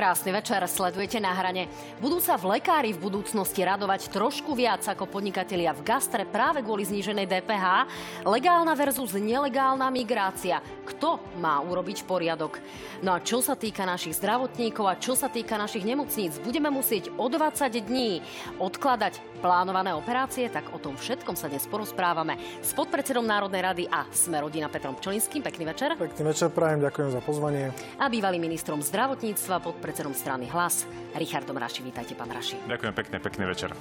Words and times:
Krásny 0.00 0.32
večer, 0.32 0.64
sledujete 0.64 1.20
na 1.20 1.36
hrane. 1.36 1.68
Budú 2.00 2.24
sa 2.24 2.40
v 2.40 2.56
lekári 2.56 2.96
v 2.96 3.04
budúcnosti 3.04 3.60
radovať 3.60 4.08
trošku 4.08 4.56
viac 4.56 4.80
ako 4.88 5.04
podnikatelia 5.04 5.76
v 5.76 5.84
gastre 5.84 6.24
práve 6.24 6.64
kvôli 6.64 6.88
zníženej 6.88 7.28
DPH. 7.28 7.84
Legálna 8.24 8.72
versus 8.72 9.12
nelegálna 9.12 9.92
migrácia. 9.92 10.64
Kto 10.88 11.20
má 11.36 11.60
urobiť 11.60 12.08
poriadok? 12.08 12.64
No 13.04 13.12
a 13.12 13.20
čo 13.20 13.44
sa 13.44 13.60
týka 13.60 13.84
našich 13.84 14.16
zdravotníkov 14.16 14.88
a 14.88 14.96
čo 14.96 15.12
sa 15.12 15.28
týka 15.28 15.60
našich 15.60 15.84
nemocníc, 15.84 16.40
budeme 16.40 16.72
musieť 16.72 17.12
o 17.20 17.28
20 17.28 17.68
dní 17.68 18.24
odkladať 18.56 19.20
plánované 19.44 19.96
operácie, 19.96 20.48
tak 20.52 20.68
o 20.72 20.80
tom 20.80 20.96
všetkom 20.96 21.32
sa 21.36 21.48
dnes 21.48 21.64
porozprávame 21.68 22.36
s 22.60 22.76
podpredsedom 22.76 23.24
Národnej 23.24 23.64
rady 23.64 23.84
a 23.88 24.04
sme 24.12 24.40
rodina 24.40 24.68
Petrom 24.68 24.96
Pčolinským. 24.96 25.40
Pekný 25.40 25.64
večer. 25.68 25.96
Pekný 25.96 26.24
večer, 26.28 26.52
prajem, 26.52 26.84
ďakujem 26.84 27.08
za 27.12 27.20
pozvanie. 27.24 27.72
A 27.96 28.12
bývalým 28.12 28.44
ministrom 28.44 28.84
zdravotníctva 28.84 29.64
pod 29.64 29.80
predsedom 29.90 30.14
strany 30.14 30.46
Hlas, 30.46 30.86
Richardom 31.18 31.58
Raši. 31.58 31.82
Vítajte, 31.82 32.14
pán 32.14 32.30
Raši. 32.30 32.54
Ďakujem 32.70 32.94
pekne, 32.94 33.18
pekný 33.18 33.44
večer. 33.50 33.74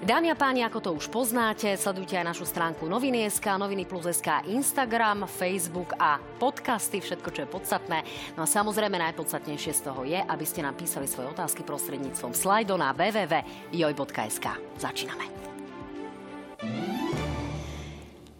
Dámy 0.00 0.32
a 0.32 0.36
páni, 0.40 0.64
ako 0.64 0.80
to 0.80 0.90
už 0.96 1.12
poznáte, 1.12 1.76
sledujte 1.76 2.16
aj 2.16 2.32
našu 2.32 2.48
stránku 2.48 2.88
Noviny.sk, 2.88 3.44
Noviny 3.60 3.84
plus 3.84 4.08
SK, 4.08 4.48
Instagram, 4.48 5.28
Facebook 5.28 5.92
a 6.00 6.16
podcasty, 6.40 7.04
všetko, 7.04 7.28
čo 7.28 7.44
je 7.44 7.48
podstatné. 7.52 7.98
No 8.40 8.42
a 8.42 8.48
samozrejme 8.48 8.96
najpodstatnejšie 9.12 9.72
z 9.76 9.80
toho 9.84 10.00
je, 10.08 10.16
aby 10.16 10.44
ste 10.48 10.64
nám 10.64 10.80
písali 10.80 11.04
svoje 11.04 11.28
otázky 11.28 11.60
prostredníctvom 11.60 12.32
slajdo 12.32 12.80
na 12.80 12.96
www.joj.sk. 12.96 14.46
Začíname. 14.80 15.24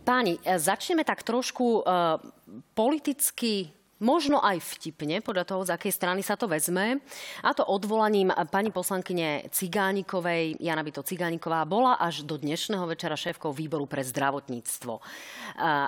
Páni, 0.08 0.40
e, 0.40 0.56
začneme 0.56 1.04
tak 1.04 1.20
trošku 1.20 1.84
uh, 1.84 2.16
politicky 2.72 3.68
možno 4.00 4.40
aj 4.40 4.58
vtipne, 4.76 5.20
podľa 5.20 5.44
toho, 5.44 5.62
z 5.68 5.76
akej 5.76 5.92
strany 5.92 6.20
sa 6.24 6.34
to 6.34 6.48
vezme. 6.48 7.04
A 7.44 7.52
to 7.52 7.62
odvolaním 7.68 8.32
pani 8.48 8.72
poslankyne 8.72 9.46
Cigánikovej, 9.52 10.56
Jana 10.58 10.80
Bito 10.80 11.04
Cigániková, 11.04 11.68
bola 11.68 12.00
až 12.00 12.24
do 12.24 12.40
dnešného 12.40 12.88
večera 12.88 13.14
šéfkou 13.14 13.52
výboru 13.52 13.84
pre 13.84 14.00
zdravotníctvo. 14.00 14.98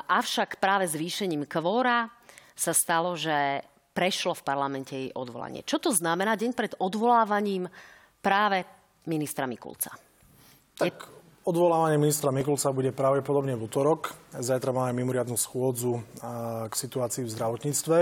Avšak 0.06 0.60
práve 0.60 0.84
zvýšením 0.86 1.48
kvóra 1.48 2.12
sa 2.52 2.76
stalo, 2.76 3.16
že 3.16 3.64
prešlo 3.96 4.36
v 4.36 4.44
parlamente 4.44 4.92
jej 4.92 5.10
odvolanie. 5.16 5.64
Čo 5.64 5.80
to 5.80 5.90
znamená 5.92 6.36
deň 6.36 6.52
pred 6.52 6.72
odvolávaním 6.80 7.68
práve 8.20 8.64
ministra 9.08 9.48
Mikulca? 9.48 9.92
Tak 10.76 11.21
Odvolávanie 11.42 11.98
ministra 11.98 12.30
Mikulca 12.30 12.70
bude 12.70 12.94
pravdepodobne 12.94 13.58
v 13.58 13.66
útorok. 13.66 14.14
Zajtra 14.30 14.70
máme 14.70 14.94
mimoriadnu 14.94 15.34
schôdzu 15.34 15.98
k 16.70 16.70
situácii 16.70 17.26
v 17.26 17.34
zdravotníctve. 17.34 17.98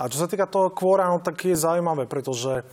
A 0.00 0.02
čo 0.08 0.16
sa 0.16 0.24
týka 0.24 0.48
toho 0.48 0.72
kvóra, 0.72 1.12
no 1.12 1.20
tak 1.20 1.36
je 1.44 1.52
zaujímavé, 1.52 2.08
pretože 2.08 2.64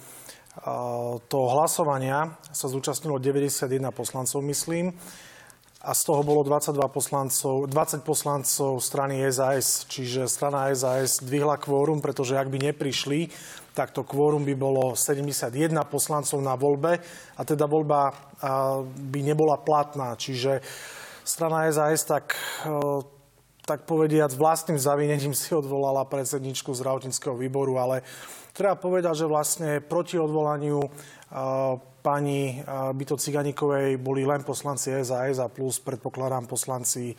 toho 1.28 1.48
hlasovania 1.52 2.32
sa 2.56 2.72
zúčastnilo 2.72 3.20
91 3.20 3.84
poslancov, 3.92 4.40
myslím 4.48 4.96
a 5.84 5.92
z 5.92 6.02
toho 6.08 6.24
bolo 6.24 6.48
22 6.48 6.80
poslancov, 6.88 7.68
20 7.68 8.08
poslancov 8.08 8.80
strany 8.80 9.20
SAS, 9.28 9.84
čiže 9.92 10.32
strana 10.32 10.72
SAS 10.72 11.20
dvihla 11.20 11.60
kvórum, 11.60 12.00
pretože 12.00 12.40
ak 12.40 12.48
by 12.48 12.72
neprišli, 12.72 13.28
tak 13.74 13.90
to 13.92 14.06
kvórum 14.06 14.46
by 14.46 14.54
bolo 14.54 14.94
71 14.94 15.74
poslancov 15.90 16.38
na 16.40 16.54
voľbe 16.54 17.02
a 17.38 17.42
teda 17.42 17.66
voľba 17.66 18.14
by 18.88 19.20
nebola 19.26 19.58
platná. 19.58 20.14
Čiže 20.14 20.62
strana 21.26 21.66
SAS 21.74 22.06
tak 22.06 22.38
tak 23.64 23.88
povediať, 23.88 24.36
vlastným 24.36 24.76
zavinením 24.76 25.32
si 25.32 25.56
odvolala 25.56 26.04
predsedničku 26.04 26.76
zdravotníckého 26.76 27.32
výboru, 27.40 27.80
ale 27.80 28.04
treba 28.52 28.76
povedať, 28.76 29.24
že 29.24 29.32
vlastne 29.32 29.80
proti 29.80 30.20
odvolaniu 30.20 30.84
pani 32.04 32.60
Byto 32.68 33.16
Ciganikovej 33.16 33.96
boli 34.04 34.28
len 34.28 34.44
poslanci 34.44 34.92
SAS 35.00 35.40
a 35.40 35.48
plus 35.48 35.80
predpokladám 35.80 36.44
poslanci 36.44 37.16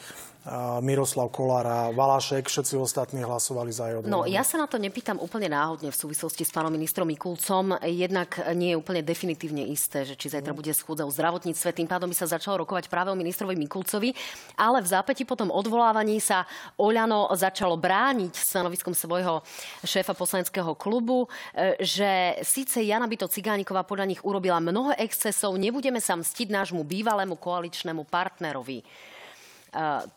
Miroslav 0.84 1.32
Kolár 1.32 1.64
a 1.64 1.80
Valašek, 1.88 2.52
všetci 2.52 2.76
ostatní 2.76 3.24
hlasovali 3.24 3.72
za 3.72 3.88
jeho 3.88 4.04
No, 4.04 4.28
ja 4.28 4.44
sa 4.44 4.60
na 4.60 4.68
to 4.68 4.76
nepýtam 4.76 5.16
úplne 5.16 5.48
náhodne 5.48 5.88
v 5.88 5.96
súvislosti 5.96 6.44
s 6.44 6.52
pánom 6.52 6.68
ministrom 6.68 7.08
Mikulcom. 7.08 7.80
Jednak 7.80 8.36
nie 8.52 8.76
je 8.76 8.80
úplne 8.80 9.00
definitívne 9.00 9.64
isté, 9.64 10.04
že 10.04 10.20
či 10.20 10.28
zajtra 10.28 10.52
mm. 10.52 10.58
bude 10.60 10.72
schôdza 10.76 11.08
o 11.08 11.14
zdravotníctve. 11.14 11.72
Tým 11.72 11.88
pádom 11.88 12.12
by 12.12 12.16
sa 12.20 12.28
začalo 12.28 12.60
rokovať 12.60 12.92
práve 12.92 13.08
o 13.08 13.16
ministrovi 13.16 13.56
Mikulcovi. 13.56 14.12
Ale 14.60 14.84
v 14.84 14.88
zápäti 14.92 15.24
potom 15.24 15.48
odvolávaní 15.48 16.20
sa 16.20 16.44
Oľano 16.76 17.32
začalo 17.32 17.80
brániť 17.80 18.36
stanoviskom 18.36 18.92
svojho 18.92 19.40
šéfa 19.80 20.12
poslaneckého 20.12 20.76
klubu, 20.76 21.24
e, 21.56 21.80
že 21.80 22.36
síce 22.44 22.84
Jana 22.84 23.08
Byto 23.08 23.32
Cigániková 23.32 23.88
podľa 23.88 24.12
nich 24.12 24.20
urobila 24.20 24.60
mnoho 24.60 24.92
excesov, 25.00 25.56
nebudeme 25.56 26.04
sa 26.04 26.20
mstiť 26.20 26.52
nášmu 26.52 26.84
bývalému 26.84 27.40
koaličnému 27.40 28.04
partnerovi. 28.12 28.84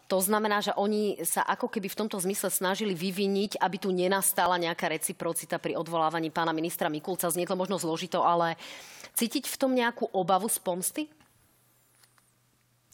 To 0.08 0.18
znamená, 0.22 0.62
že 0.62 0.70
oni 0.78 1.18
sa 1.26 1.42
ako 1.42 1.66
keby 1.66 1.90
v 1.90 2.00
tomto 2.06 2.22
zmysle 2.22 2.54
snažili 2.54 2.94
vyviniť, 2.94 3.58
aby 3.58 3.78
tu 3.82 3.90
nenastala 3.90 4.62
nejaká 4.62 4.86
reciprocita 4.86 5.58
pri 5.58 5.74
odvolávaní 5.74 6.30
pána 6.30 6.54
ministra 6.54 6.94
Mikulca. 6.94 7.34
Znie 7.34 7.50
to 7.50 7.58
možno 7.58 7.82
zložito, 7.82 8.22
ale 8.22 8.54
cítiť 9.18 9.50
v 9.50 9.58
tom 9.58 9.74
nejakú 9.74 10.14
obavu 10.14 10.46
z 10.46 10.62
pomsty? 10.62 11.04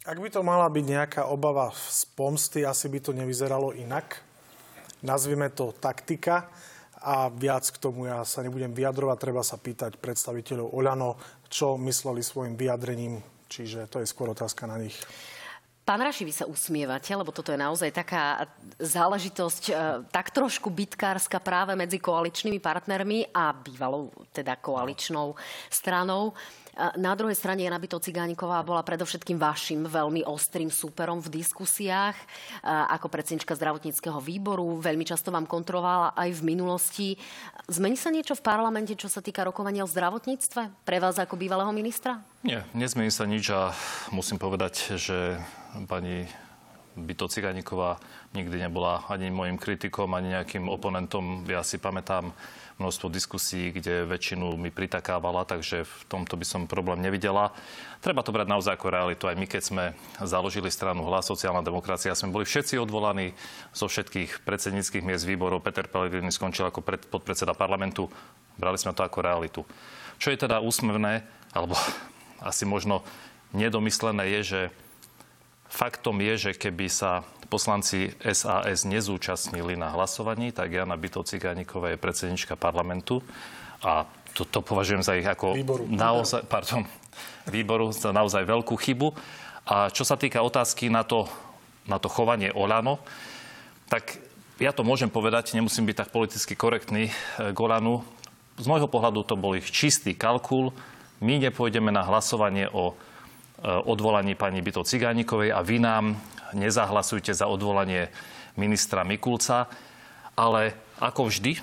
Ak 0.08 0.20
by 0.20 0.32
to 0.32 0.44
mala 0.44 0.72
byť 0.72 0.86
nejaká 0.88 1.22
obava 1.28 1.72
z 1.76 2.08
pomsty, 2.16 2.64
asi 2.64 2.88
by 2.88 3.00
to 3.00 3.12
nevyzeralo 3.12 3.76
inak. 3.76 4.24
Nazvime 5.04 5.52
to 5.52 5.76
taktika 5.76 6.48
a 7.04 7.28
viac 7.28 7.68
k 7.68 7.76
tomu 7.76 8.08
ja 8.08 8.24
sa 8.24 8.40
nebudem 8.40 8.72
vyjadrovať. 8.72 9.18
Treba 9.20 9.44
sa 9.44 9.60
pýtať 9.60 10.00
predstaviteľov 10.00 10.72
Oľano, 10.72 11.20
čo 11.52 11.76
mysleli 11.76 12.24
svojim 12.24 12.56
vyjadrením. 12.56 13.20
Čiže 13.52 13.92
to 13.92 14.00
je 14.00 14.08
skôr 14.08 14.32
otázka 14.32 14.64
na 14.64 14.80
nich. 14.80 14.96
Pán 15.84 16.00
Raši, 16.00 16.24
vy 16.24 16.32
sa 16.32 16.48
usmievate, 16.48 17.12
lebo 17.12 17.36
toto 17.36 17.52
je 17.52 17.60
naozaj 17.60 17.92
taká 17.92 18.48
záležitosť 18.80 19.64
e, 19.68 19.74
tak 20.16 20.32
trošku 20.32 20.72
bitkárska 20.72 21.44
práve 21.44 21.76
medzi 21.76 22.00
koaličnými 22.00 22.64
partnermi 22.64 23.36
a 23.36 23.52
bývalou 23.52 24.08
teda 24.32 24.56
koaličnou 24.64 25.36
stranou. 25.68 26.32
Na 26.74 27.14
druhej 27.14 27.38
strane 27.38 27.62
Jana 27.62 27.78
Byto 27.78 28.02
Cigániková 28.02 28.66
bola 28.66 28.82
predovšetkým 28.82 29.38
vašim 29.38 29.86
veľmi 29.86 30.26
ostrým 30.26 30.74
súperom 30.74 31.22
v 31.22 31.38
diskusiách 31.38 32.18
ako 32.66 33.14
predsednička 33.14 33.54
zdravotníckého 33.54 34.18
výboru. 34.18 34.82
Veľmi 34.82 35.06
často 35.06 35.30
vám 35.30 35.46
kontrolovala 35.46 36.18
aj 36.18 36.30
v 36.34 36.42
minulosti. 36.42 37.08
Zmení 37.70 37.94
sa 37.94 38.10
niečo 38.10 38.34
v 38.34 38.42
parlamente, 38.42 38.98
čo 38.98 39.06
sa 39.06 39.22
týka 39.22 39.46
rokovania 39.46 39.86
o 39.86 39.92
zdravotníctve 39.92 40.82
pre 40.82 40.98
vás 40.98 41.22
ako 41.22 41.38
bývalého 41.38 41.70
ministra? 41.70 42.26
Nie, 42.42 42.66
nezmení 42.74 43.14
sa 43.14 43.30
nič 43.30 43.54
a 43.54 43.70
musím 44.10 44.42
povedať, 44.42 44.98
že 44.98 45.38
pani 45.86 46.26
Byto 46.94 47.26
Cigániková 47.26 47.98
nikdy 48.38 48.70
nebola 48.70 49.06
ani 49.10 49.30
môjim 49.30 49.58
kritikom, 49.58 50.14
ani 50.14 50.38
nejakým 50.38 50.70
oponentom. 50.70 51.42
Ja 51.50 51.66
si 51.66 51.82
pamätám 51.82 52.34
množstvo 52.82 53.08
diskusí, 53.14 53.70
kde 53.70 54.06
väčšinu 54.10 54.58
mi 54.58 54.74
pritakávala, 54.74 55.46
takže 55.46 55.86
v 55.86 55.96
tomto 56.10 56.34
by 56.34 56.46
som 56.46 56.62
problém 56.66 57.02
nevidela. 57.02 57.54
Treba 58.02 58.26
to 58.26 58.34
brať 58.34 58.48
naozaj 58.50 58.74
ako 58.76 58.88
realitu. 58.90 59.24
Aj 59.30 59.38
my, 59.38 59.46
keď 59.46 59.62
sme 59.62 59.84
založili 60.20 60.74
stranu 60.74 61.06
Hlas 61.06 61.30
sociálna 61.30 61.62
demokracia, 61.62 62.18
sme 62.18 62.34
boli 62.34 62.44
všetci 62.44 62.82
odvolaní 62.82 63.38
zo 63.72 63.86
všetkých 63.86 64.44
predsedníckých 64.44 65.06
miest 65.06 65.24
výborov. 65.24 65.62
Peter 65.62 65.86
Pellegrini 65.86 66.34
skončil 66.34 66.68
ako 66.68 66.82
pred, 66.82 67.02
podpredseda 67.08 67.54
parlamentu. 67.54 68.10
Brali 68.58 68.78
sme 68.82 68.92
to 68.98 69.06
ako 69.06 69.20
realitu. 69.22 69.62
Čo 70.18 70.34
je 70.34 70.42
teda 70.42 70.60
úsmevné, 70.62 71.24
alebo 71.54 71.78
asi 72.42 72.66
možno 72.68 73.06
nedomyslené, 73.54 74.34
je, 74.40 74.42
že 74.44 74.62
faktom 75.70 76.22
je, 76.22 76.50
že 76.50 76.52
keby 76.54 76.86
sa 76.90 77.26
poslanci 77.54 78.10
SAS 78.34 78.82
nezúčastnili 78.90 79.78
na 79.78 79.94
hlasovaní, 79.94 80.50
tak 80.50 80.74
Jana 80.74 80.98
Byto 80.98 81.22
Cigániková 81.22 81.94
je 81.94 82.02
predsednička 82.02 82.58
parlamentu 82.58 83.22
a 83.86 84.10
to, 84.34 84.42
to 84.50 84.66
považujem 84.66 85.06
za 85.06 85.14
ich 85.14 85.28
ako 85.30 85.54
výboru. 85.54 85.86
naozaj, 85.86 86.50
pardon, 86.50 86.90
výboru 87.46 87.94
za 87.94 88.10
naozaj 88.10 88.42
veľkú 88.42 88.74
chybu. 88.74 89.14
A 89.70 89.94
čo 89.94 90.02
sa 90.02 90.18
týka 90.18 90.42
otázky 90.42 90.90
na 90.90 91.06
to, 91.06 91.30
na 91.86 92.02
to 92.02 92.10
chovanie 92.10 92.50
Olano, 92.50 92.98
tak 93.86 94.18
ja 94.58 94.74
to 94.74 94.82
môžem 94.82 95.14
povedať, 95.14 95.54
nemusím 95.54 95.86
byť 95.86 95.96
tak 96.02 96.10
politicky 96.10 96.58
korektný 96.58 97.14
k 97.38 97.58
Olanu. 97.62 98.02
Z 98.58 98.66
môjho 98.66 98.90
pohľadu 98.90 99.22
to 99.22 99.38
bol 99.38 99.54
ich 99.54 99.70
čistý 99.70 100.18
kalkul. 100.18 100.74
My 101.22 101.38
nepôjdeme 101.38 101.94
na 101.94 102.02
hlasovanie 102.02 102.66
o 102.74 102.94
e, 102.94 102.96
odvolaní 103.66 104.34
pani 104.34 104.66
Byto 104.66 104.82
Cigánikovej 104.82 105.54
a 105.54 105.62
vy 105.62 105.78
nám 105.78 106.18
nezahlasujte 106.54 107.34
za 107.34 107.50
odvolanie 107.50 108.10
ministra 108.58 109.02
Mikulca, 109.04 109.68
ale 110.34 110.78
ako 111.02 111.30
vždy 111.30 111.58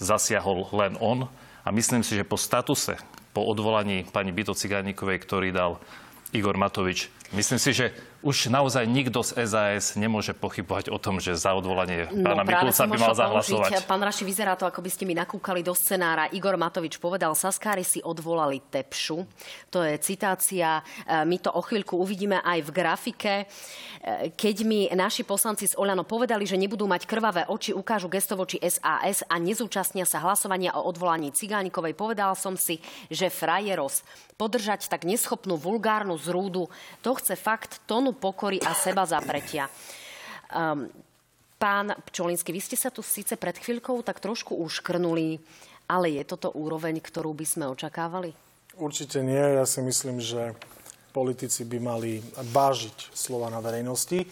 zasiahol 0.00 0.68
len 0.72 0.96
on 1.00 1.28
a 1.64 1.68
myslím 1.72 2.00
si, 2.00 2.16
že 2.16 2.24
po 2.24 2.40
statuse, 2.40 2.96
po 3.36 3.44
odvolaní 3.44 4.08
pani 4.08 4.32
Byto 4.32 4.56
Cigánikovej, 4.56 5.20
ktorý 5.20 5.48
dal 5.52 5.76
Igor 6.32 6.56
Matovič, 6.56 7.12
myslím 7.36 7.60
si, 7.60 7.70
že 7.76 7.92
už 8.20 8.52
naozaj 8.52 8.84
nikto 8.84 9.24
z 9.24 9.48
SAS 9.48 9.96
nemôže 9.96 10.36
pochybovať 10.36 10.92
o 10.92 11.00
tom, 11.00 11.16
že 11.16 11.32
za 11.32 11.56
odvolanie 11.56 12.04
no, 12.12 12.28
pána 12.28 12.44
Mikulca 12.44 12.84
by 12.84 12.98
mal 13.00 13.16
zahlasovať. 13.16 13.70
Pán 13.88 14.04
Raši, 14.04 14.28
vyzerá 14.28 14.60
to, 14.60 14.68
ako 14.68 14.84
by 14.84 14.90
ste 14.92 15.08
mi 15.08 15.16
nakúkali 15.16 15.64
do 15.64 15.72
scenára. 15.72 16.28
Igor 16.28 16.60
Matovič 16.60 17.00
povedal, 17.00 17.32
Saskári 17.32 17.80
si 17.80 18.04
odvolali 18.04 18.60
Tepšu. 18.60 19.24
To 19.72 19.80
je 19.80 19.96
citácia. 20.04 20.84
E, 21.08 21.24
my 21.24 21.36
to 21.40 21.48
o 21.48 21.64
chvíľku 21.64 21.96
uvidíme 21.96 22.44
aj 22.44 22.60
v 22.60 22.70
grafike. 22.70 23.34
E, 23.40 23.44
keď 24.36 24.56
mi 24.68 24.84
naši 24.92 25.24
poslanci 25.24 25.64
z 25.64 25.76
Oľano 25.80 26.04
povedali, 26.04 26.44
že 26.44 26.60
nebudú 26.60 26.84
mať 26.84 27.08
krvavé 27.08 27.48
oči, 27.48 27.72
ukážu 27.72 28.12
gesto 28.12 28.36
voči 28.36 28.60
SAS 28.60 29.24
a 29.24 29.40
nezúčastnia 29.40 30.04
sa 30.04 30.20
hlasovania 30.20 30.76
o 30.76 30.84
odvolaní 30.84 31.32
Cigánikovej, 31.32 31.96
povedal 31.96 32.36
som 32.36 32.52
si, 32.52 32.84
že 33.08 33.32
frajeros 33.32 34.04
podržať 34.40 34.88
tak 34.88 35.04
neschopnú 35.04 35.60
vulgárnu 35.60 36.16
zrúdu, 36.16 36.72
to 37.04 37.12
chce 37.12 37.36
fakt 37.36 37.84
tonu 37.84 38.09
pokory 38.14 38.58
a 38.62 38.74
seba 38.74 39.06
zapretia. 39.06 39.70
Um, 40.50 40.90
pán 41.60 41.92
Pčolinsky, 42.08 42.50
vy 42.50 42.62
ste 42.64 42.76
sa 42.78 42.88
tu 42.88 43.04
síce 43.04 43.36
pred 43.36 43.54
chvíľkou 43.54 44.00
tak 44.00 44.18
trošku 44.18 44.56
uškrnuli, 44.56 45.38
ale 45.90 46.06
je 46.16 46.22
toto 46.24 46.54
úroveň, 46.54 47.02
ktorú 47.02 47.34
by 47.34 47.46
sme 47.46 47.64
očakávali? 47.68 48.32
Určite 48.78 49.20
nie. 49.20 49.60
Ja 49.60 49.66
si 49.66 49.82
myslím, 49.82 50.22
že 50.22 50.54
politici 51.10 51.66
by 51.66 51.78
mali 51.82 52.22
vážiť 52.38 53.10
slova 53.12 53.50
na 53.50 53.58
verejnosti. 53.58 54.24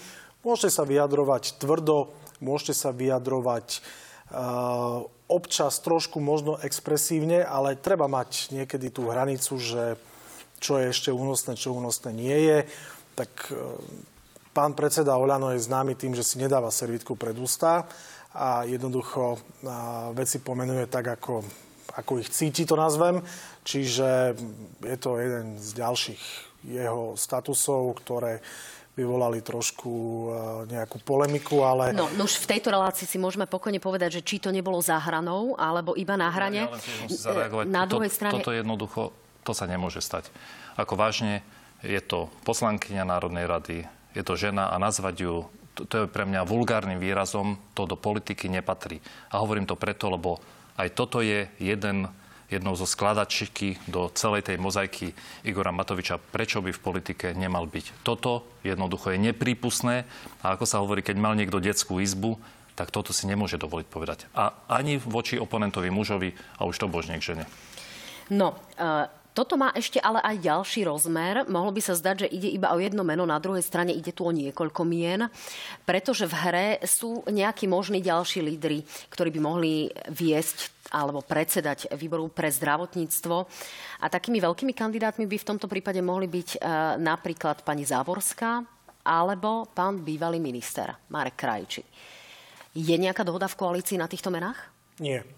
Môžete 0.46 0.70
sa 0.70 0.86
vyjadrovať 0.86 1.58
tvrdo, 1.58 2.14
môžete 2.38 2.74
sa 2.78 2.94
vyjadrovať 2.94 3.82
uh, 4.30 5.02
občas 5.28 5.82
trošku 5.82 6.22
možno 6.22 6.56
expresívne, 6.62 7.42
ale 7.42 7.76
treba 7.76 8.06
mať 8.06 8.54
niekedy 8.54 8.88
tú 8.88 9.10
hranicu, 9.10 9.58
že 9.58 9.98
čo 10.58 10.78
je 10.78 10.90
ešte 10.90 11.10
únosné, 11.10 11.54
čo 11.54 11.74
únosné 11.74 12.10
nie 12.14 12.38
je. 12.46 12.58
Tak 13.18 13.50
e, 13.50 13.58
pán 14.54 14.78
predseda 14.78 15.18
Oľano 15.18 15.50
je 15.50 15.66
známy 15.66 15.98
tým, 15.98 16.14
že 16.14 16.22
si 16.22 16.38
nedáva 16.38 16.70
servitku 16.70 17.18
pred 17.18 17.34
ústa 17.34 17.90
a 18.30 18.62
jednoducho 18.62 19.40
veci 20.14 20.38
pomenuje 20.38 20.86
tak, 20.86 21.18
ako, 21.18 21.42
ako 21.98 22.22
ich 22.22 22.30
cíti, 22.30 22.62
to 22.62 22.78
nazvem. 22.78 23.18
Čiže 23.66 24.38
je 24.86 24.96
to 25.00 25.18
jeden 25.18 25.58
z 25.58 25.68
ďalších 25.74 26.22
jeho 26.70 27.18
statusov, 27.18 27.98
ktoré 27.98 28.38
vyvolali 28.98 29.38
trošku 29.46 29.90
e, 29.94 30.28
nejakú 30.74 30.98
polemiku, 31.06 31.62
ale... 31.62 31.94
No, 31.94 32.10
no 32.18 32.26
už 32.26 32.42
v 32.42 32.58
tejto 32.58 32.74
relácii 32.74 33.06
si 33.06 33.14
môžeme 33.14 33.46
pokojne 33.46 33.78
povedať, 33.78 34.18
že 34.18 34.26
či 34.26 34.42
to 34.42 34.50
nebolo 34.50 34.82
za 34.82 34.98
hranou, 34.98 35.54
alebo 35.54 35.94
iba 35.94 36.18
na 36.18 36.34
hrane. 36.34 36.66
Ja, 36.66 37.46
ja 37.46 37.62
na 37.62 37.86
druhej 37.86 38.10
strane... 38.10 38.34
Toto 38.34 38.50
jednoducho, 38.50 39.14
to 39.46 39.54
sa 39.54 39.70
nemôže 39.70 40.02
stať. 40.02 40.34
Ako 40.74 40.98
vážne, 40.98 41.46
je 41.82 42.00
to 42.02 42.32
poslankyňa 42.42 43.06
Národnej 43.06 43.46
rady, 43.46 43.76
je 44.16 44.22
to 44.26 44.34
žena 44.34 44.70
a 44.72 44.76
nazvať 44.80 45.16
ju 45.22 45.34
to, 45.78 45.86
to 45.86 45.94
je 46.02 46.06
pre 46.10 46.26
mňa 46.26 46.42
vulgárnym 46.42 46.98
výrazom, 46.98 47.54
to 47.78 47.86
do 47.86 47.94
politiky 47.94 48.50
nepatrí. 48.50 48.98
A 49.30 49.38
hovorím 49.38 49.62
to 49.62 49.78
preto, 49.78 50.10
lebo 50.10 50.42
aj 50.74 50.90
toto 50.90 51.22
je 51.22 51.46
jeden 51.62 52.10
jednou 52.48 52.72
zo 52.74 52.88
skladačiky 52.88 53.76
do 53.86 54.08
celej 54.16 54.48
tej 54.48 54.56
mozaiky 54.56 55.12
Igora 55.44 55.68
Matoviča, 55.68 56.16
prečo 56.16 56.64
by 56.64 56.72
v 56.72 56.80
politike 56.80 57.36
nemal 57.36 57.68
byť. 57.68 58.00
Toto 58.00 58.48
jednoducho 58.64 59.12
je 59.12 59.20
neprípustné 59.20 60.08
a 60.40 60.56
ako 60.56 60.64
sa 60.64 60.80
hovorí, 60.80 61.04
keď 61.04 61.20
mal 61.20 61.36
niekto 61.36 61.60
detskú 61.60 62.00
izbu, 62.00 62.40
tak 62.72 62.88
toto 62.88 63.12
si 63.12 63.28
nemôže 63.28 63.60
dovoliť 63.60 63.86
povedať. 63.92 64.18
A 64.32 64.56
ani 64.64 64.96
voči 64.96 65.36
oponentovi 65.36 65.92
mužovi 65.92 66.32
a 66.56 66.64
už 66.64 66.80
to 66.80 66.86
božne 66.88 67.20
k 67.20 67.36
žene. 67.36 67.44
No, 68.32 68.56
uh... 68.80 69.17
Toto 69.36 69.54
má 69.54 69.70
ešte 69.70 70.02
ale 70.02 70.18
aj 70.24 70.42
ďalší 70.42 70.82
rozmer. 70.82 71.46
Mohlo 71.46 71.70
by 71.70 71.82
sa 71.84 71.94
zdať, 71.94 72.26
že 72.26 72.32
ide 72.32 72.50
iba 72.50 72.74
o 72.74 72.78
jedno 72.82 73.06
meno, 73.06 73.22
na 73.22 73.38
druhej 73.38 73.62
strane 73.62 73.94
ide 73.94 74.10
tu 74.10 74.26
o 74.26 74.34
niekoľko 74.34 74.82
mien, 74.82 75.30
pretože 75.86 76.26
v 76.26 76.34
hre 76.34 76.68
sú 76.82 77.22
nejakí 77.30 77.70
možní 77.70 78.02
ďalší 78.02 78.42
lídry, 78.42 78.82
ktorí 79.12 79.30
by 79.38 79.40
mohli 79.40 79.86
viesť 80.10 80.90
alebo 80.90 81.20
predsedať 81.20 81.92
výboru 81.94 82.32
pre 82.32 82.48
zdravotníctvo. 82.48 83.36
A 84.02 84.06
takými 84.08 84.40
veľkými 84.40 84.72
kandidátmi 84.72 85.28
by 85.28 85.36
v 85.36 85.48
tomto 85.54 85.68
prípade 85.68 86.00
mohli 86.00 86.26
byť 86.26 86.48
e, 86.56 86.58
napríklad 86.98 87.62
pani 87.62 87.84
Záborská 87.84 88.64
alebo 89.04 89.68
pán 89.72 90.04
bývalý 90.04 90.40
minister 90.40 90.92
Marek 91.12 91.36
Krajči. 91.38 91.84
Je 92.76 92.96
nejaká 92.96 93.24
dohoda 93.24 93.48
v 93.48 93.58
koalícii 93.58 93.96
na 93.96 94.08
týchto 94.08 94.28
menách? 94.28 94.58
Nie. 95.00 95.37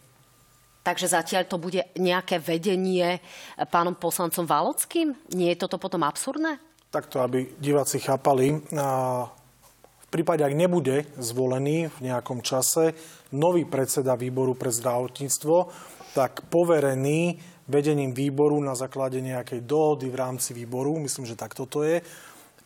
Takže 0.80 1.12
zatiaľ 1.12 1.44
to 1.44 1.60
bude 1.60 1.82
nejaké 2.00 2.40
vedenie 2.40 3.20
pánom 3.68 3.92
poslancom 3.92 4.48
Válockým? 4.48 5.12
Nie 5.36 5.52
je 5.52 5.60
toto 5.60 5.76
potom 5.76 6.00
absurdné? 6.08 6.56
Takto, 6.88 7.20
aby 7.20 7.52
diváci 7.60 8.00
chápali, 8.00 8.56
v 10.00 10.06
prípade, 10.08 10.42
ak 10.42 10.56
nebude 10.56 11.06
zvolený 11.20 11.86
v 11.86 11.98
nejakom 12.10 12.42
čase, 12.42 12.96
nový 13.30 13.68
predseda 13.68 14.18
výboru 14.18 14.58
pre 14.58 14.74
zdravotníctvo, 14.74 15.56
tak 16.16 16.50
poverený 16.50 17.38
vedením 17.70 18.10
výboru 18.10 18.58
na 18.58 18.74
základe 18.74 19.22
nejakej 19.22 19.62
dohody 19.62 20.10
v 20.10 20.18
rámci 20.18 20.50
výboru, 20.50 20.98
myslím, 20.98 21.22
že 21.22 21.38
takto 21.38 21.70
to 21.70 21.86
je, 21.86 22.02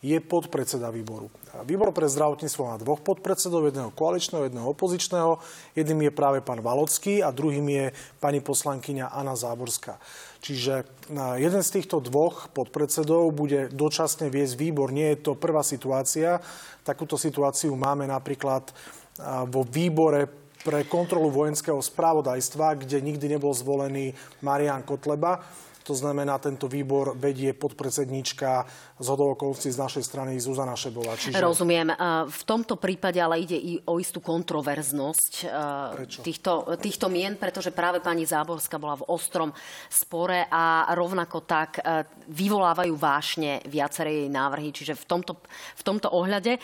je 0.05 0.21
podpredseda 0.21 0.93
výboru. 0.93 1.33
Výbor 1.65 1.89
pre 1.89 2.05
zdravotníctvo 2.05 2.61
má 2.61 2.77
dvoch 2.77 3.01
podpredsedov, 3.01 3.65
jedného 3.65 3.89
koaličného, 3.89 4.45
jedného 4.45 4.67
opozičného. 4.69 5.41
Jedným 5.73 6.05
je 6.05 6.11
práve 6.13 6.39
pán 6.45 6.61
Valocký 6.61 7.25
a 7.25 7.33
druhým 7.33 7.65
je 7.65 7.85
pani 8.21 8.37
poslankyňa 8.37 9.09
Anna 9.09 9.33
Záborská. 9.33 9.97
Čiže 10.45 10.85
jeden 11.41 11.61
z 11.65 11.73
týchto 11.73 11.97
dvoch 12.05 12.53
podpredsedov 12.53 13.33
bude 13.33 13.73
dočasne 13.73 14.29
viesť 14.29 14.53
výbor. 14.61 14.93
Nie 14.93 15.17
je 15.17 15.25
to 15.25 15.33
prvá 15.33 15.65
situácia. 15.65 16.37
Takúto 16.85 17.17
situáciu 17.17 17.73
máme 17.73 18.05
napríklad 18.05 18.69
vo 19.49 19.65
výbore 19.65 20.29
pre 20.61 20.85
kontrolu 20.85 21.33
vojenského 21.33 21.81
správodajstva, 21.81 22.77
kde 22.77 23.01
nikdy 23.01 23.37
nebol 23.37 23.53
zvolený 23.57 24.13
Marian 24.45 24.85
Kotleba. 24.85 25.41
To 25.85 25.93
znamená, 25.93 26.41
tento 26.41 26.65
výbor 26.65 27.13
vedie 27.13 27.53
podpredsedníčka 27.53 28.65
z 28.97 29.05
hodovokolci 29.05 29.69
z 29.69 29.77
našej 29.77 30.01
strany 30.01 30.33
Zuzana 30.41 30.73
Šebová. 30.73 31.13
Čiže... 31.13 31.37
Rozumiem. 31.37 31.93
V 32.25 32.41
tomto 32.41 32.81
prípade 32.81 33.21
ale 33.21 33.45
ide 33.45 33.53
i 33.53 33.77
o 33.85 34.01
istú 34.01 34.17
kontroverznosť 34.17 35.33
týchto, 36.25 36.73
týchto 36.81 37.05
mien, 37.05 37.37
pretože 37.37 37.69
práve 37.69 38.01
pani 38.01 38.25
Záborská 38.25 38.81
bola 38.81 38.97
v 38.97 39.05
ostrom 39.13 39.53
spore 39.85 40.49
a 40.49 40.89
rovnako 40.97 41.45
tak 41.45 41.77
vyvolávajú 42.33 42.93
vášne 42.97 43.61
viaceré 43.69 44.25
jej 44.25 44.29
návrhy. 44.33 44.73
Čiže 44.73 44.97
v 44.97 45.05
tomto, 45.05 45.37
v 45.77 45.83
tomto 45.85 46.09
ohľade 46.09 46.57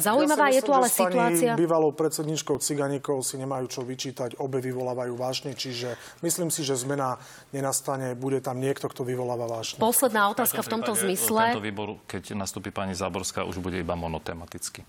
zaujímavá 0.00 0.48
ja 0.48 0.56
myslím, 0.56 0.64
je 0.64 0.64
tu 0.64 0.72
ale 0.72 0.88
situácia... 0.88 1.52
bývalou 1.52 1.92
predsedničkou 1.92 2.56
Ciganíkov 2.56 3.20
si 3.20 3.36
nemajú 3.36 3.68
čo 3.68 3.84
vyčítať, 3.84 4.40
obe 4.40 4.64
vyvolávajú 4.64 5.12
vášne, 5.12 5.52
čiže 5.52 6.00
myslím 6.24 6.48
si, 6.48 6.64
že 6.64 6.72
zmena 6.72 7.20
nenastane, 7.52 8.16
bude 8.16 8.40
tam 8.46 8.62
niekto, 8.62 8.86
kto 8.86 9.02
vyvoláva 9.02 9.50
vášne. 9.50 9.82
Posledná 9.82 10.30
otázka 10.30 10.62
v 10.62 10.70
tomto 10.78 10.94
zmysle. 10.94 11.58
Tento 11.58 11.66
výbor, 11.66 11.98
keď 12.06 12.38
nastúpi 12.38 12.70
pani 12.70 12.94
Záborská, 12.94 13.42
už 13.42 13.58
bude 13.58 13.82
iba 13.82 13.98
monotematicky. 13.98 14.86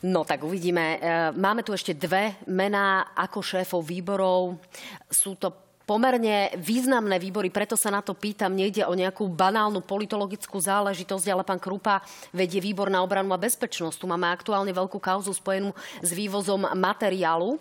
No 0.00 0.24
tak 0.24 0.40
uvidíme. 0.40 0.96
E, 0.96 0.98
máme 1.36 1.60
tu 1.60 1.76
ešte 1.76 1.92
dve 1.92 2.40
mená 2.48 3.12
ako 3.12 3.44
šéfov 3.44 3.84
výborov. 3.84 4.56
Sú 5.12 5.36
to 5.36 5.52
pomerne 5.90 6.54
významné 6.54 7.18
výbory, 7.18 7.50
preto 7.50 7.74
sa 7.74 7.90
na 7.90 7.98
to 7.98 8.14
pýtam. 8.14 8.54
Nejde 8.54 8.86
o 8.86 8.94
nejakú 8.94 9.26
banálnu 9.26 9.82
politologickú 9.82 10.62
záležitosť, 10.62 11.26
ale 11.26 11.42
pán 11.42 11.58
Krupa 11.58 11.98
vedie 12.30 12.62
výbor 12.62 12.86
na 12.86 13.02
obranu 13.02 13.34
a 13.34 13.42
bezpečnosť. 13.42 13.98
Tu 13.98 14.06
máme 14.06 14.30
aktuálne 14.30 14.70
veľkú 14.70 15.02
kauzu 15.02 15.34
spojenú 15.34 15.74
s 15.98 16.14
vývozom 16.14 16.62
materiálu 16.78 17.58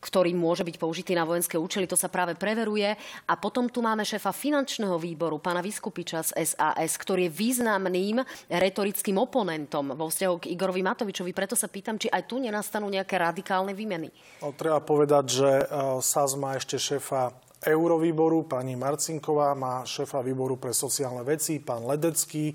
ktorý 0.00 0.34
môže 0.34 0.66
byť 0.66 0.76
použitý 0.78 1.12
na 1.14 1.26
vojenské 1.26 1.56
účely. 1.56 1.86
To 1.88 1.98
sa 1.98 2.10
práve 2.10 2.34
preveruje. 2.34 2.94
A 3.28 3.34
potom 3.38 3.68
tu 3.68 3.80
máme 3.80 4.02
šéfa 4.06 4.34
finančného 4.34 4.96
výboru, 4.98 5.38
pána 5.38 5.62
Vyskupiča 5.64 6.22
z 6.22 6.54
SAS, 6.54 6.98
ktorý 6.98 7.28
je 7.28 7.36
významným 7.36 8.22
retorickým 8.50 9.16
oponentom 9.18 9.94
vo 9.94 10.06
vzťahu 10.10 10.34
k 10.42 10.50
Igorovi 10.52 10.82
Matovičovi. 10.82 11.32
Preto 11.32 11.54
sa 11.54 11.70
pýtam, 11.70 11.96
či 11.96 12.10
aj 12.10 12.26
tu 12.28 12.42
nenastanú 12.42 12.90
nejaké 12.90 13.16
radikálne 13.16 13.72
výmeny. 13.72 14.10
No, 14.42 14.54
treba 14.54 14.82
povedať, 14.82 15.24
že 15.30 15.50
e, 15.62 15.64
SAS 16.02 16.34
má 16.34 16.58
ešte 16.58 16.76
šéfa 16.76 17.32
Eurovýboru, 17.62 18.50
pani 18.50 18.74
Marcinková, 18.74 19.54
má 19.54 19.86
šéfa 19.86 20.18
výboru 20.18 20.58
pre 20.58 20.74
sociálne 20.74 21.22
veci, 21.22 21.62
pán 21.62 21.86
Ledecký, 21.86 22.50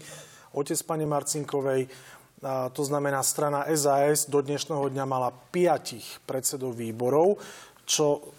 otec 0.51 0.79
pani 0.83 1.07
Marcinkovej 1.07 1.87
to 2.45 2.83
znamená 2.85 3.25
strana 3.25 3.65
SAS 3.73 4.29
do 4.29 4.45
dnešného 4.45 4.93
dňa 4.93 5.05
mala 5.09 5.33
piatich 5.33 6.21
predsedov 6.29 6.77
výborov, 6.77 7.41
čo 7.89 8.29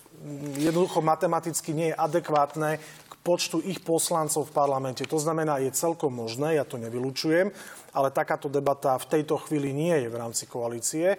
jednoducho 0.54 1.02
matematicky 1.02 1.74
nie 1.74 1.90
je 1.90 1.98
adekvátne 1.98 2.78
k 2.78 3.14
počtu 3.26 3.58
ich 3.66 3.82
poslancov 3.82 4.46
v 4.46 4.54
parlamente. 4.54 5.02
To 5.02 5.18
znamená, 5.18 5.58
je 5.58 5.74
celkom 5.74 6.14
možné, 6.14 6.58
ja 6.58 6.64
to 6.66 6.78
nevylučujem, 6.78 7.50
ale 7.90 8.14
takáto 8.14 8.46
debata 8.46 8.94
v 9.02 9.18
tejto 9.18 9.34
chvíli 9.42 9.74
nie 9.74 10.06
je 10.06 10.08
v 10.10 10.18
rámci 10.18 10.46
koalície. 10.46 11.18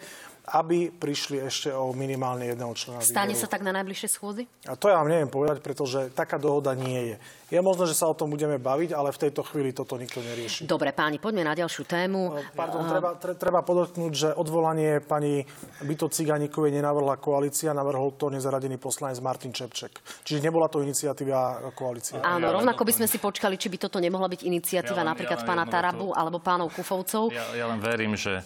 Aby 0.51 0.89
prišli 0.89 1.39
ešte 1.39 1.70
o 1.70 1.94
minimálne 1.94 2.48
jedného 2.48 2.74
člena 2.74 3.00
Stane 3.00 3.32
výboru. 3.32 3.41
sa 3.41 3.48
tak 3.48 3.62
na 3.62 3.72
najbližšie 3.72 4.10
schôdzi? 4.10 4.44
A 4.65 4.74
to 4.74 4.89
ja 4.89 4.98
vám 4.98 5.08
neviem 5.08 5.27
povedať, 5.27 5.62
pretože 5.62 6.10
taká 6.12 6.36
dohoda 6.36 6.74
nie 6.74 7.13
je. 7.13 7.18
Je 7.50 7.58
možné, 7.58 7.89
že 7.89 7.98
sa 7.98 8.06
o 8.06 8.13
tom 8.13 8.29
budeme 8.29 8.62
baviť, 8.62 8.94
ale 8.94 9.10
v 9.10 9.22
tejto 9.25 9.41
chvíli 9.41 9.74
toto 9.74 9.98
nikto 9.98 10.22
nerieši. 10.22 10.70
Dobre, 10.70 10.94
páni, 10.94 11.18
poďme 11.18 11.41
na 11.41 11.58
ďalšiu 11.58 11.82
tému. 11.82 12.38
Pardon, 12.53 12.86
treba, 12.86 13.18
tre, 13.18 13.34
treba 13.34 13.65
podotknúť, 13.65 14.12
že 14.13 14.29
odvolanie 14.34 15.01
pani 15.01 15.41
Byto 15.82 16.13
Ciganíkovej 16.13 16.77
nenavrhla 16.77 17.18
koalícia, 17.18 17.74
navrhol 17.74 18.13
to 18.13 18.29
nezaradený 18.29 18.77
poslanec 18.77 19.18
Martin 19.18 19.50
Čepček. 19.50 19.98
Čiže 20.22 20.46
nebola 20.46 20.70
to 20.70 20.86
iniciatíva 20.86 21.74
koalície. 21.74 22.22
Áno, 22.22 22.53
rovnako 22.53 22.86
by 22.86 22.94
sme 22.94 23.08
si 23.10 23.18
počkali, 23.18 23.58
či 23.58 23.65
by 23.68 23.82
toto 23.82 23.98
nemohla 23.98 24.29
byť 24.29 24.46
iniciatíva 24.46 25.01
Ja 25.01 25.01
len- 25.01 25.10
napríklad 25.10 25.41
ja 25.41 25.41
len 25.41 25.50
pána 25.50 25.65
Tarabu 25.65 26.13
vetu. 26.13 26.20
alebo 26.22 26.38
pánov 26.38 26.70
Kufovcov. 26.70 27.34
Ja, 27.34 27.50
ja 27.58 27.65
len 27.65 27.82
verím, 27.82 28.13
že 28.13 28.46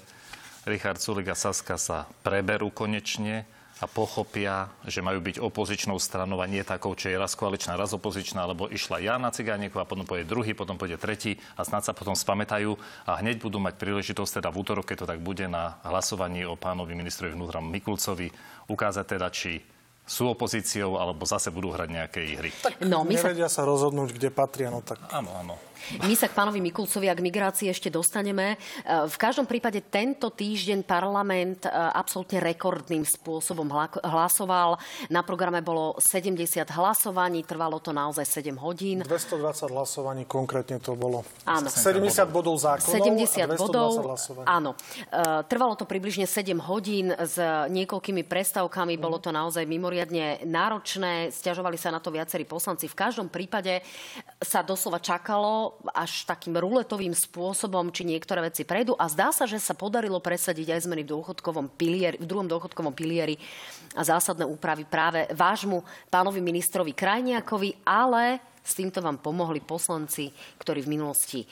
Richard 0.63 1.03
Sulik 1.03 1.27
a 1.27 1.35
Saska 1.35 1.75
sa 1.75 2.07
preberú 2.23 2.71
konečne 2.71 3.43
a 3.83 3.85
pochopia, 3.89 4.71
že 4.87 5.03
majú 5.03 5.19
byť 5.19 5.43
opozičnou 5.43 5.99
stranou 5.99 6.39
a 6.39 6.47
nie 6.47 6.63
takou, 6.63 6.95
čo 6.95 7.11
je 7.11 7.19
raz 7.19 7.35
koaličná, 7.35 7.75
raz 7.75 7.91
opozičná, 7.91 8.47
lebo 8.47 8.71
išla 8.71 9.03
Jana 9.03 9.27
Cigánieková, 9.27 9.83
potom 9.83 10.07
pôjde 10.07 10.23
druhý, 10.23 10.55
potom 10.55 10.79
pôjde 10.79 10.95
tretí 10.95 11.35
a 11.59 11.67
snad 11.67 11.83
sa 11.83 11.91
potom 11.91 12.15
spamätajú 12.15 12.79
a 13.03 13.19
hneď 13.19 13.43
budú 13.43 13.59
mať 13.59 13.75
príležitosť, 13.75 14.39
teda 14.39 14.55
v 14.55 14.59
útorok, 14.63 14.87
keď 14.87 15.03
to 15.03 15.09
tak 15.11 15.19
bude, 15.19 15.43
na 15.51 15.83
hlasovaní 15.83 16.47
o 16.47 16.55
pánovi 16.55 16.95
ministrovi 16.95 17.35
vnútra 17.35 17.59
Mikulcovi, 17.59 18.31
ukázať 18.71 19.05
teda, 19.19 19.27
či 19.35 19.59
sú 20.03 20.31
opozíciou, 20.31 20.99
alebo 20.99 21.23
zase 21.23 21.51
budú 21.51 21.71
hrať 21.71 21.89
nejaké 21.91 22.19
hry. 22.39 22.51
No, 22.83 23.07
my 23.07 23.15
sa 23.15 23.31
Nevedia 23.31 23.47
sa 23.47 23.63
rozhodnúť, 23.63 24.15
kde 24.15 24.29
patria, 24.31 24.67
no 24.67 24.83
tak 24.83 24.99
Áno, 25.11 25.31
áno. 25.31 25.55
My 25.99 26.13
sa 26.13 26.25
k 26.25 26.33
pánovi 26.33 26.59
Mikulcovi 26.59 27.07
a 27.07 27.15
k 27.15 27.21
migrácii 27.21 27.67
ešte 27.67 27.87
dostaneme. 27.87 28.55
E, 28.55 28.57
V 29.05 29.17
každom 29.17 29.45
prípade 29.45 29.83
tento 29.83 30.29
týždeň 30.29 30.83
parlament 30.83 31.63
e, 31.63 31.69
absolútne 31.69 32.39
rekordným 32.39 33.03
spôsobom 33.03 33.67
hla- 33.67 33.99
hlasoval. 33.99 34.77
Na 35.07 35.21
programe 35.21 35.59
bolo 35.59 35.95
70 35.97 36.39
hlasovaní, 36.69 37.43
trvalo 37.43 37.77
to 37.77 37.91
naozaj 37.91 38.25
7 38.25 38.55
hodín. 38.57 39.01
220 39.03 39.69
hlasovaní, 39.69 40.23
konkrétne 40.25 40.79
to 40.79 40.93
bolo. 40.93 41.21
Áno. 41.43 41.67
70 41.67 42.09
bodov 42.29 42.55
zákonov 42.57 42.93
70 43.19 43.43
a 43.43 43.47
220 43.47 43.59
bodov. 43.59 43.89
hlasovaní. 44.03 44.45
Áno. 44.47 44.71
E, 45.07 45.45
Trvalo 45.45 45.77
to 45.77 45.85
približne 45.85 46.25
7 46.25 46.57
hodín 46.59 47.11
s 47.11 47.35
niekoľkými 47.69 48.25
prestávkami. 48.25 48.97
Bolo 48.97 49.19
to 49.19 49.29
naozaj 49.29 49.63
mimoriadne 49.63 50.41
náročné. 50.43 51.29
Sťažovali 51.29 51.77
sa 51.77 51.91
na 51.91 51.99
to 51.99 52.09
viacerí 52.09 52.43
poslanci. 52.43 52.87
V 52.87 52.95
každom 52.95 53.27
prípade 53.29 53.83
sa 54.39 54.63
doslova 54.63 54.97
čakalo 54.97 55.62
až 55.93 56.25
takým 56.25 56.55
ruletovým 56.57 57.13
spôsobom, 57.13 57.91
či 57.93 58.07
niektoré 58.07 58.43
veci 58.43 58.63
prejdú. 58.63 58.97
A 58.97 59.05
zdá 59.11 59.29
sa, 59.29 59.45
že 59.45 59.61
sa 59.61 59.77
podarilo 59.77 60.17
presadiť 60.23 60.73
aj 60.73 60.83
zmeny 60.89 61.03
v, 61.05 61.11
dôchodkovom 61.13 61.73
pilieri, 61.77 62.17
v 62.19 62.27
druhom 62.27 62.47
dôchodkovom 62.47 62.93
pilieri 62.95 63.35
a 63.93 64.01
zásadné 64.01 64.47
úpravy 64.47 64.87
práve 64.87 65.29
vášmu 65.31 65.83
pánovi 66.09 66.39
ministrovi 66.41 66.95
Krajniakovi, 66.97 67.85
ale 67.85 68.53
s 68.63 68.79
týmto 68.79 69.03
vám 69.03 69.19
pomohli 69.19 69.59
poslanci, 69.59 70.31
ktorí 70.55 70.87
v 70.87 70.95
minulosti 70.95 71.43
e, 71.43 71.47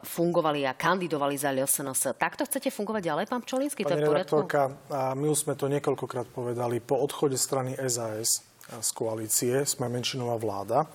fungovali 0.00 0.64
a 0.64 0.72
kandidovali 0.72 1.36
za 1.36 1.52
LSNS. 1.52 2.16
Takto 2.16 2.48
chcete 2.48 2.72
fungovať 2.72 3.02
ďalej, 3.04 3.24
pán 3.28 3.44
Pčolinský? 3.44 3.84
To 3.84 3.92
je 3.92 4.00
Pani 4.00 4.08
redaktorka, 4.08 4.72
a 4.88 5.12
my 5.12 5.28
už 5.28 5.44
sme 5.44 5.54
to 5.60 5.68
niekoľkokrát 5.68 6.32
povedali, 6.32 6.80
po 6.80 6.96
odchode 6.96 7.36
strany 7.36 7.76
SAS 7.84 8.48
z 8.68 8.90
koalície 8.96 9.64
sme 9.68 9.92
menšinová 9.92 10.40
vláda 10.40 10.88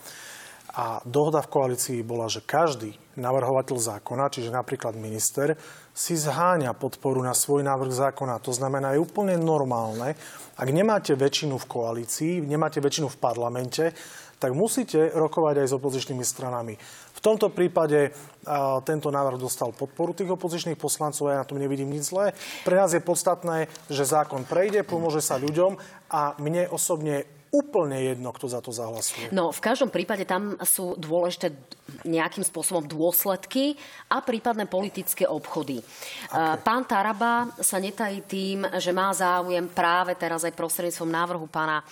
a 0.74 1.06
dohoda 1.06 1.46
v 1.46 1.52
koalícii 1.54 2.02
bola, 2.02 2.26
že 2.26 2.42
každý 2.42 2.98
navrhovateľ 3.14 3.78
zákona, 3.78 4.34
čiže 4.34 4.50
napríklad 4.50 4.98
minister, 4.98 5.54
si 5.94 6.18
zháňa 6.18 6.74
podporu 6.74 7.22
na 7.22 7.38
svoj 7.38 7.62
návrh 7.62 7.94
zákona. 7.94 8.42
To 8.42 8.50
znamená, 8.50 8.98
je 8.98 9.04
úplne 9.06 9.38
normálne, 9.38 10.18
ak 10.58 10.70
nemáte 10.74 11.14
väčšinu 11.14 11.62
v 11.62 11.70
koalícii, 11.70 12.42
nemáte 12.42 12.82
väčšinu 12.82 13.06
v 13.06 13.22
parlamente, 13.22 13.94
tak 14.42 14.58
musíte 14.58 15.14
rokovať 15.14 15.64
aj 15.64 15.68
s 15.70 15.78
opozičnými 15.78 16.26
stranami. 16.26 16.76
V 17.14 17.20
tomto 17.24 17.48
prípade 17.54 18.12
a, 18.44 18.84
tento 18.84 19.08
návrh 19.08 19.40
dostal 19.40 19.72
podporu 19.72 20.12
tých 20.12 20.34
opozičných 20.34 20.76
poslancov, 20.76 21.32
ja 21.32 21.40
na 21.40 21.48
tom 21.48 21.62
nevidím 21.62 21.94
nič 21.94 22.12
zlé. 22.12 22.36
Pre 22.68 22.76
nás 22.76 22.92
je 22.92 23.00
podstatné, 23.00 23.72
že 23.88 24.04
zákon 24.04 24.44
prejde, 24.44 24.84
pomôže 24.84 25.24
sa 25.24 25.40
ľuďom 25.40 25.80
a 26.12 26.36
mne 26.42 26.68
osobne 26.68 27.24
úplne 27.54 28.02
jedno, 28.02 28.34
kto 28.34 28.50
za 28.50 28.60
to 28.66 28.74
zahlasuje. 28.74 29.30
No, 29.30 29.54
v 29.54 29.62
každom 29.62 29.94
prípade 29.94 30.26
tam 30.26 30.58
sú 30.66 30.98
dôležité 30.98 31.54
nejakým 32.02 32.42
spôsobom 32.42 32.84
dôsledky 32.90 33.78
a 34.10 34.20
prípadné 34.20 34.66
politické 34.66 35.30
obchody. 35.30 35.80
Okay. 35.80 36.58
Pán 36.66 36.84
Taraba 36.90 37.54
sa 37.62 37.78
netají 37.78 38.26
tým, 38.26 38.66
že 38.82 38.90
má 38.90 39.14
záujem 39.14 39.70
práve 39.70 40.18
teraz 40.18 40.42
aj 40.42 40.58
prostredníctvom 40.58 41.10
návrhu 41.14 41.46
pána 41.46 41.86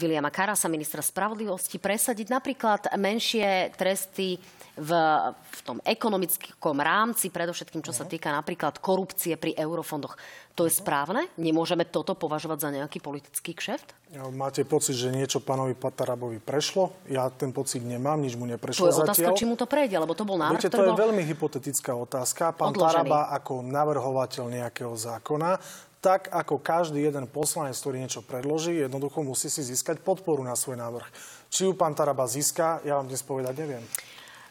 Viliama 0.00 0.32
Karasa, 0.32 0.72
ministra 0.72 1.04
spravodlivosti, 1.04 1.76
presadiť 1.76 2.26
napríklad 2.32 2.80
menšie 2.96 3.72
tresty 3.76 4.40
v, 4.74 4.90
v 5.30 5.60
tom 5.62 5.78
ekonomickom 5.86 6.76
rámci, 6.82 7.30
predovšetkým 7.30 7.78
čo 7.78 7.94
sa 7.94 8.02
týka 8.10 8.34
napríklad 8.34 8.82
korupcie 8.82 9.38
pri 9.38 9.54
eurofondoch. 9.54 10.18
To 10.54 10.70
je 10.70 10.72
správne? 10.74 11.26
Nemôžeme 11.34 11.82
toto 11.82 12.14
považovať 12.14 12.58
za 12.62 12.70
nejaký 12.70 13.02
politický 13.02 13.58
kšeft? 13.58 13.90
Máte 14.30 14.62
pocit, 14.62 14.94
že 14.94 15.10
niečo 15.10 15.42
pánovi 15.42 15.74
Patarabovi 15.74 16.38
prešlo? 16.38 16.94
Ja 17.10 17.26
ten 17.26 17.50
pocit 17.50 17.82
nemám, 17.82 18.22
nič 18.22 18.38
mu 18.38 18.46
To 18.46 18.54
neprešlo 18.54 18.86
je 18.86 18.94
otázka, 18.94 19.18
zatiaľ. 19.18 19.33
Či 19.34 19.44
mu 19.44 19.54
to 19.58 19.66
prejde, 19.68 19.98
lebo 19.98 20.14
to 20.14 20.22
bol 20.22 20.38
návrh, 20.38 20.62
Viete, 20.62 20.70
to 20.70 20.80
je 20.80 20.94
bol... 20.94 20.98
veľmi 20.98 21.22
hypotetická 21.26 21.92
otázka. 21.92 22.54
Pán 22.54 22.72
Odložený. 22.72 23.10
Taraba 23.10 23.20
ako 23.34 23.66
navrhovateľ 23.66 24.44
nejakého 24.48 24.94
zákona, 24.94 25.58
tak 26.04 26.28
ako 26.28 26.60
každý 26.60 27.00
jeden 27.00 27.24
poslanec, 27.24 27.72
ktorý 27.80 27.96
niečo 27.96 28.20
predloží, 28.20 28.76
jednoducho 28.76 29.24
musí 29.24 29.48
si 29.48 29.64
získať 29.64 30.04
podporu 30.04 30.44
na 30.44 30.52
svoj 30.52 30.76
návrh. 30.76 31.08
Či 31.48 31.64
ju 31.64 31.72
pán 31.72 31.96
Taraba 31.96 32.28
získa, 32.28 32.84
ja 32.84 33.00
vám 33.00 33.08
dnes 33.08 33.24
povedať 33.24 33.56
neviem. 33.56 33.84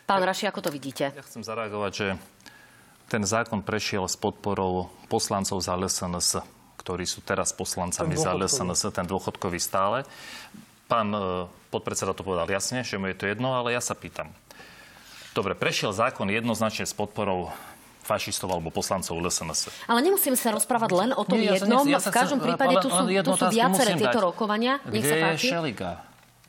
Pán 0.09 0.19
Raši, 0.25 0.49
ako 0.49 0.65
to 0.65 0.69
vidíte? 0.73 1.13
Ja 1.13 1.23
chcem 1.23 1.45
zareagovať, 1.45 1.91
že 1.93 2.07
ten 3.07 3.21
zákon 3.21 3.61
prešiel 3.61 4.09
s 4.09 4.17
podporou 4.17 4.89
poslancov 5.07 5.61
za 5.61 5.77
LSNS, 5.77 6.41
ktorí 6.81 7.05
sú 7.05 7.21
teraz 7.21 7.53
poslancami 7.53 8.17
Ten 8.17 8.25
za. 8.25 8.33
LSNS, 8.33 8.89
ten 8.89 9.05
dôchodkový 9.05 9.61
stále. 9.61 10.03
Pán 10.89 11.13
e, 11.13 11.47
podpredseda 11.69 12.17
to 12.17 12.25
povedal 12.25 12.49
jasne, 12.49 12.81
že 12.81 12.97
mu 12.97 13.07
je 13.07 13.15
to 13.15 13.29
jedno, 13.29 13.53
ale 13.53 13.77
ja 13.77 13.79
sa 13.79 13.93
pýtam. 13.93 14.33
Dobre, 15.33 15.57
prešiel 15.57 15.89
zákon 15.89 16.29
jednoznačne 16.29 16.85
s 16.85 16.93
podporou 16.93 17.49
fašistov 18.03 18.51
alebo 18.51 18.69
poslancov 18.69 19.15
LSNS. 19.17 19.71
Ale 19.87 20.03
nemusíme 20.03 20.35
sa 20.35 20.51
rozprávať 20.51 20.91
len 20.93 21.09
o 21.15 21.23
tom 21.23 21.39
Nie, 21.39 21.55
ja 21.55 21.57
sa 21.57 21.65
jednom. 21.65 21.83
ja 21.87 21.99
sa 22.03 22.11
v 22.11 22.19
každom 22.19 22.39
chcem- 22.39 22.47
prípade 22.53 22.73
tu 22.83 22.89
sú, 22.91 23.03
tu 23.07 23.33
sú 23.33 23.45
viaceré 23.49 23.91
tieto 23.95 24.19
dať. 24.19 24.27
rokovania. 24.27 24.73
Nech 24.85 24.91
Kde 24.91 25.01
sa 25.01 25.15
je 25.15 25.23
páči. 25.23 25.47
Šeliga? 25.49 25.91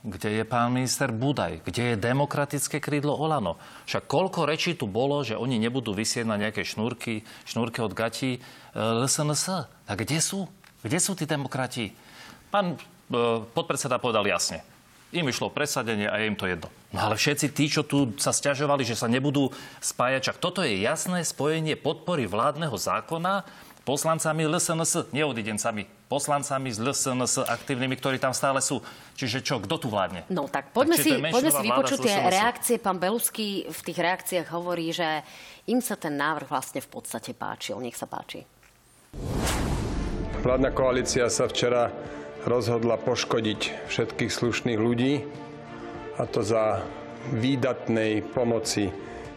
Kde 0.05 0.31
je 0.37 0.45
pán 0.45 0.69
minister 0.69 1.09
Budaj? 1.09 1.65
Kde 1.65 1.83
je 1.83 1.97
demokratické 1.97 2.77
krídlo 2.77 3.17
Olano? 3.17 3.57
Však 3.89 4.05
koľko 4.05 4.45
rečí 4.45 4.77
tu 4.77 4.85
bolo, 4.85 5.25
že 5.25 5.33
oni 5.33 5.57
nebudú 5.57 5.97
vysieť 5.97 6.29
na 6.29 6.37
nejaké 6.37 6.61
šnúrky, 6.61 7.25
šnúrky 7.49 7.81
od 7.81 7.97
gatí 7.97 8.37
e, 8.37 8.39
LSNS. 8.77 9.45
A 9.65 9.93
kde 9.97 10.21
sú? 10.21 10.45
Kde 10.85 11.01
sú 11.01 11.17
tí 11.17 11.25
demokrati? 11.25 11.97
Pán 12.53 12.77
e, 12.77 12.79
podpredseda 13.49 13.97
povedal 13.97 14.29
jasne. 14.29 14.61
Im 15.15 15.31
išlo 15.31 15.47
presadenie 15.47 16.11
a 16.11 16.19
je 16.19 16.27
im 16.27 16.35
to 16.35 16.51
jedno. 16.51 16.69
No 16.91 17.07
ale 17.07 17.15
všetci 17.15 17.55
tí, 17.55 17.71
čo 17.71 17.87
tu 17.87 18.11
sa 18.19 18.35
stiažovali, 18.35 18.83
že 18.83 18.99
sa 18.99 19.07
nebudú 19.07 19.55
spájať, 19.79 20.35
čak 20.35 20.37
toto 20.43 20.67
je 20.67 20.83
jasné 20.83 21.23
spojenie 21.23 21.79
podpory 21.79 22.27
vládneho 22.27 22.75
zákona 22.75 23.47
poslancami 23.85 24.49
LSNS, 24.49 25.13
neodidencami, 25.13 25.85
poslancami 26.09 26.73
z 26.73 26.81
LSNS 26.81 27.45
aktívnymi, 27.45 27.95
ktorí 28.01 28.17
tam 28.17 28.33
stále 28.33 28.65
sú. 28.65 28.81
Čiže 29.15 29.45
čo, 29.45 29.61
kto 29.61 29.77
tu 29.77 29.87
vládne? 29.93 30.25
No 30.33 30.49
tak 30.49 30.73
poďme 30.73 30.97
Tak 30.97 31.05
si, 31.05 31.11
poďme 31.21 31.53
si 31.53 31.63
vypočuť 31.69 31.99
tie 32.01 32.17
reakcie. 32.33 32.77
Pán 32.81 32.97
Belusky 32.97 33.69
v 33.69 33.81
tých 33.85 33.99
reakciách 34.01 34.49
hovorí, 34.51 34.91
že 34.91 35.21
im 35.69 35.85
sa 35.85 36.01
ten 36.01 36.17
návrh 36.17 36.49
vlastne 36.49 36.81
v 36.81 36.89
podstate 36.89 37.37
páčil. 37.37 37.77
Nech 37.79 37.95
sa 37.95 38.09
páči. 38.09 38.49
Vládna 40.41 40.73
koalícia 40.73 41.29
sa 41.29 41.49
včera 41.49 41.93
rozhodla 42.45 43.01
poškodiť 43.01 43.89
všetkých 43.89 44.31
slušných 44.31 44.79
ľudí 44.79 45.25
a 46.21 46.29
to 46.29 46.45
za 46.45 46.85
výdatnej 47.33 48.21
pomoci 48.21 48.93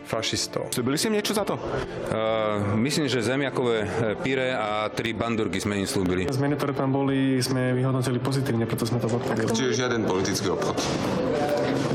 fašistov. 0.08 0.72
Slúbili 0.72 0.96
ste 0.96 1.12
im 1.12 1.20
niečo 1.20 1.36
za 1.36 1.44
to? 1.44 1.60
Uh, 1.60 2.76
myslím, 2.80 3.12
že 3.12 3.20
zemiakové 3.20 3.84
e, 3.84 3.88
pyre 4.16 4.56
a 4.56 4.88
tri 4.88 5.12
bandurky 5.12 5.60
sme 5.60 5.76
im 5.84 5.84
slúbili. 5.84 6.32
Zmeny, 6.32 6.56
ktoré 6.56 6.72
tam 6.72 6.96
boli, 6.96 7.36
sme 7.44 7.76
vyhodnotili 7.76 8.16
pozitívne, 8.24 8.64
preto 8.64 8.88
sme 8.88 9.04
to 9.04 9.12
podporili. 9.12 9.52
Čiže 9.52 9.84
žiaden 9.84 10.08
politický 10.08 10.56
obchod. 10.56 10.80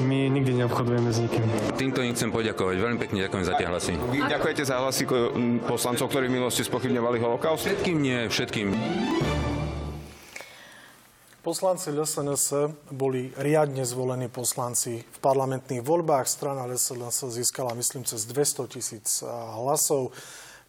My 0.05 0.29
nikdy 0.29 0.61
neobchodujeme 0.61 1.09
s 1.09 1.25
nikým. 1.25 1.49
Týmto 1.81 2.05
im 2.05 2.13
chcem 2.13 2.29
poďakovať. 2.29 2.77
Veľmi 2.77 2.99
pekne 3.01 3.25
ďakujem 3.25 3.45
za 3.49 3.55
tie 3.57 3.65
hlasy. 3.65 3.93
Vy 4.13 4.21
ďakujete 4.29 4.63
za 4.69 4.77
hlasy 4.77 5.09
poslancov, 5.65 6.13
ktorí 6.13 6.29
v 6.29 6.37
minulosti 6.37 6.69
spochybňovali 6.69 7.17
holokaust? 7.17 7.65
Všetkým 7.65 7.97
nie, 7.97 8.29
všetkým. 8.29 8.77
Poslanci 11.43 11.91
LSNS 11.91 12.71
boli 12.95 13.35
riadne 13.35 13.83
zvolení 13.83 14.31
poslanci 14.31 15.03
v 15.03 15.19
parlamentných 15.19 15.83
voľbách. 15.83 16.23
Strana 16.31 16.71
LSNS 16.71 17.35
získala, 17.35 17.75
myslím, 17.75 18.07
cez 18.07 18.23
200 18.31 18.71
tisíc 18.71 19.27
hlasov. 19.59 20.15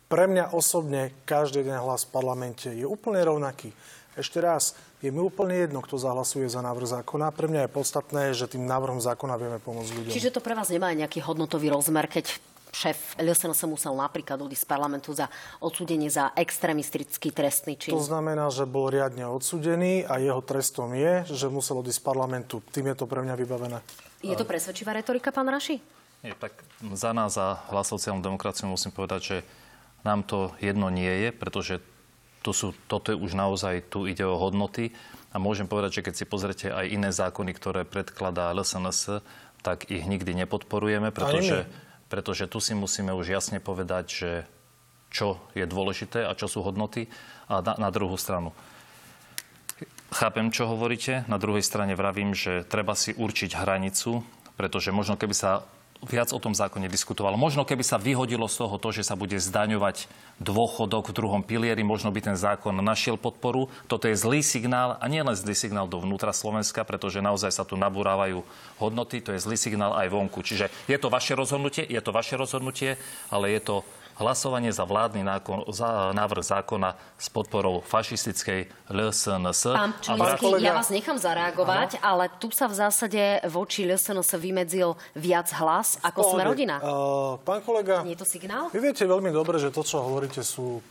Pre 0.09 0.25
mňa 0.25 0.49
osobne 0.49 1.13
každý 1.29 1.61
jeden 1.61 1.77
hlas 1.77 2.09
v 2.09 2.17
parlamente 2.17 2.73
je 2.73 2.89
úplne 2.89 3.21
rovnaký. 3.21 3.69
Ešte 4.17 4.41
raz, 4.41 4.73
je 4.97 5.13
mi 5.13 5.21
úplne 5.21 5.53
jedno, 5.61 5.77
kto 5.85 6.01
zahlasuje 6.01 6.49
za 6.49 6.65
návrh 6.65 7.05
zákona. 7.05 7.29
Pre 7.29 7.45
mňa 7.53 7.69
je 7.69 7.75
podstatné, 7.75 8.23
že 8.33 8.49
tým 8.49 8.65
návrhom 8.65 8.97
zákona 8.97 9.37
vieme 9.37 9.61
pomôcť 9.61 9.93
ľuďom. 9.93 10.09
Čiže 10.09 10.33
to 10.33 10.41
pre 10.41 10.57
vás 10.57 10.73
nemá 10.73 10.89
nejaký 10.89 11.21
hodnotový 11.21 11.69
rozmer, 11.69 12.09
keď 12.09 12.33
šéf 12.73 13.15
LSN 13.21 13.53
sa 13.53 13.69
musel 13.69 13.93
napríklad 13.93 14.41
odísť 14.41 14.65
z 14.65 14.69
parlamentu 14.69 15.13
za 15.13 15.29
odsúdenie 15.61 16.09
za 16.09 16.33
extrémistický 16.33 17.29
trestný 17.29 17.77
čin. 17.77 17.93
To 17.93 18.01
znamená, 18.01 18.49
že 18.49 18.65
bol 18.65 18.89
riadne 18.89 19.29
odsudený 19.29 20.09
a 20.09 20.17
jeho 20.17 20.41
trestom 20.41 20.91
je, 20.97 21.23
že 21.29 21.47
musel 21.53 21.79
odísť 21.79 22.01
z 22.01 22.05
parlamentu. 22.05 22.65
Tým 22.73 22.91
je 22.91 22.95
to 22.97 23.05
pre 23.05 23.21
mňa 23.21 23.35
vybavené. 23.37 23.79
Je 24.25 24.33
to 24.33 24.49
presvedčivá 24.49 24.97
retorika, 24.97 25.29
pán 25.29 25.47
Raši? 25.47 25.77
Nie, 26.25 26.33
tak 26.33 26.55
za 26.95 27.11
nás, 27.13 27.35
za 27.35 27.59
hlas 27.69 27.87
sociálnu 27.91 28.23
demokraciu 28.23 28.71
musím 28.71 28.95
povedať, 28.95 29.21
že 29.21 29.37
nám 30.07 30.23
to 30.23 30.55
jedno 30.63 30.87
nie 30.87 31.27
je, 31.27 31.29
pretože 31.35 31.83
tu 32.43 32.51
sú, 32.51 32.75
toto 32.87 33.11
je 33.11 33.17
už 33.19 33.35
naozaj, 33.35 33.87
tu 33.87 34.07
ide 34.07 34.23
o 34.23 34.35
hodnoty. 34.35 34.91
A 35.31 35.39
môžem 35.39 35.65
povedať, 35.65 35.99
že 35.99 36.05
keď 36.05 36.13
si 36.15 36.25
pozrete 36.27 36.67
aj 36.71 36.85
iné 36.91 37.09
zákony, 37.09 37.51
ktoré 37.55 37.81
predkladá 37.87 38.51
LSNS, 38.55 39.23
tak 39.63 39.87
ich 39.87 40.03
nikdy 40.03 40.35
nepodporujeme, 40.43 41.09
pretože 41.09 41.65
pretože 42.13 42.45
tu 42.45 42.61
si 42.61 42.77
musíme 42.77 43.09
už 43.09 43.33
jasne 43.33 43.57
povedať, 43.57 44.05
že 44.05 44.31
čo 45.09 45.41
je 45.57 45.65
dôležité 45.65 46.29
a 46.29 46.37
čo 46.37 46.45
sú 46.45 46.61
hodnoty. 46.61 47.09
A 47.49 47.65
na, 47.65 47.73
na 47.73 47.89
druhú 47.89 48.21
stranu, 48.21 48.53
chápem, 50.13 50.53
čo 50.53 50.69
hovoríte. 50.69 51.25
Na 51.25 51.41
druhej 51.41 51.65
strane 51.65 51.97
vravím, 51.97 52.37
že 52.37 52.69
treba 52.69 52.93
si 52.93 53.17
určiť 53.17 53.57
hranicu, 53.57 54.21
pretože 54.53 54.93
možno 54.93 55.17
keby 55.17 55.33
sa 55.33 55.65
viac 56.03 56.35
o 56.35 56.39
tom 56.39 56.51
zákone 56.51 56.91
diskutovalo. 56.91 57.39
Možno 57.39 57.63
keby 57.63 57.81
sa 57.81 57.95
vyhodilo 57.95 58.45
z 58.51 58.59
toho 58.59 58.75
to, 58.77 58.91
že 58.91 59.07
sa 59.07 59.15
bude 59.15 59.39
zdaňovať 59.39 60.07
dôchodok 60.43 61.09
v 61.09 61.15
druhom 61.15 61.41
pilieri, 61.41 61.81
možno 61.81 62.11
by 62.11 62.19
ten 62.19 62.37
zákon 62.37 62.75
našiel 62.83 63.15
podporu. 63.15 63.71
Toto 63.87 64.11
je 64.11 64.19
zlý 64.19 64.43
signál 64.43 64.99
a 64.99 65.05
nie 65.07 65.23
len 65.23 65.35
zlý 65.35 65.55
signál 65.55 65.87
do 65.87 66.03
vnútra 66.03 66.35
Slovenska, 66.35 66.83
pretože 66.83 67.23
naozaj 67.23 67.51
sa 67.55 67.63
tu 67.63 67.79
nabúrávajú 67.79 68.43
hodnoty. 68.77 69.23
To 69.23 69.31
je 69.31 69.39
zlý 69.39 69.55
signál 69.55 69.95
aj 69.95 70.11
vonku. 70.11 70.43
Čiže 70.43 70.67
je 70.91 70.97
to 70.99 71.07
vaše 71.07 71.33
rozhodnutie, 71.33 71.87
je 71.87 72.01
to 72.03 72.11
vaše 72.11 72.35
rozhodnutie, 72.35 72.99
ale 73.31 73.55
je 73.55 73.61
to 73.63 73.75
hlasovanie 74.17 74.69
za 74.69 74.85
vládny 74.85 75.25
nákon, 75.25 75.69
za 75.73 76.13
návrh 76.13 76.43
zákona 76.43 76.93
s 77.17 77.27
podporou 77.33 77.81
fašistickej 77.81 78.69
LSNS. 78.89 79.61
Pán 79.73 79.93
Čulinský, 80.01 80.61
ja 80.61 80.77
vás 80.77 80.93
nechám 80.93 81.17
zareagovať, 81.17 81.97
Aha. 81.99 82.05
ale 82.05 82.23
tu 82.37 82.53
sa 82.53 82.69
v 82.69 82.75
zásade 82.77 83.41
voči 83.49 83.85
LSNS 83.85 84.37
vymedzil 84.37 84.93
viac 85.17 85.49
hlas 85.57 85.97
ako 86.03 86.35
sme 86.35 86.43
rodina. 86.45 86.77
Uh, 86.83 87.39
pán 87.41 87.65
kolega, 87.65 88.05
Nie 88.05 88.13
je 88.13 88.21
to 88.21 88.27
signál? 88.27 88.69
Vy 88.69 88.79
viete 88.81 89.05
veľmi 89.07 89.33
dobre, 89.33 89.57
že 89.57 89.73
to, 89.73 89.81
čo 89.81 90.03
hovoríte, 90.03 90.45
sú 90.45 90.83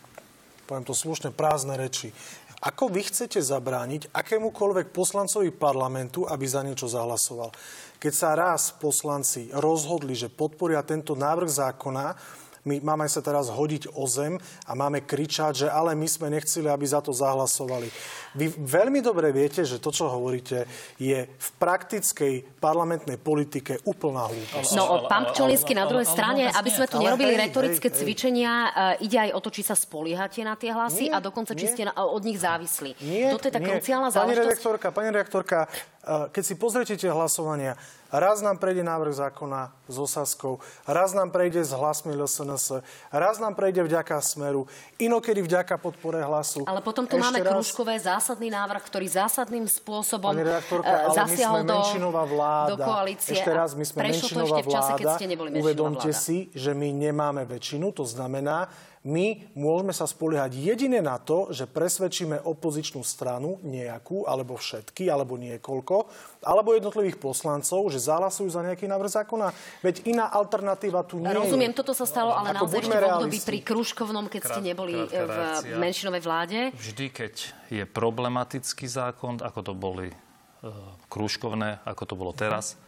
poviem 0.66 0.88
to 0.88 0.96
slušne, 0.96 1.34
prázdne 1.34 1.76
reči. 1.76 2.14
Ako 2.62 2.88
vy 2.88 3.02
chcete 3.02 3.42
zabrániť 3.42 4.14
akémukoľvek 4.14 4.94
poslancovi 4.94 5.50
parlamentu, 5.50 6.22
aby 6.24 6.46
za 6.46 6.62
niečo 6.62 6.86
zahlasoval? 6.86 7.50
Keď 7.98 8.12
sa 8.14 8.38
raz 8.38 8.70
poslanci 8.78 9.50
rozhodli, 9.50 10.14
že 10.14 10.30
podporia 10.30 10.78
tento 10.86 11.18
návrh 11.18 11.50
zákona, 11.50 12.14
my 12.62 12.78
máme 12.78 13.10
sa 13.10 13.18
teraz 13.18 13.50
hodiť 13.50 13.90
o 13.98 14.06
zem 14.06 14.38
a 14.66 14.72
máme 14.78 15.02
kričať, 15.02 15.66
že 15.66 15.68
ale 15.68 15.98
my 15.98 16.06
sme 16.06 16.30
nechceli, 16.30 16.70
aby 16.70 16.86
za 16.86 17.02
to 17.02 17.10
zahlasovali. 17.10 17.90
Vy 18.38 18.54
veľmi 18.54 19.02
dobre 19.02 19.34
viete, 19.34 19.66
že 19.66 19.82
to, 19.82 19.90
čo 19.90 20.08
hovoríte, 20.08 20.64
je 20.96 21.26
v 21.26 21.48
praktickej 21.58 22.62
parlamentnej 22.62 23.18
politike 23.18 23.82
úplná 23.82 24.30
hlúposť. 24.30 24.78
No, 24.78 25.10
pán 25.10 25.34
Pčolinsky 25.34 25.74
na 25.74 25.90
druhej 25.90 26.06
strane, 26.06 26.48
aby 26.48 26.70
sme 26.70 26.86
tu 26.86 27.02
nerobili 27.02 27.34
retorické 27.34 27.90
cvičenia, 27.90 28.72
e, 28.98 29.10
ide 29.10 29.18
aj 29.18 29.30
o 29.36 29.40
to, 29.42 29.50
či 29.50 29.66
sa 29.66 29.74
spoliehate 29.74 30.40
na 30.46 30.54
tie 30.54 30.70
hlasy 30.70 31.10
a 31.10 31.18
dokonca, 31.18 31.58
či 31.58 31.66
ste 31.66 31.82
od 31.92 32.22
nich 32.22 32.38
závislí. 32.38 32.94
Nie, 33.04 33.34
Toto 33.34 33.50
je 33.50 33.52
tá 33.52 33.60
kruciálna 33.60 34.08
záležitosť. 34.14 34.38
Pani 34.38 34.48
redaktorka, 34.48 34.86
pani 34.94 35.08
redaktorka, 35.10 35.58
e, 35.66 36.30
keď 36.30 36.42
si 36.46 36.54
pozriete 36.54 36.94
tie 36.94 37.10
hlasovania, 37.10 37.74
Raz 38.12 38.44
nám 38.44 38.60
prejde 38.60 38.84
návrh 38.84 39.24
zákona 39.24 39.72
s 39.88 39.96
Osaskou, 39.96 40.60
raz 40.84 41.16
nám 41.16 41.32
prejde 41.32 41.64
s 41.64 41.72
hlasmi 41.72 42.12
LSNS, 42.12 42.84
raz 43.08 43.40
nám 43.40 43.56
prejde 43.56 43.80
vďaka 43.88 44.20
Smeru, 44.20 44.68
inokedy 45.00 45.40
vďaka 45.40 45.80
podpore 45.80 46.20
hlasu. 46.20 46.68
Ale 46.68 46.84
potom 46.84 47.08
tu 47.08 47.16
Ešte 47.16 47.24
máme 47.24 47.40
raz... 47.40 47.56
Kružkové 47.56 47.96
zásadný 47.96 48.52
návrh, 48.52 48.84
ktorý 48.84 49.08
zásadným 49.08 49.64
spôsobom 49.64 50.36
uh, 50.36 51.16
zasiahol 51.16 51.64
do, 51.64 51.80
vláda. 52.28 52.68
do 52.68 52.76
koalície. 52.84 53.32
Ešte 53.32 53.48
raz, 53.48 53.72
my 53.72 53.84
sme 53.88 54.12
menšinová 54.12 54.60
vláda. 54.60 54.68
V 54.68 54.74
čase, 54.76 54.92
keď 55.00 55.06
ste 55.16 55.26
neboli 55.32 55.48
Uvedomte 55.56 56.12
vláda. 56.12 56.20
si, 56.28 56.52
že 56.52 56.76
my 56.76 56.92
nemáme 56.92 57.48
väčšinu, 57.48 57.96
to 57.96 58.04
znamená, 58.04 58.68
my 59.02 59.50
môžeme 59.58 59.90
sa 59.90 60.06
spoliehať 60.06 60.54
jedine 60.54 61.02
na 61.02 61.18
to, 61.18 61.50
že 61.50 61.66
presvedčíme 61.66 62.38
opozičnú 62.46 63.02
stranu, 63.02 63.58
nejakú, 63.66 64.30
alebo 64.30 64.54
všetky, 64.54 65.10
alebo 65.10 65.34
niekoľko, 65.34 66.06
alebo 66.46 66.78
jednotlivých 66.78 67.18
poslancov, 67.18 67.90
že 67.90 67.98
zahlasujú 67.98 68.46
za 68.54 68.62
nejaký 68.62 68.86
návrh 68.86 69.10
zákona. 69.10 69.50
Veď 69.82 70.06
iná 70.06 70.30
alternatíva 70.30 71.02
tu 71.02 71.18
nie 71.18 71.34
Rozumiem, 71.34 71.74
toto 71.74 71.98
sa 71.98 72.06
stalo, 72.06 72.30
ale 72.30 72.54
Ako 72.54 72.70
naozaj 72.70 72.78
ešte 72.78 72.94
v 72.94 73.06
období 73.10 73.38
pri 73.42 73.58
Kruškovnom, 73.66 74.26
keď 74.30 74.42
Krát, 74.46 74.52
ste 74.54 74.60
neboli 74.62 74.94
v 75.10 75.74
menšinovej 75.82 76.22
vláde. 76.22 76.58
Vždy, 76.78 77.06
keď 77.10 77.34
je 77.74 77.82
problematický 77.82 78.86
zákon, 78.86 79.42
ako 79.42 79.60
to 79.66 79.72
boli 79.74 80.14
uh, 80.14 80.70
Kruškovné, 81.10 81.82
ako 81.82 82.02
to 82.06 82.14
bolo 82.14 82.30
teraz, 82.30 82.78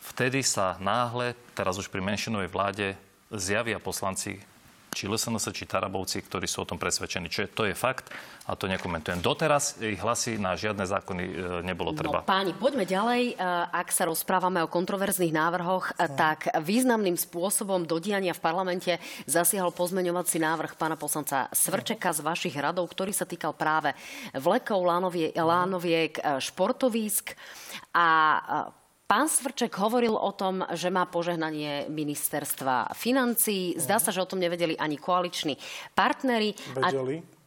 vtedy 0.00 0.40
sa 0.40 0.80
náhle, 0.80 1.36
teraz 1.52 1.76
už 1.76 1.92
pri 1.92 2.00
menšinovej 2.00 2.48
vláde, 2.48 2.96
zjavia 3.28 3.76
poslanci 3.76 4.49
či 4.90 5.06
LSNS, 5.06 5.54
či 5.54 5.70
Tarabovci, 5.70 6.18
ktorí 6.26 6.50
sú 6.50 6.66
o 6.66 6.68
tom 6.68 6.76
presvedčení. 6.76 7.30
Čiže 7.30 7.54
to 7.54 7.62
je 7.70 7.74
fakt 7.78 8.10
a 8.50 8.58
to 8.58 8.66
nekomentujem. 8.66 9.22
Doteraz 9.22 9.78
ich 9.78 10.02
hlasy 10.02 10.34
na 10.42 10.58
žiadne 10.58 10.82
zákony 10.82 11.22
e, 11.22 11.32
nebolo 11.62 11.94
treba. 11.94 12.20
No, 12.20 12.26
páni, 12.26 12.50
poďme 12.50 12.82
ďalej. 12.82 13.22
E, 13.32 13.34
ak 13.70 13.94
sa 13.94 14.10
rozprávame 14.10 14.58
o 14.66 14.68
kontroverzných 14.68 15.30
návrhoch, 15.30 15.94
no. 15.94 16.18
tak 16.18 16.50
významným 16.58 17.14
spôsobom 17.14 17.86
do 17.86 18.02
diania 18.02 18.34
v 18.34 18.42
parlamente 18.42 18.98
zasiahol 19.30 19.70
pozmeňovací 19.70 20.42
návrh 20.42 20.74
pána 20.74 20.98
poslanca 20.98 21.46
Svrčeka 21.54 22.10
z 22.10 22.26
vašich 22.26 22.56
radov, 22.58 22.90
ktorý 22.90 23.14
sa 23.14 23.28
týkal 23.28 23.54
práve 23.54 23.94
vlekov, 24.34 24.82
lánovie, 24.82 25.30
lánoviek, 25.30 26.18
športovísk 26.42 27.38
a 27.94 28.06
Pán 29.10 29.26
Svrček 29.26 29.74
hovoril 29.82 30.14
o 30.14 30.30
tom, 30.30 30.62
že 30.70 30.86
má 30.86 31.02
požehnanie 31.02 31.90
ministerstva 31.90 32.94
financí. 32.94 33.74
Zdá 33.74 33.98
sa, 33.98 34.14
že 34.14 34.22
o 34.22 34.30
tom 34.30 34.38
nevedeli 34.38 34.78
ani 34.78 35.02
koaliční 35.02 35.58
partnery. 35.98 36.54
Vedeli. 36.78 37.18
A... 37.18 37.38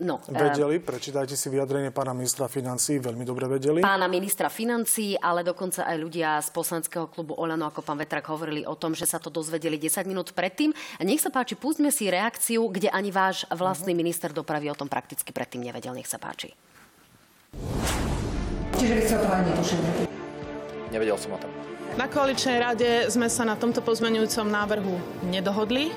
No, 0.00 0.24
vedeli, 0.26 0.80
prečítajte 0.80 1.36
si 1.36 1.52
vyjadrenie 1.52 1.92
pána 1.92 2.16
ministra 2.16 2.48
financí, 2.48 2.98
veľmi 2.98 3.20
dobre 3.20 3.46
vedeli. 3.46 3.84
Pána 3.84 4.08
ministra 4.08 4.48
financí, 4.48 5.12
ale 5.20 5.44
dokonca 5.44 5.84
aj 5.84 5.96
ľudia 6.00 6.40
z 6.40 6.48
poslaneckého 6.56 7.06
klubu 7.12 7.36
Olano, 7.36 7.68
ako 7.68 7.84
pán 7.84 8.00
Vetrak, 8.00 8.24
hovorili 8.32 8.64
o 8.64 8.72
tom, 8.72 8.96
že 8.96 9.04
sa 9.04 9.20
to 9.20 9.28
dozvedeli 9.28 9.76
10 9.76 10.08
minút 10.08 10.32
predtým. 10.32 10.72
Nech 11.04 11.20
sa 11.20 11.28
páči, 11.28 11.52
pustme 11.52 11.92
si 11.92 12.08
reakciu, 12.08 12.64
kde 12.72 12.88
ani 12.88 13.12
váš 13.12 13.44
vlastný 13.52 13.92
uh-huh. 13.92 14.02
minister 14.02 14.32
dopravy 14.32 14.72
o 14.72 14.76
tom 14.76 14.88
prakticky 14.88 15.36
predtým 15.36 15.68
nevedel. 15.68 15.92
Nech 15.92 16.08
sa 16.08 16.16
páči. 16.16 16.56
Čiže 18.80 18.92
vy 18.98 19.02
ste 19.04 19.14
o 19.14 19.20
tom 19.20 19.30
ani 19.30 19.52
netušili? 19.52 20.13
Nevedel 20.94 21.18
som 21.18 21.34
o 21.34 21.38
tom. 21.42 21.50
Na 21.98 22.06
koaličnej 22.06 22.58
rade 22.62 22.90
sme 23.10 23.26
sa 23.26 23.42
na 23.42 23.58
tomto 23.58 23.82
pozmeňujúcom 23.82 24.46
návrhu 24.46 24.94
nedohodli 25.26 25.90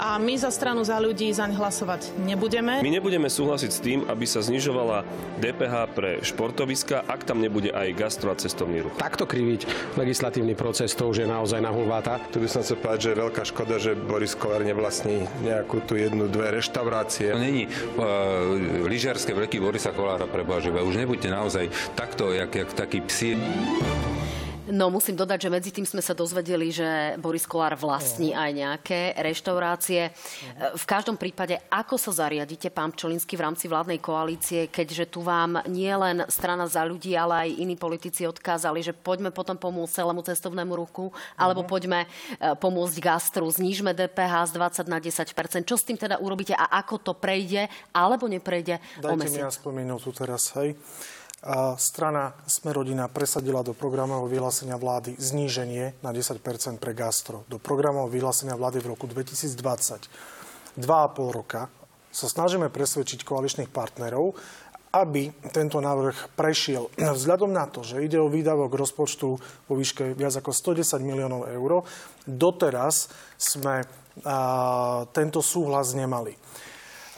a 0.00 0.16
my 0.16 0.32
za 0.32 0.48
stranu 0.48 0.80
za 0.80 0.96
ľudí 0.96 1.28
zaň 1.28 1.60
hlasovať 1.60 2.16
nebudeme. 2.24 2.80
My 2.80 2.88
nebudeme 2.88 3.28
súhlasiť 3.28 3.70
s 3.70 3.78
tým, 3.84 3.98
aby 4.08 4.24
sa 4.24 4.40
znižovala 4.40 5.04
DPH 5.44 5.74
pre 5.92 6.10
športoviska, 6.24 7.04
ak 7.04 7.28
tam 7.28 7.44
nebude 7.44 7.68
aj 7.68 7.92
gastro 7.92 8.32
a 8.32 8.36
cestovný 8.36 8.80
ruch. 8.80 8.96
Takto 8.96 9.28
kriviť 9.28 9.94
legislatívny 10.00 10.56
proces, 10.56 10.96
to 10.96 11.12
už 11.12 11.22
je 11.22 11.28
naozaj 11.28 11.60
na 11.60 11.68
hulváta. 11.68 12.16
Tu 12.32 12.40
by 12.40 12.48
som 12.48 12.64
sa 12.64 12.74
povedať, 12.80 12.98
že 13.06 13.10
je 13.12 13.22
veľká 13.22 13.42
škoda, 13.44 13.76
že 13.76 13.92
Boris 13.92 14.32
Kolár 14.32 14.64
nevlastní 14.64 15.28
nejakú 15.44 15.84
tu 15.84 16.00
jednu, 16.00 16.32
dve 16.32 16.58
reštaurácie. 16.58 17.36
To 17.36 17.40
není 17.40 17.68
uh, 17.68 18.88
lyžiarske 18.88 19.36
vleky 19.36 19.60
Borisa 19.60 19.92
Kolára, 19.92 20.24
preboha, 20.24 20.64
že 20.64 20.72
už 20.72 20.96
nebuďte 20.96 21.28
naozaj 21.28 21.68
takto, 21.92 22.32
jak, 22.32 22.50
jak 22.50 22.70
taký 22.72 23.04
psi. 23.04 23.36
No 24.70 24.86
musím 24.86 25.18
dodať, 25.18 25.46
že 25.46 25.50
medzi 25.50 25.70
tým 25.74 25.82
sme 25.82 25.98
sa 25.98 26.14
dozvedeli, 26.14 26.70
že 26.70 27.18
Boris 27.18 27.42
Kolár 27.42 27.74
vlastní 27.74 28.30
aj 28.30 28.50
nejaké 28.54 29.00
reštaurácie. 29.18 30.14
V 30.78 30.84
každom 30.86 31.18
prípade, 31.18 31.58
ako 31.70 31.98
sa 31.98 32.24
zariadíte, 32.24 32.70
pán 32.70 32.94
Pčolinsky, 32.94 33.34
v 33.34 33.50
rámci 33.50 33.66
vládnej 33.66 33.98
koalície, 33.98 34.70
keďže 34.70 35.10
tu 35.10 35.26
vám 35.26 35.58
nie 35.66 35.90
len 35.90 36.22
strana 36.30 36.70
za 36.70 36.86
ľudí, 36.86 37.18
ale 37.18 37.46
aj 37.46 37.58
iní 37.58 37.74
politici 37.74 38.22
odkázali, 38.26 38.78
že 38.80 38.94
poďme 38.94 39.34
potom 39.34 39.58
pomôcť 39.58 40.02
celému 40.02 40.22
cestovnému 40.22 40.72
ruchu, 40.78 41.10
alebo 41.34 41.66
uh-huh. 41.66 41.72
poďme 41.74 42.06
e, 42.06 42.08
pomôcť 42.54 42.96
gastru, 43.02 43.50
znížme 43.50 43.90
DPH 43.90 44.54
z 44.54 44.86
20 44.86 44.86
na 44.86 44.98
10% 45.02 45.66
Čo 45.66 45.76
s 45.76 45.82
tým 45.82 45.98
teda 45.98 46.22
urobíte 46.22 46.54
a 46.54 46.78
ako 46.78 47.02
to 47.02 47.12
prejde, 47.18 47.66
alebo 47.90 48.30
neprejde 48.30 48.78
Dajte 49.02 49.10
o 49.10 49.18
mesiac? 49.18 49.42
mi 49.42 49.50
aspoň 49.50 49.72
minútu 49.74 50.14
teraz, 50.14 50.54
hej 50.54 50.78
strana 51.80 52.36
Smerodina 52.44 53.08
presadila 53.08 53.64
do 53.64 53.72
programového 53.72 54.28
vyhlásenia 54.28 54.76
vlády 54.76 55.16
zníženie 55.16 55.96
na 56.04 56.12
10% 56.12 56.36
pre 56.76 56.92
gastro. 56.92 57.48
Do 57.48 57.56
programového 57.56 58.12
vyhlásenia 58.12 58.56
vlády 58.56 58.84
v 58.84 58.92
roku 58.92 59.08
2020. 59.08 60.76
2,5 60.76 60.84
roka 61.32 61.72
sa 62.10 62.26
snažíme 62.28 62.68
presvedčiť 62.68 63.24
koaličných 63.24 63.72
partnerov, 63.72 64.36
aby 64.90 65.30
tento 65.54 65.78
návrh 65.78 66.34
prešiel. 66.34 66.90
Vzhľadom 66.98 67.54
na 67.54 67.70
to, 67.70 67.86
že 67.86 68.02
ide 68.02 68.18
o 68.18 68.26
výdavok 68.26 68.74
rozpočtu 68.74 69.28
vo 69.70 69.74
výške 69.78 70.18
viac 70.18 70.34
ako 70.34 70.50
110 70.50 70.98
miliónov 71.06 71.46
eur, 71.46 71.86
doteraz 72.26 73.06
sme 73.38 73.86
a, 74.26 75.06
tento 75.14 75.38
súhlas 75.40 75.94
nemali. 75.94 76.34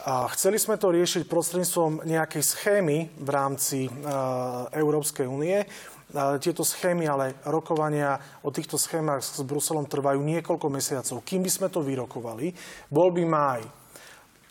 A 0.03 0.27
chceli 0.35 0.59
sme 0.59 0.75
to 0.75 0.91
riešiť 0.91 1.31
prostredníctvom 1.31 2.03
nejakej 2.03 2.43
schémy 2.43 3.07
v 3.23 3.29
rámci 3.31 3.87
a, 3.87 4.67
Európskej 4.75 5.23
únie. 5.23 5.63
Tieto 6.13 6.61
schémy, 6.61 7.09
ale 7.09 7.41
rokovania 7.49 8.21
o 8.45 8.53
týchto 8.53 8.77
schémach 8.77 9.25
s 9.25 9.41
Bruselom 9.41 9.89
trvajú 9.89 10.21
niekoľko 10.21 10.67
mesiacov. 10.69 11.25
Kým 11.25 11.41
by 11.41 11.49
sme 11.49 11.67
to 11.73 11.81
vyrokovali, 11.81 12.53
bol 12.93 13.09
by 13.09 13.23
máj. 13.25 13.65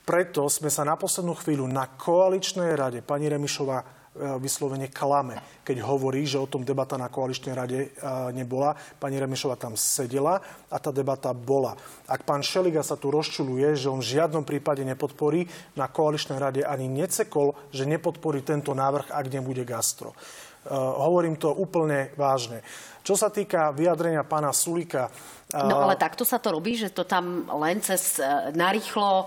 Preto 0.02 0.50
sme 0.50 0.66
sa 0.66 0.82
na 0.82 0.98
poslednú 0.98 1.38
chvíľu 1.38 1.70
na 1.70 1.86
koaličnej 1.86 2.74
rade, 2.74 2.98
pani 3.06 3.30
Remišová 3.30 3.78
e, 3.78 3.86
vyslovene 4.12 4.92
klame, 4.92 5.40
keď 5.64 5.80
hovorí, 5.88 6.28
že 6.28 6.36
o 6.36 6.44
tom 6.44 6.68
debata 6.68 7.00
na 7.00 7.08
koaličnej 7.08 7.56
rade 7.56 7.78
e, 7.80 7.88
nebola. 8.36 8.76
Pani 9.00 9.16
Remišová 9.16 9.56
tam 9.56 9.72
sedela 9.72 10.36
a 10.68 10.76
tá 10.76 10.92
debata 10.92 11.32
bola. 11.32 11.72
Ak 12.04 12.28
pán 12.28 12.44
Šeliga 12.44 12.84
sa 12.84 13.00
tu 13.00 13.08
rozčuluje, 13.08 13.72
že 13.72 13.88
on 13.88 14.04
v 14.04 14.20
žiadnom 14.20 14.44
prípade 14.44 14.84
nepodporí, 14.84 15.48
na 15.80 15.88
koaličnej 15.88 16.36
rade 16.36 16.60
ani 16.60 16.92
necekol, 16.92 17.56
že 17.72 17.88
nepodporí 17.88 18.44
tento 18.44 18.76
návrh, 18.76 19.08
ak 19.08 19.26
nebude 19.32 19.64
gastro. 19.64 20.12
Uh, 20.62 20.78
hovorím 20.78 21.34
to 21.34 21.50
úplne 21.50 22.14
vážne. 22.14 22.62
Čo 23.02 23.18
sa 23.18 23.34
týka 23.34 23.74
vyjadrenia 23.74 24.22
pána 24.22 24.54
Sulika... 24.54 25.10
No 25.50 25.82
ale 25.82 25.98
takto 25.98 26.22
sa 26.22 26.38
to 26.38 26.54
robí, 26.54 26.78
že 26.78 26.94
to 26.94 27.02
tam 27.02 27.50
len 27.58 27.82
cez 27.82 28.22
narýchlo 28.54 29.26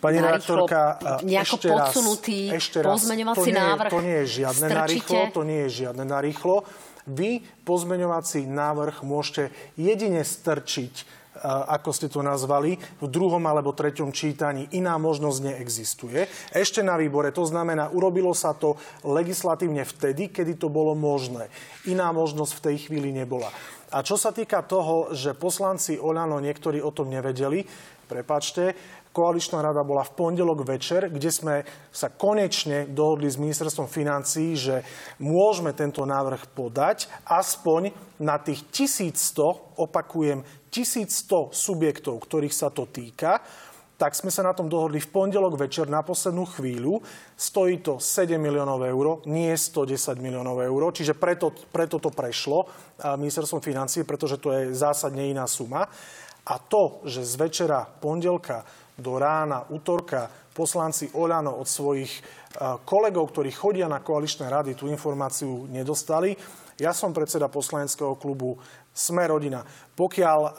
Pani 0.00 0.18
nejako 0.20 1.56
ešte 1.60 1.68
podsunutý 1.68 2.38
raz, 2.48 2.56
ešte 2.56 2.78
raz, 2.80 2.88
pozmeňovací 2.88 3.38
to 3.38 3.44
nie, 3.46 3.60
návrh 3.60 3.90
To 3.92 4.00
nie 4.00 4.16
je 4.24 4.26
žiadne 4.42 4.66
strčite. 4.66 4.80
narýchlo, 4.80 5.20
to 5.30 5.42
nie 5.44 5.60
je 5.64 5.70
žiadne 5.84 6.04
narýchlo. 6.08 6.56
Vy 7.04 7.30
pozmeňovací 7.68 8.48
návrh 8.48 9.04
môžete 9.04 9.52
jedine 9.76 10.24
strčiť 10.24 11.20
ako 11.44 11.90
ste 11.94 12.12
to 12.12 12.20
nazvali, 12.20 12.76
v 13.00 13.06
druhom 13.08 13.40
alebo 13.48 13.72
treťom 13.72 14.12
čítaní. 14.12 14.68
Iná 14.76 15.00
možnosť 15.00 15.38
neexistuje. 15.52 16.28
Ešte 16.52 16.84
na 16.84 17.00
výbore, 17.00 17.32
to 17.32 17.46
znamená, 17.48 17.88
urobilo 17.88 18.36
sa 18.36 18.52
to 18.52 18.76
legislatívne 19.06 19.86
vtedy, 19.86 20.28
kedy 20.28 20.60
to 20.60 20.68
bolo 20.68 20.92
možné. 20.92 21.48
Iná 21.88 22.12
možnosť 22.12 22.52
v 22.60 22.64
tej 22.66 22.76
chvíli 22.88 23.10
nebola. 23.14 23.48
A 23.90 24.06
čo 24.06 24.14
sa 24.14 24.30
týka 24.30 24.62
toho, 24.62 25.10
že 25.16 25.34
poslanci 25.34 25.98
Oľano 25.98 26.38
niektorí 26.38 26.78
o 26.78 26.94
tom 26.94 27.10
nevedeli, 27.10 27.66
prepačte, 28.06 28.74
Koaličná 29.10 29.58
rada 29.58 29.82
bola 29.82 30.06
v 30.06 30.14
pondelok 30.14 30.62
večer, 30.62 31.10
kde 31.10 31.30
sme 31.34 31.54
sa 31.90 32.14
konečne 32.14 32.86
dohodli 32.86 33.26
s 33.26 33.42
ministerstvom 33.42 33.90
financií, 33.90 34.54
že 34.54 34.86
môžeme 35.18 35.74
tento 35.74 36.06
návrh 36.06 36.54
podať 36.54 37.10
aspoň 37.26 37.90
na 38.22 38.38
tých 38.38 38.70
1100, 38.70 39.82
opakujem, 39.82 40.46
1100 40.70 41.50
subjektov, 41.50 42.22
ktorých 42.22 42.54
sa 42.54 42.70
to 42.70 42.86
týka, 42.86 43.42
tak 44.00 44.16
sme 44.16 44.32
sa 44.32 44.40
na 44.40 44.56
tom 44.56 44.64
dohodli 44.64 44.96
v 44.96 45.12
pondelok 45.12 45.60
večer 45.60 45.84
na 45.84 46.00
poslednú 46.00 46.48
chvíľu. 46.56 47.04
Stojí 47.36 47.84
to 47.84 48.00
7 48.00 48.40
miliónov 48.40 48.80
eur, 48.80 49.20
nie 49.28 49.52
110 49.52 50.16
miliónov 50.22 50.56
eur, 50.64 50.88
čiže 50.88 51.12
preto, 51.18 51.52
preto 51.68 52.00
to 52.00 52.08
prešlo 52.08 52.64
ministerstvom 53.02 53.60
financií, 53.60 54.06
pretože 54.08 54.40
to 54.40 54.56
je 54.56 54.72
zásadne 54.72 55.28
iná 55.28 55.44
suma. 55.44 55.84
A 56.48 56.56
to, 56.56 57.04
že 57.04 57.20
z 57.20 57.34
večera 57.36 57.84
pondelka 57.84 58.64
do 59.00 59.16
rána 59.18 59.66
útorka 59.72 60.28
poslanci 60.54 61.08
Oľano 61.16 61.56
od 61.56 61.66
svojich 61.66 62.12
e, 62.12 62.20
kolegov, 62.84 63.32
ktorí 63.32 63.50
chodia 63.50 63.88
na 63.88 64.04
koaličné 64.04 64.46
rady, 64.46 64.76
tú 64.76 64.86
informáciu 64.86 65.66
nedostali. 65.72 66.36
Ja 66.80 66.92
som 66.92 67.12
predseda 67.12 67.48
poslaneckého 67.48 68.16
klubu 68.16 68.56
Sme 68.90 69.22
rodina. 69.30 69.62
Pokiaľ 69.94 70.40
uh, 70.40 70.50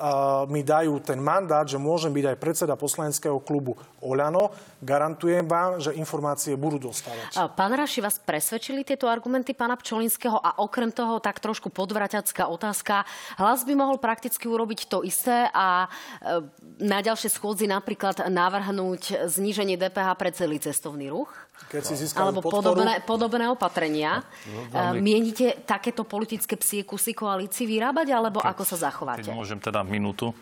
mi 0.47 0.63
dajú 0.63 1.03
ten 1.03 1.19
mandát, 1.19 1.65
že 1.67 1.75
môžem 1.75 2.13
byť 2.13 2.25
aj 2.31 2.37
predseda 2.37 2.73
poslaneckého 2.79 3.41
klubu 3.43 3.75
Oľano, 3.99 4.53
garantujem 4.79 5.43
vám, 5.49 5.81
že 5.81 5.97
informácie 5.97 6.53
budú 6.53 6.89
dostávať. 6.89 7.37
Pán 7.57 7.73
Raši, 7.75 7.99
vás 7.99 8.21
presvedčili 8.21 8.85
tieto 8.85 9.09
argumenty 9.09 9.51
pána 9.57 9.75
Pčolinského 9.75 10.37
a 10.37 10.61
okrem 10.61 10.93
toho 10.93 11.17
tak 11.19 11.41
trošku 11.41 11.73
podvraťacká 11.73 12.47
otázka. 12.47 13.03
Hlas 13.35 13.65
by 13.65 13.73
mohol 13.73 13.97
prakticky 13.97 14.45
urobiť 14.45 14.87
to 14.87 15.01
isté 15.03 15.49
a 15.51 15.89
uh, 15.89 16.45
na 16.79 17.03
ďalšie 17.03 17.33
schôdzi 17.33 17.67
napríklad 17.67 18.31
navrhnúť 18.31 19.27
zníženie 19.27 19.75
DPH 19.75 20.07
pre 20.15 20.29
celý 20.31 20.61
cestovný 20.61 21.11
ruch? 21.11 21.33
Keď 21.69 21.81
si 21.85 21.95
Alebo 22.17 22.41
podporu... 22.41 22.73
podobné, 22.73 22.93
podobné 23.05 23.45
opatrenia. 23.45 24.25
No, 24.49 24.97
veľmi... 24.97 24.97
Mienite 25.01 25.61
takéto 25.61 26.01
politické 26.07 26.57
psie 26.57 26.81
kusy 26.81 27.13
koalícii 27.13 27.69
vyrábať, 27.69 28.17
alebo 28.21 28.39
keď, 28.39 28.53
ako 28.53 28.63
sa 28.63 28.77
zachováte? 28.77 29.25
Keď 29.25 29.33
môžem 29.33 29.57
teda 29.57 29.81
minútu. 29.81 30.37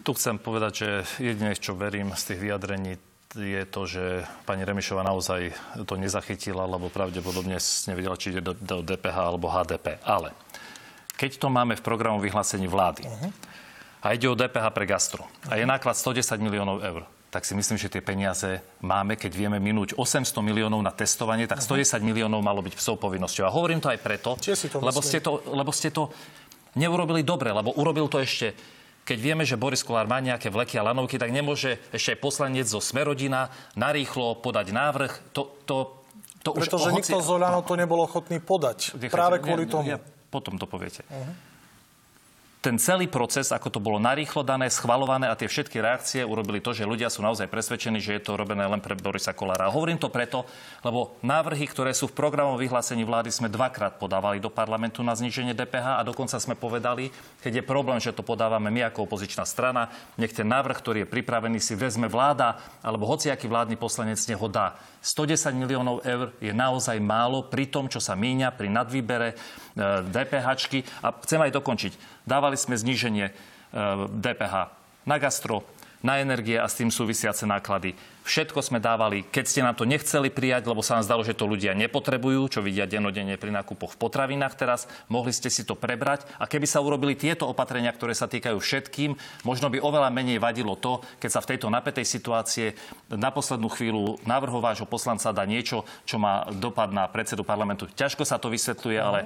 Tu 0.00 0.10
chcem 0.16 0.40
povedať, 0.40 0.72
že 0.72 0.88
jediné, 1.20 1.52
čo 1.58 1.76
verím 1.76 2.14
z 2.16 2.32
tých 2.32 2.40
vyjadrení, 2.40 2.96
je 3.36 3.62
to, 3.68 3.84
že 3.84 4.24
pani 4.48 4.64
Remišová 4.64 5.04
naozaj 5.04 5.52
to 5.84 6.00
nezachytila, 6.00 6.64
lebo 6.64 6.88
pravdepodobne 6.88 7.60
nevedela, 7.60 8.16
či 8.16 8.32
ide 8.32 8.40
do, 8.40 8.56
do 8.56 8.80
DPH 8.80 9.16
alebo 9.20 9.52
HDP. 9.52 10.00
Ale 10.00 10.32
keď 11.18 11.36
to 11.36 11.52
máme 11.52 11.76
v 11.76 11.82
programu 11.84 12.22
vyhlásení 12.22 12.64
vlády 12.70 13.04
uh-huh. 13.04 13.30
a 14.00 14.16
ide 14.16 14.30
o 14.30 14.38
DPH 14.38 14.72
pre 14.72 14.88
gastro 14.88 15.28
a 15.50 15.60
je 15.60 15.68
náklad 15.68 15.98
110 15.98 16.40
miliónov 16.40 16.80
eur, 16.80 17.02
tak 17.28 17.44
si 17.44 17.52
myslím, 17.52 17.76
že 17.76 17.92
tie 17.92 18.00
peniaze 18.00 18.64
máme, 18.80 19.20
keď 19.20 19.36
vieme 19.36 19.60
minúť 19.60 19.92
800 20.00 20.40
miliónov 20.40 20.80
na 20.80 20.88
testovanie, 20.96 21.44
tak 21.44 21.60
110 21.60 22.00
miliónov 22.00 22.40
malo 22.40 22.64
byť 22.64 22.72
psou 22.72 22.96
povinnosťou. 22.96 23.44
A 23.44 23.52
hovorím 23.52 23.84
to 23.84 23.92
aj 23.92 24.00
preto, 24.00 24.40
to 24.40 24.80
lebo, 24.80 25.04
ste 25.04 25.20
to, 25.20 25.44
lebo 25.44 25.68
ste 25.68 25.92
to 25.92 26.08
neurobili 26.76 27.24
dobre, 27.24 27.54
lebo 27.54 27.72
urobil 27.76 28.10
to 28.10 28.20
ešte 28.20 28.52
keď 29.08 29.18
vieme, 29.24 29.40
že 29.48 29.56
Boris 29.56 29.80
Kolár 29.80 30.04
má 30.04 30.20
nejaké 30.20 30.52
vleky 30.52 30.76
a 30.76 30.84
lanovky, 30.84 31.16
tak 31.16 31.32
nemôže 31.32 31.80
ešte 31.96 32.12
aj 32.12 32.18
poslanec 32.20 32.68
zo 32.68 32.76
Smerodina 32.76 33.48
narýchlo 33.72 34.36
podať 34.44 34.68
návrh. 34.68 35.32
To, 35.32 35.48
to, 35.64 36.04
to 36.44 36.52
Pretože 36.52 36.92
už, 36.92 37.00
nikto 37.00 37.16
z 37.24 37.28
Oľano 37.32 37.64
to 37.64 37.72
nebol 37.80 38.04
ochotný 38.04 38.36
podať. 38.36 39.00
Nechajte, 39.00 39.08
práve 39.08 39.40
kvôli 39.40 39.64
nie, 39.64 39.72
tomu. 39.72 39.88
Ja, 39.88 39.98
potom 40.28 40.60
to 40.60 40.68
poviete. 40.68 41.08
Uh-huh 41.08 41.47
ten 42.58 42.74
celý 42.74 43.06
proces, 43.06 43.54
ako 43.54 43.70
to 43.70 43.78
bolo 43.78 44.02
narýchlo 44.02 44.42
dané, 44.42 44.66
schvalované 44.66 45.30
a 45.30 45.38
tie 45.38 45.46
všetky 45.46 45.78
reakcie 45.78 46.26
urobili 46.26 46.58
to, 46.58 46.74
že 46.74 46.90
ľudia 46.90 47.06
sú 47.06 47.22
naozaj 47.22 47.46
presvedčení, 47.46 48.02
že 48.02 48.18
je 48.18 48.22
to 48.26 48.34
robené 48.34 48.66
len 48.66 48.82
pre 48.82 48.98
Borisa 48.98 49.30
Kolára. 49.30 49.70
A 49.70 49.74
hovorím 49.74 50.02
to 50.02 50.10
preto, 50.10 50.42
lebo 50.82 51.14
návrhy, 51.22 51.70
ktoré 51.70 51.94
sú 51.94 52.10
v 52.10 52.18
programovom 52.18 52.58
vyhlásení 52.58 53.06
vlády, 53.06 53.30
sme 53.30 53.46
dvakrát 53.46 54.02
podávali 54.02 54.42
do 54.42 54.50
parlamentu 54.50 55.06
na 55.06 55.14
zníženie 55.14 55.54
DPH 55.54 56.02
a 56.02 56.06
dokonca 56.06 56.34
sme 56.42 56.58
povedali, 56.58 57.14
keď 57.38 57.62
je 57.62 57.64
problém, 57.64 58.02
že 58.02 58.10
to 58.10 58.26
podávame 58.26 58.74
my 58.74 58.90
ako 58.90 59.06
opozičná 59.06 59.46
strana, 59.46 59.94
nech 60.18 60.34
ten 60.34 60.50
návrh, 60.50 60.82
ktorý 60.82 60.98
je 61.06 61.12
pripravený, 61.14 61.62
si 61.62 61.78
vezme 61.78 62.10
vláda 62.10 62.58
alebo 62.82 63.06
hociaký 63.06 63.46
vládny 63.46 63.78
poslanec 63.78 64.18
neho 64.26 64.46
dá. 64.50 64.74
110 64.98 65.54
miliónov 65.54 66.02
eur 66.02 66.34
je 66.42 66.50
naozaj 66.50 66.98
málo 66.98 67.46
pri 67.46 67.70
tom, 67.70 67.86
čo 67.86 68.02
sa 68.02 68.18
míňa 68.18 68.50
pri 68.50 68.66
nadvýbere 68.66 69.38
DPH. 70.10 70.48
E, 70.74 70.82
a 71.06 71.14
chcem 71.22 71.38
aj 71.38 71.54
dokončiť. 71.54 71.92
Dávali 72.28 72.60
sme 72.60 72.76
zníženie 72.76 73.32
DPH 74.20 74.54
e, 74.54 74.68
na 75.08 75.16
gastro, 75.16 75.64
na 76.04 76.20
energie 76.20 76.60
a 76.60 76.68
s 76.68 76.76
tým 76.76 76.92
súvisiace 76.92 77.48
náklady 77.48 77.96
Všetko 78.28 78.60
sme 78.60 78.76
dávali, 78.76 79.24
keď 79.24 79.44
ste 79.48 79.64
nám 79.64 79.72
to 79.72 79.88
nechceli 79.88 80.28
prijať, 80.28 80.68
lebo 80.68 80.84
sa 80.84 81.00
nám 81.00 81.08
zdalo, 81.08 81.24
že 81.24 81.32
to 81.32 81.48
ľudia 81.48 81.72
nepotrebujú, 81.72 82.52
čo 82.52 82.60
vidia 82.60 82.84
denodenne 82.84 83.40
pri 83.40 83.48
nákupoch 83.56 83.96
v 83.96 84.00
potravinách 84.04 84.52
teraz, 84.52 84.84
mohli 85.08 85.32
ste 85.32 85.48
si 85.48 85.64
to 85.64 85.72
prebrať. 85.72 86.28
A 86.36 86.44
keby 86.44 86.68
sa 86.68 86.84
urobili 86.84 87.16
tieto 87.16 87.48
opatrenia, 87.48 87.88
ktoré 87.88 88.12
sa 88.12 88.28
týkajú 88.28 88.60
všetkým, 88.60 89.16
možno 89.48 89.72
by 89.72 89.80
oveľa 89.80 90.12
menej 90.12 90.44
vadilo 90.44 90.76
to, 90.76 91.00
keď 91.16 91.30
sa 91.32 91.40
v 91.40 91.56
tejto 91.56 91.72
napätej 91.72 92.04
situácie 92.04 92.76
na 93.08 93.32
poslednú 93.32 93.72
chvíľu 93.72 94.20
návrhu 94.28 94.60
vášho 94.60 94.84
poslanca 94.84 95.32
dá 95.32 95.48
niečo, 95.48 95.88
čo 96.04 96.20
má 96.20 96.44
dopad 96.52 96.92
na 96.92 97.08
predsedu 97.08 97.48
parlamentu. 97.48 97.88
Ťažko 97.88 98.28
sa 98.28 98.36
to 98.36 98.52
vysvetľuje, 98.52 98.98
ale 99.00 99.24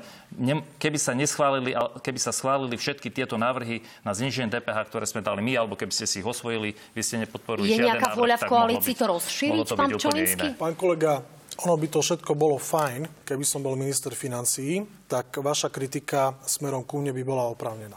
keby 0.79 0.99
sa 1.03 1.11
neschválili, 1.11 1.75
keby 2.07 2.23
sa 2.23 2.31
schválili 2.31 2.79
všetky 2.79 3.11
tieto 3.11 3.35
návrhy 3.35 3.83
na 4.07 4.15
zniženie 4.15 4.47
DPH, 4.47 4.79
ktoré 4.87 5.11
sme 5.11 5.27
dali 5.27 5.43
my, 5.43 5.59
alebo 5.59 5.75
keby 5.75 5.91
ste 5.91 6.07
si 6.07 6.23
ich 6.23 6.29
osvojili, 6.31 6.79
vy 6.95 7.03
ste 7.03 7.19
nepodporili 7.19 7.67
Je 7.67 7.83
nejaká 7.83 8.15
vôľa 8.15 8.39
v 8.39 8.47
koalícii 8.47 8.92
si 8.93 9.01
to 9.01 9.09
rozšíriť, 9.09 9.65
to 9.65 9.75
pán 9.75 9.91
Čolinsky? 9.97 10.49
Pán 10.61 10.77
kolega, 10.77 11.25
ono 11.65 11.75
by 11.81 11.89
to 11.89 12.05
všetko 12.05 12.37
bolo 12.37 12.61
fajn, 12.61 13.25
keby 13.25 13.45
som 13.45 13.65
bol 13.65 13.73
minister 13.73 14.13
financií, 14.13 14.85
tak 15.09 15.33
vaša 15.41 15.73
kritika 15.73 16.37
smerom 16.45 16.85
ku 16.85 17.01
mne 17.01 17.17
by 17.17 17.23
bola 17.25 17.49
oprávnená. 17.49 17.97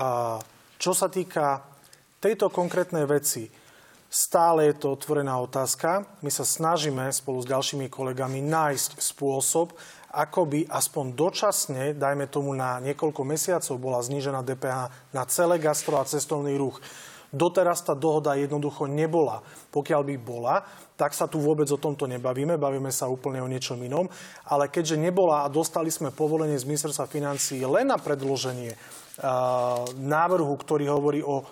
A 0.00 0.40
čo 0.80 0.96
sa 0.96 1.12
týka 1.12 1.60
tejto 2.20 2.48
konkrétnej 2.48 3.04
veci, 3.04 3.48
stále 4.08 4.72
je 4.72 4.74
to 4.80 4.96
otvorená 4.96 5.36
otázka. 5.36 6.04
My 6.24 6.32
sa 6.32 6.48
snažíme 6.48 7.12
spolu 7.12 7.44
s 7.44 7.50
ďalšími 7.52 7.92
kolegami 7.92 8.40
nájsť 8.40 9.00
spôsob, 9.00 9.76
ako 10.08 10.40
by 10.48 10.60
aspoň 10.72 11.12
dočasne, 11.12 11.92
dajme 11.92 12.24
tomu 12.32 12.56
na 12.56 12.80
niekoľko 12.80 13.20
mesiacov, 13.28 13.76
bola 13.76 14.00
znížená 14.00 14.40
DPH 14.40 15.12
na 15.12 15.28
celé 15.28 15.60
gastro 15.60 16.00
a 16.00 16.08
cestovný 16.08 16.56
ruch. 16.56 16.80
Doteraz 17.28 17.84
tá 17.84 17.92
dohoda 17.92 18.32
jednoducho 18.40 18.88
nebola. 18.88 19.44
Pokiaľ 19.68 20.00
by 20.00 20.16
bola, 20.16 20.64
tak 20.96 21.12
sa 21.12 21.28
tu 21.28 21.38
vôbec 21.38 21.68
o 21.68 21.78
tomto 21.78 22.08
nebavíme, 22.08 22.56
bavíme 22.56 22.88
sa 22.88 23.06
úplne 23.06 23.44
o 23.44 23.50
niečom 23.50 23.76
inom. 23.84 24.08
Ale 24.48 24.72
keďže 24.72 24.96
nebola 24.96 25.44
a 25.44 25.52
dostali 25.52 25.92
sme 25.92 26.08
povolenie 26.08 26.56
z 26.56 26.64
ministerstva 26.64 27.06
financí 27.06 27.60
len 27.62 27.92
na 27.92 28.00
predloženie 28.00 28.72
uh, 28.74 29.84
návrhu, 30.00 30.56
ktorý 30.56 30.88
hovorí 30.88 31.20
o 31.20 31.44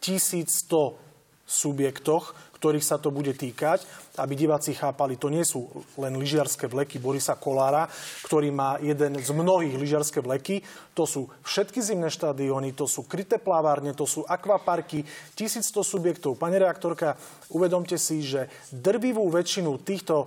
1100 0.00 1.08
subjektoch, 1.48 2.36
ktorých 2.58 2.84
sa 2.84 2.98
to 2.98 3.14
bude 3.14 3.30
týkať, 3.38 3.86
aby 4.18 4.34
diváci 4.34 4.74
chápali, 4.74 5.14
to 5.14 5.30
nie 5.30 5.46
sú 5.46 5.70
len 5.94 6.18
lyžiarske 6.18 6.66
vleky 6.66 6.98
Borisa 6.98 7.38
Kolára, 7.38 7.86
ktorý 8.26 8.50
má 8.50 8.76
jeden 8.82 9.14
z 9.18 9.30
mnohých 9.30 9.78
lyžiarske 9.78 10.18
vleky. 10.18 10.66
To 10.98 11.06
sú 11.06 11.30
všetky 11.46 11.78
zimné 11.78 12.10
štadióny, 12.10 12.74
to 12.74 12.90
sú 12.90 13.06
kryté 13.06 13.38
plavárne, 13.38 13.94
to 13.94 14.04
sú 14.04 14.26
akvaparky, 14.26 15.06
1100 15.38 15.86
subjektov. 15.86 16.34
Pani 16.34 16.58
reaktorka, 16.58 17.14
uvedomte 17.54 17.94
si, 17.94 18.26
že 18.26 18.50
drvivú 18.74 19.30
väčšinu 19.30 19.78
týchto 19.86 20.26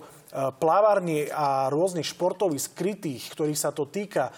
plavární 0.56 1.28
a 1.28 1.68
rôznych 1.68 2.08
športových 2.08 2.72
skrytých, 2.72 3.22
ktorých 3.28 3.60
sa 3.60 3.76
to 3.76 3.84
týka, 3.84 4.32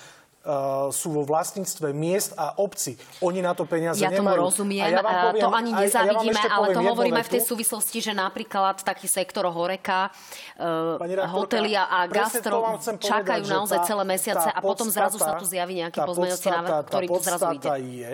sú 0.92 1.08
vo 1.16 1.22
vlastníctve 1.24 1.96
miest 1.96 2.36
a 2.36 2.60
obci. 2.60 3.00
Oni 3.24 3.40
na 3.40 3.56
to 3.56 3.64
peniaze 3.64 3.96
ja 4.04 4.12
nemajú. 4.12 4.20
Ja 4.20 4.36
tomu 4.36 4.44
rozumiem, 4.52 4.92
ja 4.92 5.00
poviem, 5.00 5.40
to 5.40 5.48
ani 5.48 5.70
nezavidíme, 5.72 6.36
ja 6.36 6.52
ale 6.52 6.66
to 6.76 6.80
hovoríme 6.84 7.22
v 7.24 7.30
tej 7.32 7.42
súvislosti, 7.48 7.98
že 8.04 8.12
napríklad 8.12 8.84
taký 8.84 9.08
sektor 9.08 9.48
horeka, 9.48 10.12
uh, 10.60 11.00
hotelia 11.32 11.88
a 11.88 12.04
gastro 12.04 12.76
čakajú 13.00 13.44
naozaj 13.48 13.88
celé 13.88 14.04
mesiace 14.04 14.48
a 14.52 14.60
potom 14.60 14.92
zrazu 14.92 15.16
sa 15.16 15.40
tu 15.40 15.48
zjaví 15.48 15.80
nejaký 15.80 15.98
pozmeňovací 16.04 16.48
návrh, 16.52 16.76
ktorý 16.92 17.06
tu 17.08 17.20
zrazu 17.24 17.46
ide. 17.56 17.68
je, 17.80 18.12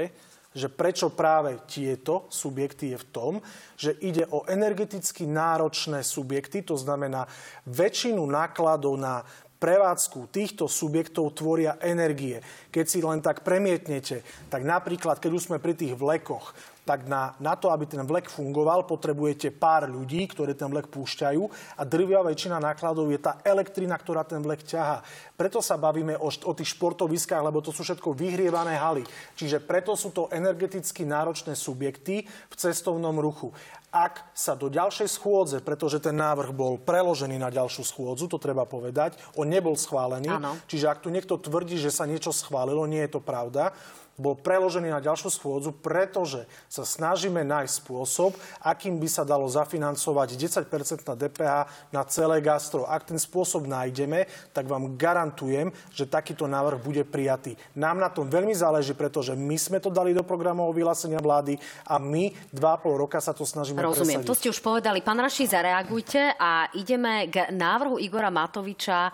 že 0.51 0.67
prečo 0.67 1.11
práve 1.15 1.63
tieto 1.67 2.27
subjekty 2.31 2.95
je 2.95 2.99
v 2.99 3.07
tom, 3.11 3.33
že 3.79 3.95
ide 4.03 4.27
o 4.35 4.47
energeticky 4.51 5.27
náročné 5.27 6.03
subjekty, 6.03 6.63
to 6.63 6.75
znamená 6.75 7.27
väčšinu 7.71 8.23
nákladov 8.23 8.99
na 8.99 9.23
prevádzku 9.61 10.33
týchto 10.33 10.65
subjektov 10.67 11.37
tvoria 11.37 11.77
energie. 11.85 12.41
Keď 12.73 12.85
si 12.89 12.99
len 13.05 13.21
tak 13.21 13.45
premietnete, 13.45 14.25
tak 14.49 14.65
napríklad, 14.65 15.21
keď 15.21 15.31
už 15.37 15.53
sme 15.53 15.61
pri 15.61 15.77
tých 15.77 15.95
vlekoch, 15.95 16.57
tak 16.91 17.07
na, 17.07 17.39
na 17.39 17.55
to, 17.55 17.71
aby 17.71 17.87
ten 17.87 18.03
vlek 18.03 18.27
fungoval, 18.27 18.83
potrebujete 18.83 19.55
pár 19.55 19.87
ľudí, 19.87 20.27
ktorí 20.27 20.59
ten 20.59 20.67
vlek 20.67 20.91
púšťajú 20.91 21.43
a 21.79 21.87
drvia 21.87 22.19
väčšina 22.27 22.59
nákladov 22.59 23.15
je 23.15 23.23
tá 23.23 23.39
elektrina, 23.47 23.95
ktorá 23.95 24.27
ten 24.27 24.43
vlek 24.43 24.67
ťahá. 24.67 24.99
Preto 25.39 25.63
sa 25.63 25.79
bavíme 25.79 26.19
o, 26.19 26.27
o 26.27 26.53
tých 26.59 26.75
športoviskách, 26.75 27.47
lebo 27.47 27.63
to 27.63 27.71
sú 27.71 27.87
všetko 27.87 28.11
vyhrievané 28.11 28.75
haly. 28.75 29.07
Čiže 29.39 29.63
preto 29.63 29.95
sú 29.95 30.11
to 30.11 30.27
energeticky 30.35 31.07
náročné 31.07 31.55
subjekty 31.55 32.27
v 32.27 32.55
cestovnom 32.59 33.15
ruchu 33.23 33.55
ak 33.91 34.23
sa 34.39 34.55
do 34.55 34.71
ďalšej 34.71 35.19
schôdze, 35.19 35.59
pretože 35.67 35.99
ten 35.99 36.15
návrh 36.15 36.55
bol 36.55 36.79
preložený 36.79 37.43
na 37.43 37.51
ďalšiu 37.51 37.83
schôdzu, 37.83 38.31
to 38.31 38.39
treba 38.39 38.63
povedať, 38.63 39.19
on 39.35 39.51
nebol 39.51 39.75
schválený. 39.75 40.31
Ano. 40.31 40.55
Čiže 40.71 40.87
ak 40.87 41.03
tu 41.03 41.11
niekto 41.11 41.35
tvrdí, 41.35 41.75
že 41.75 41.91
sa 41.91 42.07
niečo 42.07 42.31
schválilo, 42.31 42.87
nie 42.87 43.03
je 43.03 43.19
to 43.19 43.21
pravda 43.21 43.75
bol 44.21 44.37
preložený 44.37 44.93
na 44.93 45.01
ďalšiu 45.01 45.33
schôdzu, 45.33 45.73
pretože 45.73 46.45
sa 46.69 46.85
snažíme 46.85 47.41
nájsť 47.41 47.73
spôsob, 47.81 48.37
akým 48.61 49.01
by 49.01 49.09
sa 49.09 49.25
dalo 49.25 49.49
zafinancovať 49.49 50.37
10% 50.37 51.09
na 51.09 51.15
DPH 51.17 51.57
na 51.89 52.03
celé 52.05 52.45
gastro. 52.45 52.85
Ak 52.85 53.09
ten 53.09 53.17
spôsob 53.17 53.65
nájdeme, 53.65 54.29
tak 54.53 54.69
vám 54.69 55.01
garantujem, 55.01 55.73
že 55.95 56.05
takýto 56.05 56.45
návrh 56.45 56.79
bude 56.85 57.03
prijatý. 57.09 57.57
Nám 57.73 57.97
na 57.97 58.13
tom 58.13 58.29
veľmi 58.29 58.53
záleží, 58.53 58.93
pretože 58.93 59.33
my 59.33 59.57
sme 59.57 59.81
to 59.81 59.89
dali 59.89 60.13
do 60.13 60.21
programového 60.21 60.77
vyhlásenia 60.77 61.19
vlády 61.19 61.57
a 61.89 61.97
my 61.97 62.31
dva 62.53 62.77
pol 62.77 63.01
roka 63.01 63.19
sa 63.19 63.33
to 63.33 63.49
snažíme 63.49 63.81
Rozumiem, 63.81 64.21
presadiť. 64.21 64.29
to 64.29 64.37
ste 64.37 64.49
už 64.53 64.61
povedali. 64.61 65.01
Pán 65.01 65.17
Raši, 65.17 65.49
zareagujte 65.49 66.37
a 66.37 66.69
ideme 66.77 67.33
k 67.33 67.49
návrhu 67.51 67.97
Igora 67.97 68.29
Matoviča, 68.29 69.09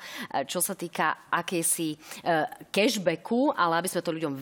čo 0.44 0.58
sa 0.58 0.74
týka 0.74 1.30
akési 1.30 1.94
eh, 2.26 2.46
cashbacku, 2.68 3.54
ale 3.54 3.78
aby 3.80 3.88
sme 3.88 4.02
to 4.02 4.10
ľuďom 4.10 4.32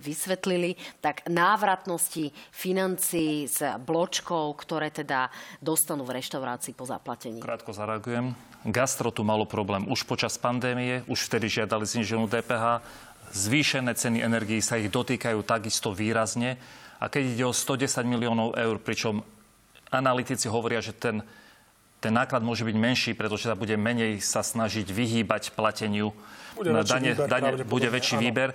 vysvetlili, 0.00 0.80
tak 1.04 1.28
návratnosti 1.28 2.32
financií 2.50 3.44
s 3.44 3.60
bločkou, 3.84 4.56
ktoré 4.56 4.88
teda 4.88 5.28
dostanú 5.60 6.08
v 6.08 6.16
reštaurácii 6.18 6.72
po 6.72 6.88
zaplatení. 6.88 7.44
Krátko 7.44 7.76
zareagujem. 7.76 8.32
Gastro 8.64 9.08
tu 9.12 9.24
malo 9.24 9.48
problém 9.48 9.88
už 9.88 10.04
počas 10.04 10.36
pandémie, 10.36 11.04
už 11.08 11.28
vtedy 11.28 11.48
žiadali 11.48 11.84
zniženú 11.84 12.28
DPH. 12.28 12.84
Zvýšené 13.30 13.94
ceny 13.94 14.20
energií 14.20 14.60
sa 14.60 14.76
ich 14.76 14.92
dotýkajú 14.92 15.40
takisto 15.46 15.94
výrazne. 15.94 16.60
A 17.00 17.08
keď 17.08 17.22
ide 17.32 17.44
o 17.48 17.54
110 17.56 18.04
miliónov 18.04 18.58
eur, 18.60 18.76
pričom 18.76 19.24
analytici 19.88 20.46
hovoria, 20.52 20.84
že 20.84 20.92
ten, 20.92 21.24
ten 22.04 22.12
náklad 22.12 22.44
môže 22.44 22.68
byť 22.68 22.76
menší, 22.76 23.10
pretože 23.16 23.48
sa 23.48 23.56
bude 23.56 23.74
menej 23.80 24.20
sa 24.20 24.44
snažiť 24.44 24.84
vyhýbať 24.84 25.56
plateniu 25.56 26.12
bude 26.54 26.70
na 26.76 26.82
dane, 26.84 27.16
výber, 27.16 27.26
dane 27.28 27.50
bude 27.64 27.88
väčší 27.88 28.16
áno. 28.20 28.24
výber. 28.28 28.48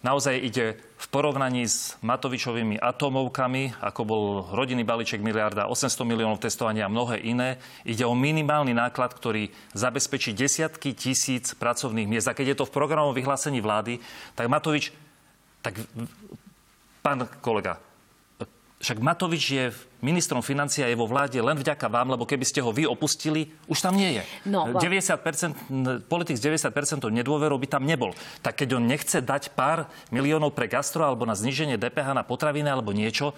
Naozaj 0.00 0.34
ide 0.40 0.80
v 0.80 1.06
porovnaní 1.12 1.68
s 1.68 2.00
Matovičovými 2.00 2.80
atomovkami, 2.80 3.84
ako 3.84 4.02
bol 4.08 4.24
rodinný 4.48 4.80
balíček 4.80 5.20
miliarda, 5.20 5.68
800 5.68 6.08
miliónov 6.08 6.40
testovania 6.40 6.88
a 6.88 6.92
mnohé 6.92 7.20
iné. 7.20 7.60
Ide 7.84 8.08
o 8.08 8.16
minimálny 8.16 8.72
náklad, 8.72 9.12
ktorý 9.12 9.52
zabezpečí 9.76 10.32
desiatky 10.32 10.96
tisíc 10.96 11.52
pracovných 11.52 12.08
miest. 12.08 12.32
A 12.32 12.36
keď 12.36 12.56
je 12.56 12.58
to 12.64 12.68
v 12.68 12.76
programovom 12.80 13.12
vyhlásení 13.12 13.60
vlády, 13.60 14.00
tak 14.32 14.48
Matovič, 14.48 14.88
tak 15.60 15.76
pán 17.04 17.28
kolega, 17.44 17.76
však 18.80 18.98
Matovič 18.98 19.44
je 19.52 19.64
ministrom 20.00 20.40
financia 20.40 20.88
je 20.88 20.96
vo 20.96 21.04
vláde 21.04 21.36
len 21.36 21.52
vďaka 21.52 21.84
vám, 21.92 22.16
lebo 22.16 22.24
keby 22.24 22.48
ste 22.48 22.64
ho 22.64 22.72
vy 22.72 22.88
opustili, 22.88 23.52
už 23.68 23.84
tam 23.84 23.92
nie 23.92 24.20
je. 24.20 24.22
No, 24.48 24.72
90%, 24.72 26.08
politik 26.08 26.40
s 26.40 26.42
90% 26.42 26.72
nedôverou 27.12 27.60
by 27.60 27.68
tam 27.68 27.84
nebol. 27.84 28.16
Tak 28.40 28.64
keď 28.64 28.80
on 28.80 28.88
nechce 28.88 29.20
dať 29.20 29.52
pár 29.52 29.92
miliónov 30.08 30.56
pre 30.56 30.64
gastro 30.64 31.04
alebo 31.04 31.28
na 31.28 31.36
zníženie 31.36 31.76
DPH 31.76 32.16
na 32.16 32.24
potraviny 32.24 32.72
alebo 32.72 32.96
niečo, 32.96 33.36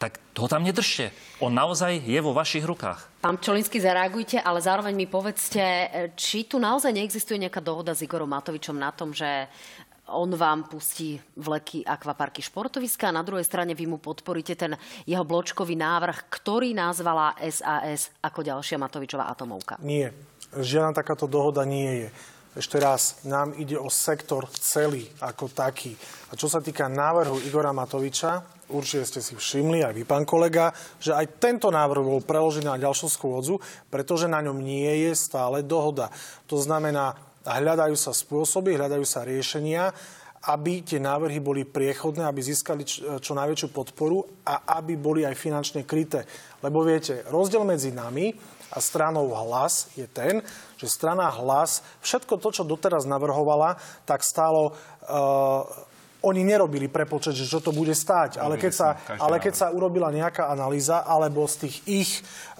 tak 0.00 0.16
ho 0.40 0.48
tam 0.48 0.64
nedržte. 0.64 1.12
On 1.44 1.52
naozaj 1.52 2.00
je 2.08 2.18
vo 2.24 2.32
vašich 2.32 2.64
rukách. 2.64 3.20
Pán 3.20 3.36
Čolinsky, 3.36 3.76
zareagujte, 3.84 4.40
ale 4.40 4.58
zároveň 4.64 4.96
mi 4.96 5.04
povedzte, 5.04 5.60
či 6.16 6.48
tu 6.48 6.56
naozaj 6.56 6.88
neexistuje 6.88 7.36
nejaká 7.36 7.60
dohoda 7.60 7.92
s 7.92 8.00
Igorom 8.00 8.32
Matovičom 8.32 8.80
na 8.80 8.96
tom, 8.96 9.12
že 9.12 9.44
on 10.10 10.34
vám 10.34 10.66
pustí 10.66 11.18
vleky 11.38 11.86
akvaparky 11.86 12.42
športoviska 12.42 13.08
a 13.08 13.16
na 13.16 13.22
druhej 13.22 13.46
strane 13.46 13.72
vy 13.72 13.86
mu 13.86 13.98
podporíte 14.02 14.58
ten 14.58 14.74
jeho 15.06 15.22
bločkový 15.22 15.78
návrh, 15.78 16.28
ktorý 16.28 16.74
nazvala 16.74 17.38
SAS 17.48 18.10
ako 18.20 18.40
ďalšia 18.42 18.76
Matovičová 18.76 19.30
atomovka. 19.30 19.78
Nie. 19.82 20.10
Žiadna 20.50 20.90
takáto 20.90 21.30
dohoda 21.30 21.62
nie 21.62 22.06
je. 22.06 22.08
Ešte 22.50 22.82
raz, 22.82 23.22
nám 23.22 23.54
ide 23.62 23.78
o 23.78 23.86
sektor 23.86 24.50
celý 24.50 25.06
ako 25.22 25.54
taký. 25.54 25.94
A 26.28 26.34
čo 26.34 26.50
sa 26.50 26.58
týka 26.58 26.90
návrhu 26.90 27.38
Igora 27.46 27.70
Matoviča, 27.70 28.42
určite 28.74 29.06
ste 29.06 29.20
si 29.22 29.38
všimli, 29.38 29.86
aj 29.86 29.94
vy, 29.94 30.02
pán 30.02 30.26
kolega, 30.26 30.74
že 30.98 31.14
aj 31.14 31.38
tento 31.38 31.70
návrh 31.70 32.02
bol 32.02 32.18
preložený 32.26 32.66
na 32.66 32.82
ďalšiu 32.82 33.06
schôdzu, 33.06 33.62
pretože 33.86 34.26
na 34.26 34.42
ňom 34.42 34.58
nie 34.58 35.06
je 35.06 35.14
stále 35.14 35.62
dohoda. 35.62 36.10
To 36.50 36.58
znamená, 36.58 37.14
a 37.50 37.58
hľadajú 37.58 37.98
sa 37.98 38.14
spôsoby, 38.14 38.78
hľadajú 38.78 39.02
sa 39.02 39.26
riešenia, 39.26 39.90
aby 40.54 40.86
tie 40.86 41.02
návrhy 41.02 41.42
boli 41.42 41.66
priechodné, 41.66 42.24
aby 42.24 42.40
získali 42.40 42.86
čo 43.18 43.32
najväčšiu 43.34 43.68
podporu 43.74 44.22
a 44.46 44.78
aby 44.78 44.94
boli 44.94 45.26
aj 45.26 45.34
finančne 45.34 45.82
kryté. 45.82 46.24
Lebo 46.62 46.86
viete, 46.86 47.26
rozdiel 47.28 47.66
medzi 47.66 47.90
nami 47.90 48.32
a 48.70 48.78
stranou 48.78 49.34
hlas 49.34 49.90
je 49.98 50.06
ten, 50.06 50.40
že 50.78 50.86
strana 50.86 51.26
hlas 51.28 51.82
všetko 52.06 52.38
to, 52.38 52.54
čo 52.54 52.62
doteraz 52.62 53.02
navrhovala, 53.04 53.76
tak 54.06 54.22
stálo 54.22 54.72
uh, 54.72 55.66
oni 56.20 56.44
nerobili 56.44 56.88
prepočet, 56.88 57.32
že 57.32 57.48
čo 57.48 57.64
to 57.64 57.72
bude 57.72 57.96
stáť, 57.96 58.40
ale 58.44 58.60
keď, 58.60 58.72
sa, 58.72 58.88
ale 59.16 59.40
keď 59.40 59.54
sa 59.56 59.66
urobila 59.72 60.12
nejaká 60.12 60.52
analýza 60.52 61.00
alebo 61.08 61.48
z 61.48 61.68
tých 61.68 61.76
ich 61.88 62.10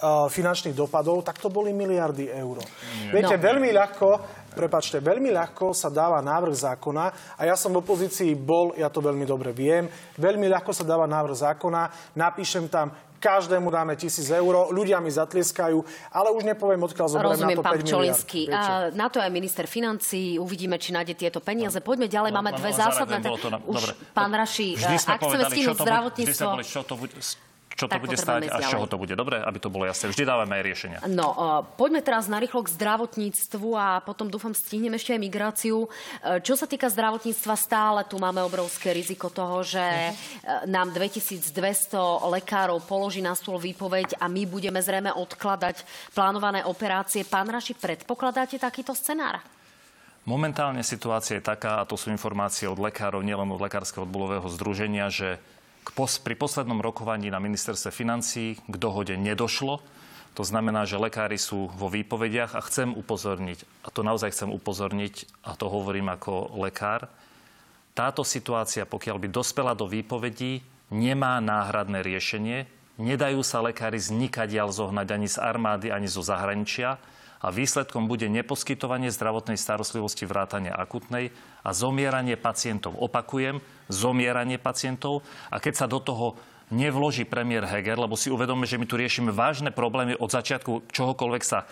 uh, 0.01 0.33
finančných 0.33 0.73
dopadov, 0.73 1.21
tak 1.21 1.37
to 1.37 1.53
boli 1.53 1.73
miliardy 1.77 2.33
eur. 2.33 2.65
Viete, 3.13 3.37
no. 3.37 3.45
veľmi 3.45 3.69
ľahko 3.69 4.09
Prepačte, 4.51 4.99
veľmi 4.99 5.31
ľahko 5.31 5.71
sa 5.71 5.89
dáva 5.89 6.19
návrh 6.19 6.55
zákona 6.55 7.05
a 7.39 7.43
ja 7.47 7.55
som 7.55 7.71
v 7.71 7.81
opozícii 7.81 8.35
bol, 8.35 8.75
ja 8.75 8.91
to 8.91 8.99
veľmi 8.99 9.23
dobre 9.23 9.55
viem, 9.55 9.87
veľmi 10.19 10.51
ľahko 10.51 10.75
sa 10.75 10.83
dáva 10.83 11.07
návrh 11.07 11.37
zákona, 11.39 12.15
napíšem 12.19 12.67
tam 12.67 12.91
každému 13.21 13.69
dáme 13.69 13.95
tisíc 14.01 14.33
eur, 14.33 14.73
ľudia 14.73 14.97
mi 14.99 15.13
zatlieskajú, 15.13 15.85
ale 16.09 16.29
už 16.33 16.43
nepoviem, 16.49 16.81
odkiaľ 16.81 17.07
zoberiem 17.07 17.37
Rozumiem, 17.37 17.59
na 17.61 17.61
to 17.61 17.69
pán 17.69 17.77
5 17.85 17.93
Čolinsky. 17.93 18.41
A 18.49 18.61
na 18.97 19.07
to 19.13 19.21
aj 19.21 19.29
minister 19.29 19.69
financí. 19.69 20.41
Uvidíme, 20.41 20.81
či 20.81 20.97
nájde 20.97 21.15
tieto 21.15 21.45
peniaze. 21.45 21.77
Poďme 21.85 22.09
ďalej. 22.09 22.33
Máme 22.33 22.57
dve 22.57 22.73
zásadné... 22.73 23.21
Už, 23.69 23.93
pán 24.17 24.33
Raši, 24.33 24.81
ak 24.81 25.21
chceme 25.21 25.45
stihnúť 25.53 25.77
zdravotníctvo... 25.85 26.49
Čo 26.65 26.83
to 26.89 26.97
bude, 26.97 27.13
čo 27.81 27.89
to 27.89 27.97
bude 27.97 28.13
stáť 28.13 28.53
a 28.53 28.61
z 28.61 28.77
čoho 28.77 28.85
to 28.85 29.01
bude. 29.01 29.17
Dobre, 29.17 29.41
aby 29.41 29.57
to 29.57 29.73
bolo 29.73 29.89
jasné. 29.89 30.13
Vždy 30.13 30.29
dávame 30.29 30.61
aj 30.61 30.63
riešenia. 30.69 30.99
No, 31.09 31.33
uh, 31.33 31.65
poďme 31.65 32.05
teraz 32.05 32.29
narýchlo 32.29 32.61
k 32.69 32.77
zdravotníctvu 32.77 33.69
a 33.73 34.05
potom 34.05 34.29
dúfam 34.29 34.53
stihneme 34.53 35.01
ešte 35.01 35.17
aj 35.17 35.21
migráciu. 35.25 35.89
Uh, 35.89 36.45
Čo 36.45 36.61
sa 36.61 36.69
týka 36.69 36.93
zdravotníctva, 36.93 37.55
stále 37.57 38.05
tu 38.05 38.21
máme 38.21 38.45
obrovské 38.45 38.93
riziko 38.93 39.33
toho, 39.33 39.65
že 39.65 39.81
uh, 39.81 40.69
nám 40.69 40.93
2200 40.93 41.49
lekárov 42.29 42.85
položí 42.85 43.25
na 43.25 43.33
stôl 43.33 43.57
výpoveď 43.57 44.21
a 44.21 44.29
my 44.29 44.45
budeme 44.45 44.85
zrejme 44.85 45.17
odkladať 45.17 45.81
plánované 46.13 46.61
operácie. 46.69 47.25
Pán 47.25 47.49
Raši, 47.49 47.73
predpokladáte 47.81 48.61
takýto 48.61 48.93
scenár? 48.93 49.41
Momentálne 50.29 50.85
situácia 50.85 51.41
je 51.41 51.49
taká, 51.49 51.81
a 51.81 51.89
to 51.89 51.97
sú 51.97 52.13
informácie 52.13 52.69
od 52.69 52.77
lekárov, 52.77 53.25
nielen 53.25 53.49
od 53.49 53.65
Lekárskeho 53.65 54.05
odbolového 54.05 54.45
združenia, 54.53 55.09
že 55.09 55.41
pos- 55.97 56.21
pri 56.21 56.37
poslednom 56.37 56.85
rokovaní 56.85 57.33
na 57.33 57.41
ministerstve 57.41 57.91
financí 57.93 58.61
k 58.61 58.75
dohode 58.77 59.17
nedošlo. 59.17 59.81
To 60.39 60.43
znamená, 60.47 60.87
že 60.87 61.01
lekári 61.01 61.41
sú 61.41 61.73
vo 61.75 61.91
výpovediach 61.91 62.55
a 62.55 62.65
chcem 62.65 62.95
upozorniť, 62.95 63.67
a 63.83 63.89
to 63.91 64.07
naozaj 64.07 64.31
chcem 64.31 64.51
upozorniť, 64.53 65.43
a 65.43 65.59
to 65.59 65.67
hovorím 65.67 66.07
ako 66.13 66.55
lekár, 66.61 67.11
táto 67.99 68.23
situácia, 68.23 68.87
pokiaľ 68.87 69.17
by 69.19 69.29
dospela 69.29 69.75
do 69.75 69.91
výpovedí, 69.91 70.63
nemá 70.95 71.43
náhradné 71.43 72.07
riešenie. 72.07 72.71
Nedajú 73.03 73.43
sa 73.43 73.59
lekári 73.61 73.99
znikadiaľ 73.99 74.71
zohnať 74.71 75.09
ani 75.11 75.29
z 75.29 75.37
armády, 75.43 75.87
ani 75.91 76.07
zo 76.07 76.23
zahraničia 76.23 77.03
a 77.41 77.49
výsledkom 77.49 78.05
bude 78.05 78.29
neposkytovanie 78.29 79.09
zdravotnej 79.09 79.57
starostlivosti 79.57 80.29
vrátane 80.29 80.69
akutnej 80.69 81.33
a 81.65 81.73
zomieranie 81.73 82.37
pacientov. 82.37 83.01
Opakujem, 83.01 83.65
zomieranie 83.89 84.61
pacientov 84.61 85.25
a 85.49 85.57
keď 85.57 85.75
sa 85.75 85.87
do 85.89 86.05
toho 86.05 86.37
nevloží 86.71 87.27
premiér 87.27 87.67
Heger, 87.67 87.99
lebo 87.99 88.15
si 88.15 88.31
uvedome, 88.31 88.63
že 88.65 88.79
my 88.79 88.87
tu 88.87 88.95
riešime 88.95 89.35
vážne 89.35 89.75
problémy 89.75 90.15
od 90.15 90.31
začiatku 90.31 90.93
čohokoľvek 90.95 91.43
sa 91.43 91.67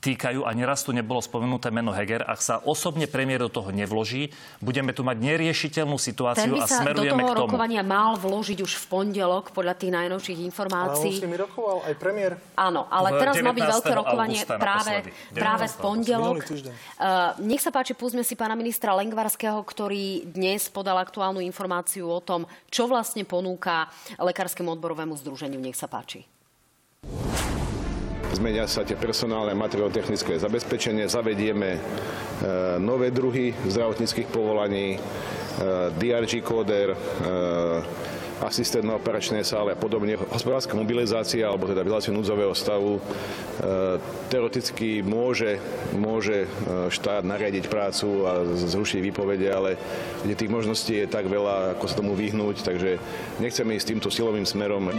týkajú 0.00 0.42
a 0.42 0.50
neraz 0.54 0.82
tu 0.82 0.90
nebolo 0.90 1.22
spomenuté 1.22 1.70
meno 1.70 1.94
Heger. 1.94 2.26
Ak 2.26 2.40
sa 2.42 2.58
osobne 2.62 3.06
premiér 3.06 3.46
do 3.46 3.50
toho 3.52 3.70
nevloží, 3.70 4.32
budeme 4.58 4.90
tu 4.90 5.06
mať 5.06 5.16
neriešiteľnú 5.20 5.98
Ten 5.98 6.06
situáciu 6.12 6.52
by 6.54 6.60
a 6.62 6.66
sa 6.66 6.82
do 6.82 6.82
smerujeme 6.86 7.22
toho 7.22 7.30
k 7.30 7.38
tomu. 7.38 7.50
rokovania 7.50 7.82
mal 7.86 8.18
vložiť 8.18 8.58
už 8.64 8.72
v 8.80 8.84
pondelok, 8.90 9.54
podľa 9.54 9.74
tých 9.78 9.92
najnovších 9.94 10.38
Ale 10.38 10.44
on 10.44 10.50
informácií. 10.50 11.12
s 11.18 11.24
nimi 11.24 11.38
rokoval 11.38 11.78
aj 11.86 11.94
premiér. 11.98 12.32
Áno, 12.58 12.86
ale 12.90 13.08
V 13.14 13.20
teraz 13.22 13.34
má 13.42 13.52
byť 13.54 13.64
19. 13.64 13.74
veľké 13.74 13.92
rokovanie 13.94 14.40
práve, 14.46 14.94
práve 15.34 15.66
v 15.70 15.76
19. 15.78 15.86
pondelok. 15.86 16.36
Uh, 16.44 17.34
nech 17.42 17.62
sa 17.62 17.70
páči, 17.70 17.92
púsme 17.94 18.22
si 18.26 18.34
pána 18.34 18.58
ministra 18.58 18.94
Lengvarského, 18.94 19.58
ktorý 19.62 20.26
dnes 20.30 20.66
podal 20.70 20.98
aktuálnu 21.00 21.42
informáciu 21.42 22.10
o 22.10 22.20
tom, 22.20 22.46
čo 22.70 22.86
vlastne 22.90 23.22
ponúka 23.26 23.88
Lekárskému 24.18 24.74
odborovému 24.78 25.14
združeniu. 25.18 25.58
Nech 25.60 25.78
sa 25.78 25.86
páči. 25.90 26.26
Zmenia 28.34 28.66
sa 28.66 28.82
tie 28.82 28.98
personálne 28.98 29.54
materiálno-technické 29.54 30.34
zabezpečenie, 30.42 31.06
zavedieme 31.06 31.78
e, 31.78 31.80
nové 32.82 33.14
druhy 33.14 33.54
zdravotníckých 33.70 34.26
povolaní, 34.26 34.98
e, 34.98 35.00
DRG 35.94 36.42
kóder, 36.42 36.92
e, 36.92 36.96
asistent 38.42 38.82
na 38.82 38.98
operačnej 38.98 39.46
sále 39.46 39.70
a 39.70 39.78
podobne. 39.78 40.18
Hospodárska 40.18 40.74
mobilizácia, 40.74 41.46
alebo 41.46 41.70
teda 41.70 41.86
vyhlásie 41.86 42.10
núdzového 42.10 42.50
stavu, 42.52 42.98
teoreticky 44.26 45.06
môže, 45.06 45.62
môže 45.94 46.50
štát 46.90 47.22
nariadiť 47.22 47.70
prácu 47.70 48.26
a 48.26 48.42
zrušiť 48.44 49.00
výpovede, 49.00 49.48
ale 49.48 49.78
kde 50.26 50.34
tých 50.34 50.50
možností 50.50 51.06
je 51.06 51.06
tak 51.06 51.30
veľa, 51.30 51.78
ako 51.78 51.84
sa 51.86 51.94
tomu 52.02 52.18
vyhnúť, 52.18 52.66
takže 52.66 52.98
nechceme 53.38 53.78
ísť 53.78 53.94
týmto 53.94 54.10
silovým 54.10 54.44
smerom. 54.44 54.90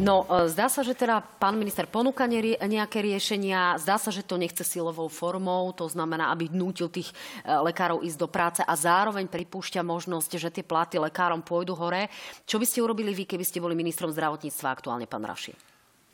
No, 0.00 0.24
e, 0.24 0.48
zdá 0.48 0.72
sa, 0.72 0.80
že 0.80 0.96
teda 0.96 1.20
pán 1.20 1.60
minister 1.60 1.84
ponúka 1.84 2.24
nejaké 2.24 3.04
riešenia, 3.04 3.76
zdá 3.76 4.00
sa, 4.00 4.08
že 4.08 4.24
to 4.24 4.40
nechce 4.40 4.64
silovou 4.64 5.12
formou, 5.12 5.68
to 5.76 5.84
znamená, 5.92 6.32
aby 6.32 6.48
nútil 6.48 6.88
tých 6.88 7.12
e, 7.12 7.52
lekárov 7.52 8.00
ísť 8.00 8.16
do 8.16 8.24
práce 8.24 8.60
a 8.64 8.72
zároveň 8.72 9.28
pripúšťa 9.28 9.84
možnosť, 9.84 10.40
že 10.40 10.48
tie 10.48 10.64
platy 10.64 10.96
lekárom 10.96 11.44
pôjdu 11.44 11.76
hore. 11.76 12.08
Čo 12.48 12.56
by 12.56 12.64
ste 12.64 12.80
urobili 12.80 13.12
vy, 13.12 13.28
keby 13.28 13.44
ste 13.44 13.60
boli 13.60 13.76
ministrom 13.76 14.08
zdravotníctva 14.08 14.72
aktuálne, 14.72 15.04
pán 15.04 15.20
Raši? 15.20 15.52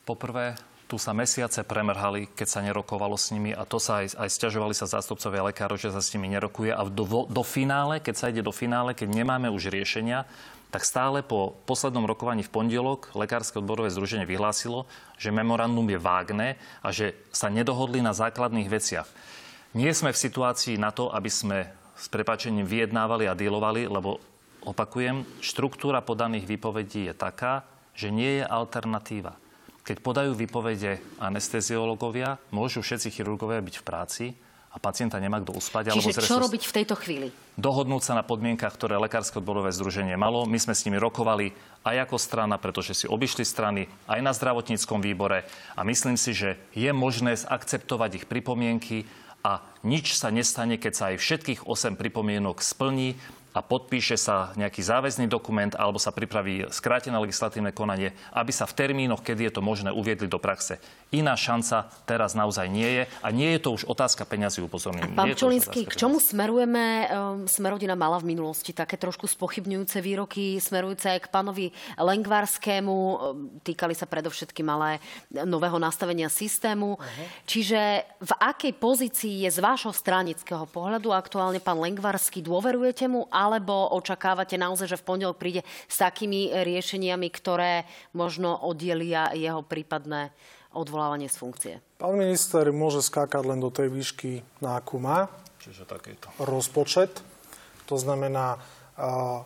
Poprvé, 0.03 0.59
tu 0.87 0.99
sa 0.99 1.15
mesiace 1.15 1.63
premrhali, 1.63 2.31
keď 2.31 2.47
sa 2.47 2.59
nerokovalo 2.63 3.15
s 3.15 3.31
nimi 3.31 3.55
a 3.55 3.63
to 3.63 3.79
sa 3.79 4.03
aj, 4.03 4.19
aj 4.19 4.29
stiažovali 4.31 4.75
sa 4.75 4.87
zástupcovia 4.87 5.47
lekárov, 5.47 5.79
že 5.79 5.95
sa 5.95 6.03
s 6.03 6.11
nimi 6.15 6.31
nerokuje 6.31 6.75
a 6.75 6.83
do, 6.87 7.27
do 7.27 7.43
finále, 7.43 8.03
keď 8.03 8.15
sa 8.15 8.31
ide 8.31 8.43
do 8.43 8.55
finále, 8.55 8.95
keď 8.95 9.15
nemáme 9.15 9.47
už 9.51 9.71
riešenia, 9.71 10.27
tak 10.67 10.83
stále 10.83 11.23
po 11.23 11.55
poslednom 11.63 12.03
rokovaní 12.03 12.43
v 12.43 12.51
pondelok 12.51 13.15
Lekárske 13.15 13.63
odborové 13.63 13.87
združenie 13.87 14.27
vyhlásilo, 14.27 14.83
že 15.15 15.31
memorandum 15.31 15.87
je 15.87 15.99
vágne 15.99 16.59
a 16.83 16.91
že 16.91 17.15
sa 17.31 17.47
nedohodli 17.47 18.03
na 18.03 18.11
základných 18.11 18.67
veciach. 18.67 19.07
Nie 19.75 19.95
sme 19.95 20.11
v 20.11 20.21
situácii 20.27 20.75
na 20.75 20.91
to, 20.91 21.07
aby 21.07 21.31
sme 21.31 21.57
s 21.95 22.11
prepačením 22.11 22.67
vyjednávali 22.67 23.25
a 23.25 23.37
dealovali, 23.37 23.87
lebo 23.87 24.19
opakujem, 24.67 25.23
štruktúra 25.39 26.03
podaných 26.03 26.45
výpovedí 26.45 27.07
je 27.09 27.15
taká, 27.15 27.63
že 27.97 28.11
nie 28.13 28.43
je 28.43 28.45
alternatíva. 28.45 29.39
Keď 29.87 30.03
podajú 30.03 30.35
výpovede 30.35 30.99
anesteziológovia, 31.15 32.37
môžu 32.51 32.83
všetci 32.83 33.07
chirurgovia 33.07 33.63
byť 33.63 33.75
v 33.79 33.87
práci 33.87 34.25
a 34.77 34.79
pacienta 34.79 35.17
nemá 35.17 35.41
kto 35.41 35.57
uspať. 35.57 35.89
alebo 35.89 36.05
Čiže 36.05 36.21
zre- 36.21 36.29
čo 36.29 36.37
robiť 36.37 36.63
v 36.69 36.73
tejto 36.77 36.93
chvíli? 36.93 37.27
dohodnúť 37.57 38.05
sa 38.05 38.13
na 38.13 38.21
podmienkach, 38.21 38.77
ktoré 38.77 39.01
Lekárske 39.01 39.41
odborové 39.41 39.73
združenie 39.73 40.13
malo. 40.13 40.45
My 40.45 40.61
sme 40.61 40.77
s 40.77 40.85
nimi 40.85 41.01
rokovali 41.01 41.57
aj 41.81 42.05
ako 42.05 42.21
strana, 42.21 42.61
pretože 42.61 42.93
si 42.93 43.09
obišli 43.09 43.41
strany 43.41 43.89
aj 44.05 44.21
na 44.21 44.29
zdravotníckom 44.37 45.01
výbore 45.01 45.49
a 45.73 45.81
myslím 45.81 46.13
si, 46.21 46.37
že 46.37 46.61
je 46.77 46.93
možné 46.93 47.33
akceptovať 47.33 48.21
ich 48.21 48.25
pripomienky 48.29 49.09
a 49.41 49.65
nič 49.81 50.13
sa 50.13 50.29
nestane, 50.29 50.77
keď 50.77 50.93
sa 50.93 51.03
aj 51.09 51.17
všetkých 51.17 51.59
8 51.65 51.97
pripomienok 51.97 52.61
splní 52.61 53.17
a 53.57 53.65
podpíše 53.65 54.21
sa 54.21 54.53
nejaký 54.53 54.85
záväzný 54.85 55.25
dokument 55.25 55.73
alebo 55.73 55.97
sa 55.97 56.13
pripraví 56.13 56.69
skrátené 56.69 57.17
legislatívne 57.17 57.73
konanie, 57.73 58.13
aby 58.37 58.53
sa 58.53 58.69
v 58.69 58.77
termínoch, 58.77 59.25
kedy 59.25 59.49
je 59.49 59.53
to 59.57 59.65
možné, 59.65 59.89
uviedli 59.89 60.29
do 60.29 60.37
praxe. 60.37 60.77
Iná 61.09 61.33
šanca 61.33 61.89
teraz 62.05 62.37
naozaj 62.37 62.67
nie 62.69 63.01
je 63.01 63.03
a 63.23 63.27
nie 63.33 63.55
je 63.55 63.63
to 63.63 63.73
už 63.73 63.89
otázka 63.89 64.27
peňazí 64.27 64.61
upozorním. 64.61 65.15
Pán 65.15 65.33
otázka 65.33 65.87
k 65.87 65.95
čomu 65.95 66.19
smerujeme? 66.21 67.07
Um, 67.07 67.47
Smerodina 67.47 67.95
mala 67.95 68.19
v 68.19 68.35
minulosti 68.35 68.75
také 68.75 68.99
trošku 68.99 69.25
spochybňujúce 69.25 70.03
výroky, 70.03 70.59
smerujúce 70.59 71.07
aj 71.07 71.19
k 71.25 71.31
pánovi 71.31 71.65
Lengvarskému. 71.95 72.93
Um, 72.93 73.17
Týkali 73.63 73.95
sa 73.95 74.03
predovšetkým 74.03 74.67
ale 74.67 74.99
nového 75.47 75.79
nastavenia 75.79 76.27
systému. 76.27 76.99
Čiže 77.47 78.03
v 78.19 78.31
akej 78.37 78.75
pozícii 78.75 79.47
je 79.47 79.49
z 79.49 79.59
vášho 79.63 79.95
stranického 79.95 80.67
pohľadu 80.67 81.15
aktuálne 81.15 81.63
pán 81.63 81.79
Lengvarský? 81.79 82.43
Dôverujete 82.43 83.07
mu 83.07 83.31
alebo 83.47 83.95
očakávate 83.95 84.59
naozaj, 84.59 84.91
že 84.91 84.99
v 84.99 85.07
pondelok 85.07 85.39
príde 85.39 85.61
s 85.87 85.97
takými 86.03 86.51
riešeniami, 86.51 87.27
ktoré 87.31 87.87
možno 88.11 88.59
oddielia 88.59 89.31
jeho 89.31 89.63
prípadné 89.63 90.35
odvolávanie 90.75 91.31
z 91.31 91.37
funkcie? 91.39 91.73
Pán 91.97 92.19
minister 92.19 92.69
môže 92.69 93.01
skákať 93.01 93.47
len 93.47 93.63
do 93.63 93.71
tej 93.71 93.87
výšky, 93.89 94.43
na 94.59 94.77
akú 94.77 94.99
má 94.99 95.31
Čiže 95.63 95.87
takéto. 95.89 96.29
rozpočet. 96.37 97.23
To 97.87 97.95
znamená, 97.95 98.59
a, 98.99 99.41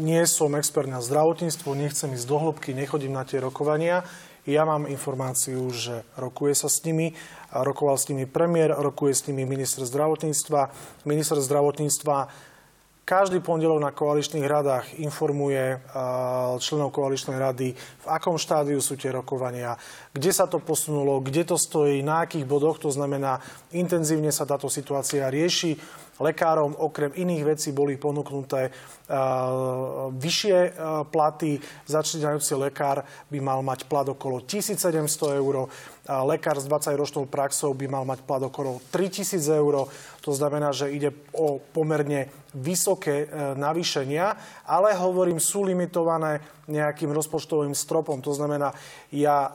nie 0.00 0.24
som 0.24 0.56
expert 0.56 0.88
na 0.88 1.04
zdravotníctvo, 1.04 1.76
nechcem 1.76 2.16
ísť 2.16 2.26
do 2.26 2.38
hĺbky, 2.40 2.72
nechodím 2.72 3.12
na 3.12 3.28
tie 3.28 3.38
rokovania. 3.38 4.02
Ja 4.42 4.66
mám 4.66 4.90
informáciu, 4.90 5.70
že 5.70 6.02
rokuje 6.18 6.58
sa 6.58 6.66
s 6.66 6.82
nimi. 6.82 7.14
Rokoval 7.54 7.94
s 7.94 8.10
nimi 8.10 8.26
premiér, 8.26 8.74
rokuje 8.74 9.14
s 9.14 9.22
nimi 9.30 9.46
minister 9.46 9.86
zdravotníctva. 9.86 10.74
Minister 11.06 11.38
zdravotníctva 11.38 12.50
každý 13.02 13.42
pondelok 13.42 13.82
na 13.82 13.90
koaličných 13.90 14.46
radách 14.46 14.86
informuje 15.02 15.74
a, 15.74 16.54
členov 16.62 16.94
koaličnej 16.94 17.34
rady, 17.34 17.74
v 17.74 18.06
akom 18.06 18.38
štádiu 18.38 18.78
sú 18.78 18.94
tie 18.94 19.10
rokovania, 19.10 19.74
kde 20.14 20.30
sa 20.30 20.46
to 20.46 20.62
posunulo, 20.62 21.18
kde 21.18 21.42
to 21.42 21.58
stojí, 21.58 21.98
na 22.06 22.22
akých 22.22 22.46
bodoch. 22.46 22.78
To 22.78 22.94
znamená, 22.94 23.42
intenzívne 23.74 24.30
sa 24.30 24.46
táto 24.46 24.70
situácia 24.70 25.26
rieši. 25.26 25.74
Lekárom 26.22 26.78
okrem 26.78 27.10
iných 27.18 27.42
vecí 27.42 27.68
boli 27.74 27.98
ponúknuté 27.98 28.70
a, 28.70 30.10
vyššie 30.14 30.56
a, 30.56 31.02
platy. 31.02 31.58
Začínajúci 31.90 32.54
lekár 32.54 33.02
by 33.26 33.38
mal 33.42 33.66
mať 33.66 33.90
plat 33.90 34.06
okolo 34.06 34.46
1700 34.46 35.42
eur. 35.42 35.66
Lekár 36.06 36.58
s 36.58 36.70
20-ročnou 36.70 37.26
praxou 37.26 37.74
by 37.74 37.86
mal 37.90 38.06
mať 38.06 38.22
plat 38.22 38.42
okolo 38.46 38.78
3000 38.94 39.42
eur. 39.58 39.90
To 40.22 40.30
znamená, 40.30 40.70
že 40.70 40.94
ide 40.94 41.10
o 41.34 41.58
pomerne 41.58 42.30
vysoké 42.54 43.24
e, 43.24 43.56
navýšenia, 43.56 44.36
ale 44.68 44.94
hovorím, 44.96 45.40
sú 45.40 45.64
limitované 45.64 46.62
nejakým 46.70 47.10
rozpočtovým 47.10 47.74
stropom. 47.74 48.22
To 48.22 48.30
znamená, 48.30 48.70
ja 49.10 49.50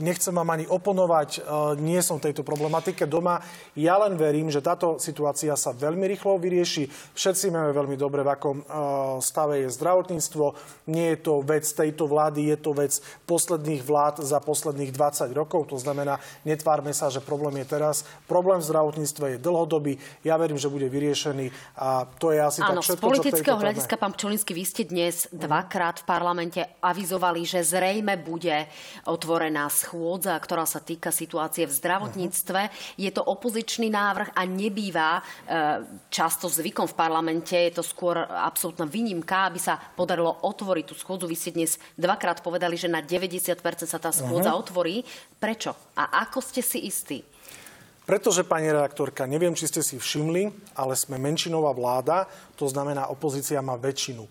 nechcem 0.00 0.32
vám 0.32 0.48
ani 0.56 0.64
oponovať, 0.64 1.44
nie 1.78 2.00
som 2.00 2.16
v 2.16 2.30
tejto 2.30 2.40
problematike 2.40 3.04
doma. 3.04 3.38
Ja 3.76 4.00
len 4.00 4.16
verím, 4.16 4.48
že 4.48 4.64
táto 4.64 4.96
situácia 4.96 5.52
sa 5.60 5.76
veľmi 5.76 6.08
rýchlo 6.08 6.40
vyrieši. 6.40 6.88
Všetci 7.12 7.52
máme 7.52 7.76
veľmi 7.76 7.96
dobre, 8.00 8.24
v 8.24 8.32
akom 8.32 8.56
stave 9.20 9.68
je 9.68 9.76
zdravotníctvo. 9.76 10.44
Nie 10.88 11.14
je 11.14 11.18
to 11.20 11.44
vec 11.44 11.68
tejto 11.68 12.08
vlády, 12.08 12.48
je 12.50 12.58
to 12.58 12.72
vec 12.72 12.92
posledných 13.28 13.84
vlád 13.84 14.24
za 14.24 14.40
posledných 14.40 14.90
20 14.90 15.28
rokov. 15.36 15.68
To 15.68 15.76
znamená, 15.76 16.16
netvárme 16.48 16.96
sa, 16.96 17.12
že 17.12 17.20
problém 17.20 17.60
je 17.60 17.76
teraz. 17.76 18.08
Problém 18.24 18.64
v 18.64 18.68
zdravotníctve 18.72 19.36
je 19.36 19.44
dlhodobý. 19.44 20.00
Ja 20.24 20.40
verím, 20.40 20.56
že 20.56 20.72
bude 20.72 20.88
vyriešený 20.88 21.76
a 21.76 22.08
to 22.18 22.27
je 22.32 22.40
asi 22.40 22.58
Áno, 22.62 22.80
tak 22.80 22.94
všetko, 22.94 23.00
z 23.00 23.06
politického 23.06 23.58
hľadiska, 23.58 23.94
pán 23.98 24.12
Pčolinsky, 24.14 24.52
vy 24.52 24.64
ste 24.64 24.82
dnes 24.84 25.28
dvakrát 25.30 26.02
v 26.02 26.08
parlamente 26.08 26.60
avizovali, 26.80 27.42
že 27.44 27.64
zrejme 27.64 28.20
bude 28.20 28.68
otvorená 29.08 29.66
schôdza, 29.72 30.36
ktorá 30.36 30.68
sa 30.68 30.84
týka 30.84 31.08
situácie 31.08 31.64
v 31.64 31.72
zdravotníctve. 31.72 32.60
Uh-huh. 32.68 32.94
Je 33.00 33.10
to 33.12 33.22
opozičný 33.24 33.88
návrh 33.88 34.36
a 34.36 34.42
nebýva 34.44 35.18
e, 35.18 35.22
často 36.12 36.50
zvykom 36.50 36.90
v 36.90 36.98
parlamente. 36.98 37.56
Je 37.56 37.72
to 37.72 37.84
skôr 37.84 38.20
absolútna 38.20 38.84
výnimka, 38.84 39.48
aby 39.48 39.60
sa 39.62 39.78
podarilo 39.78 40.44
otvoriť 40.44 40.84
tú 40.88 40.94
schôdzu. 40.94 41.24
Vy 41.24 41.36
ste 41.36 41.50
dnes 41.56 41.80
dvakrát 41.96 42.44
povedali, 42.44 42.76
že 42.76 42.90
na 42.90 43.00
90% 43.00 43.58
sa 43.88 43.98
tá 43.98 44.12
schôdza 44.12 44.52
uh-huh. 44.52 44.62
otvorí. 44.62 45.06
Prečo? 45.40 45.72
A 45.96 46.26
ako 46.28 46.44
ste 46.44 46.60
si 46.60 46.84
istí? 46.84 47.20
Pretože, 48.08 48.40
pani 48.40 48.72
redaktorka, 48.72 49.28
neviem, 49.28 49.52
či 49.52 49.68
ste 49.68 49.84
si 49.84 50.00
všimli, 50.00 50.72
ale 50.80 50.96
sme 50.96 51.20
menšinová 51.20 51.76
vláda, 51.76 52.24
to 52.56 52.64
znamená, 52.64 53.12
opozícia 53.12 53.60
má 53.60 53.76
väčšinu. 53.76 54.24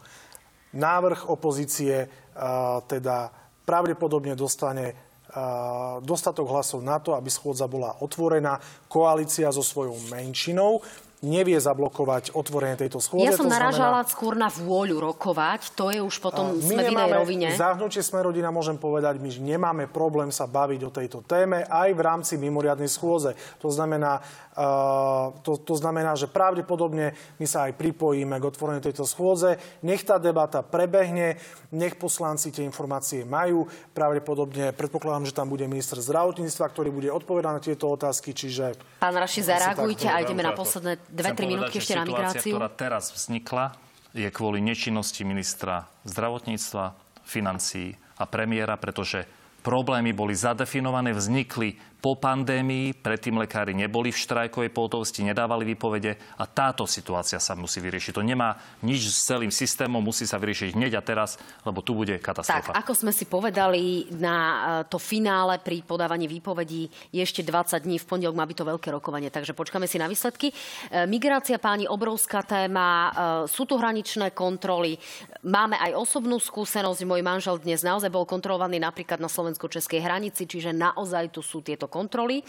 Návrh 0.74 1.30
opozície 1.30 2.10
uh, 2.10 2.82
teda 2.90 3.30
pravdepodobne 3.70 4.34
dostane 4.34 4.98
uh, 4.98 6.02
dostatok 6.02 6.50
hlasov 6.50 6.82
na 6.82 6.98
to, 6.98 7.14
aby 7.14 7.30
schôdza 7.30 7.70
bola 7.70 8.02
otvorená. 8.02 8.58
Koalícia 8.90 9.54
so 9.54 9.62
svojou 9.62 9.94
menšinou 10.10 10.82
nevie 11.26 11.58
zablokovať 11.58 12.38
otvorenie 12.38 12.78
tejto 12.78 13.02
schôdze. 13.02 13.34
Ja 13.34 13.34
som 13.34 13.50
narážala 13.50 14.06
znamená... 14.06 14.14
skôr 14.14 14.34
na 14.38 14.50
vôľu 14.54 15.02
rokovať, 15.02 15.74
to 15.74 15.90
je 15.90 15.98
už 15.98 16.22
potom 16.22 16.54
my 16.54 16.62
sme 16.62 16.82
v 16.86 16.94
inej 16.94 17.12
rovine. 17.18 17.48
Zahnutie 17.58 18.06
sme 18.06 18.22
rodina, 18.22 18.54
môžem 18.54 18.78
povedať, 18.78 19.18
my 19.18 19.30
nemáme 19.42 19.90
problém 19.90 20.30
sa 20.30 20.46
baviť 20.46 20.82
o 20.86 20.94
tejto 20.94 21.26
téme 21.26 21.66
aj 21.66 21.90
v 21.90 22.02
rámci 22.06 22.38
mimoriadnej 22.38 22.86
schôze. 22.86 23.34
To 23.58 23.74
znamená, 23.74 24.22
uh, 24.54 25.34
to, 25.42 25.58
to 25.58 25.74
znamená, 25.74 26.14
že 26.14 26.30
pravdepodobne 26.30 27.18
my 27.42 27.46
sa 27.50 27.66
aj 27.66 27.74
pripojíme 27.82 28.38
k 28.38 28.48
otvoreniu 28.54 28.86
tejto 28.86 29.10
schôdze. 29.10 29.58
Nech 29.82 30.06
tá 30.06 30.22
debata 30.22 30.62
prebehne, 30.62 31.42
nech 31.74 31.98
poslanci 31.98 32.54
tie 32.54 32.62
informácie 32.62 33.26
majú. 33.26 33.66
Pravdepodobne 33.98 34.70
predpokladám, 34.70 35.34
že 35.34 35.34
tam 35.34 35.50
bude 35.50 35.66
minister 35.66 35.98
zdravotníctva, 35.98 36.66
ktorý 36.70 36.94
bude 36.94 37.10
odpovedať 37.10 37.54
na 37.58 37.62
tieto 37.64 37.90
otázky, 37.90 38.38
čiže... 38.38 38.78
Pán 39.02 39.18
Raši, 39.18 39.42
zareagujte 39.42 40.06
a 40.06 40.22
ideme 40.22 40.46
na 40.46 40.54
posledné 40.54 41.07
dve, 41.10 41.30
tri 41.34 41.46
minútky 41.48 41.80
ešte 41.80 41.96
na 41.96 42.06
migráciu. 42.06 42.56
ktorá 42.56 42.70
teraz 42.72 43.12
vznikla, 43.12 43.76
je 44.16 44.30
kvôli 44.32 44.64
nečinnosti 44.64 45.22
ministra 45.28 45.88
zdravotníctva, 46.08 46.96
financií 47.28 47.94
a 48.18 48.24
premiéra, 48.24 48.80
pretože 48.80 49.28
problémy 49.62 50.16
boli 50.16 50.34
zadefinované, 50.34 51.12
vznikli 51.12 51.76
po 51.98 52.14
pandémii, 52.14 52.94
predtým 52.94 53.42
lekári 53.42 53.74
neboli 53.74 54.14
v 54.14 54.22
štrajkovej 54.22 54.70
pohotovosti, 54.70 55.26
nedávali 55.26 55.66
výpovede 55.74 56.38
a 56.38 56.46
táto 56.46 56.86
situácia 56.86 57.42
sa 57.42 57.58
musí 57.58 57.82
vyriešiť. 57.82 58.14
To 58.14 58.22
nemá 58.22 58.54
nič 58.86 59.10
s 59.10 59.26
celým 59.26 59.50
systémom, 59.50 59.98
musí 59.98 60.30
sa 60.30 60.38
vyriešiť 60.38 60.78
hneď 60.78 60.94
a 60.98 61.02
teraz, 61.02 61.42
lebo 61.66 61.82
tu 61.82 61.98
bude 61.98 62.22
katastrofa. 62.22 62.78
Tak, 62.78 62.86
ako 62.86 62.94
sme 62.94 63.10
si 63.10 63.26
povedali, 63.26 64.14
na 64.14 64.38
e, 64.38 64.58
to 64.86 65.02
finále 65.02 65.58
pri 65.58 65.82
podávaní 65.82 66.30
výpovedí 66.30 66.86
je 67.10 67.22
ešte 67.26 67.42
20 67.42 67.82
dní, 67.82 67.98
v 67.98 68.06
pondelok 68.06 68.38
má 68.38 68.46
byť 68.46 68.58
to 68.62 68.70
veľké 68.70 68.90
rokovanie, 68.94 69.34
takže 69.34 69.58
počkáme 69.58 69.90
si 69.90 69.98
na 69.98 70.06
výsledky. 70.06 70.54
E, 70.54 71.10
migrácia, 71.10 71.58
páni, 71.58 71.90
obrovská 71.90 72.46
téma, 72.46 72.88
e, 72.88 73.12
sú 73.50 73.66
tu 73.66 73.74
hraničné 73.74 74.38
kontroly, 74.38 75.02
máme 75.42 75.82
aj 75.82 75.98
osobnú 75.98 76.38
skúsenosť, 76.38 77.02
môj 77.10 77.26
manžel 77.26 77.58
dnes 77.58 77.82
naozaj 77.82 78.14
bol 78.14 78.30
kontrolovaný 78.30 78.78
napríklad 78.78 79.18
na 79.18 79.28
slovensko-českej 79.28 79.98
hranici, 79.98 80.46
čiže 80.46 80.78
naozaj 80.78 81.34
tu 81.34 81.42
sú 81.42 81.66
tieto 81.66 81.87
kontroly. 81.90 82.40
E, 82.40 82.44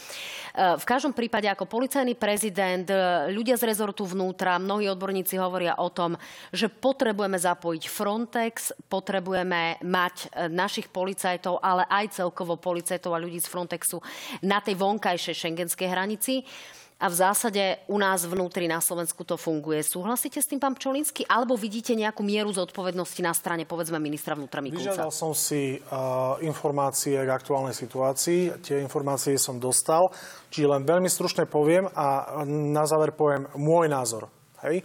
v 0.77 0.85
každom 0.85 1.17
prípade 1.17 1.49
ako 1.49 1.65
policajný 1.65 2.15
prezident, 2.15 2.87
e, 2.87 3.33
ľudia 3.33 3.57
z 3.57 3.71
rezortu 3.71 4.05
vnútra, 4.05 4.61
mnohí 4.61 4.87
odborníci 4.91 5.39
hovoria 5.41 5.79
o 5.79 5.89
tom, 5.91 6.15
že 6.53 6.69
potrebujeme 6.69 7.39
zapojiť 7.39 7.85
Frontex, 7.89 8.77
potrebujeme 8.87 9.81
mať 9.83 10.15
e, 10.15 10.27
našich 10.53 10.93
policajtov, 10.93 11.63
ale 11.63 11.87
aj 11.89 12.21
celkovo 12.21 12.59
policajtov 12.59 13.15
a 13.15 13.23
ľudí 13.23 13.39
z 13.41 13.51
Frontexu 13.51 13.99
na 14.43 14.61
tej 14.61 14.77
vonkajšej 14.77 15.37
šengenskej 15.49 15.89
hranici 15.89 16.43
a 16.99 17.07
v 17.07 17.15
zásade 17.15 17.79
u 17.87 17.95
nás 17.95 18.27
vnútri 18.27 18.67
na 18.67 18.83
Slovensku 18.83 19.23
to 19.23 19.39
funguje. 19.39 19.87
Súhlasíte 19.87 20.43
s 20.43 20.51
tým, 20.51 20.59
pán 20.59 20.75
Pčolinsky? 20.75 21.23
Alebo 21.31 21.55
vidíte 21.55 21.95
nejakú 21.95 22.27
mieru 22.27 22.51
zodpovednosti 22.51 23.23
na 23.23 23.31
strane, 23.31 23.63
povedzme, 23.63 24.03
ministra 24.03 24.35
vnútra 24.35 24.59
Mikulca? 24.59 24.99
Vyžiadal 24.99 25.15
som 25.15 25.31
si 25.31 25.79
uh, 25.79 26.35
informácie 26.43 27.15
k 27.15 27.31
aktuálnej 27.31 27.71
situácii. 27.71 28.59
Tie 28.67 28.83
informácie 28.83 29.39
som 29.39 29.63
dostal. 29.63 30.11
Čiže 30.51 30.67
len 30.75 30.83
veľmi 30.83 31.07
stručne 31.07 31.47
poviem 31.47 31.87
a 31.87 32.43
na 32.51 32.83
záver 32.83 33.15
poviem 33.15 33.47
môj 33.55 33.87
názor. 33.87 34.27
Hej? 34.67 34.83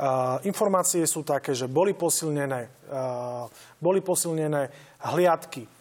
Uh, 0.00 0.40
informácie 0.48 1.04
sú 1.04 1.28
také, 1.28 1.52
že 1.52 1.68
boli 1.68 1.92
posilnené, 1.92 2.88
uh, 2.88 3.44
boli 3.84 4.00
posilnené 4.00 4.72
hliadky 5.12 5.73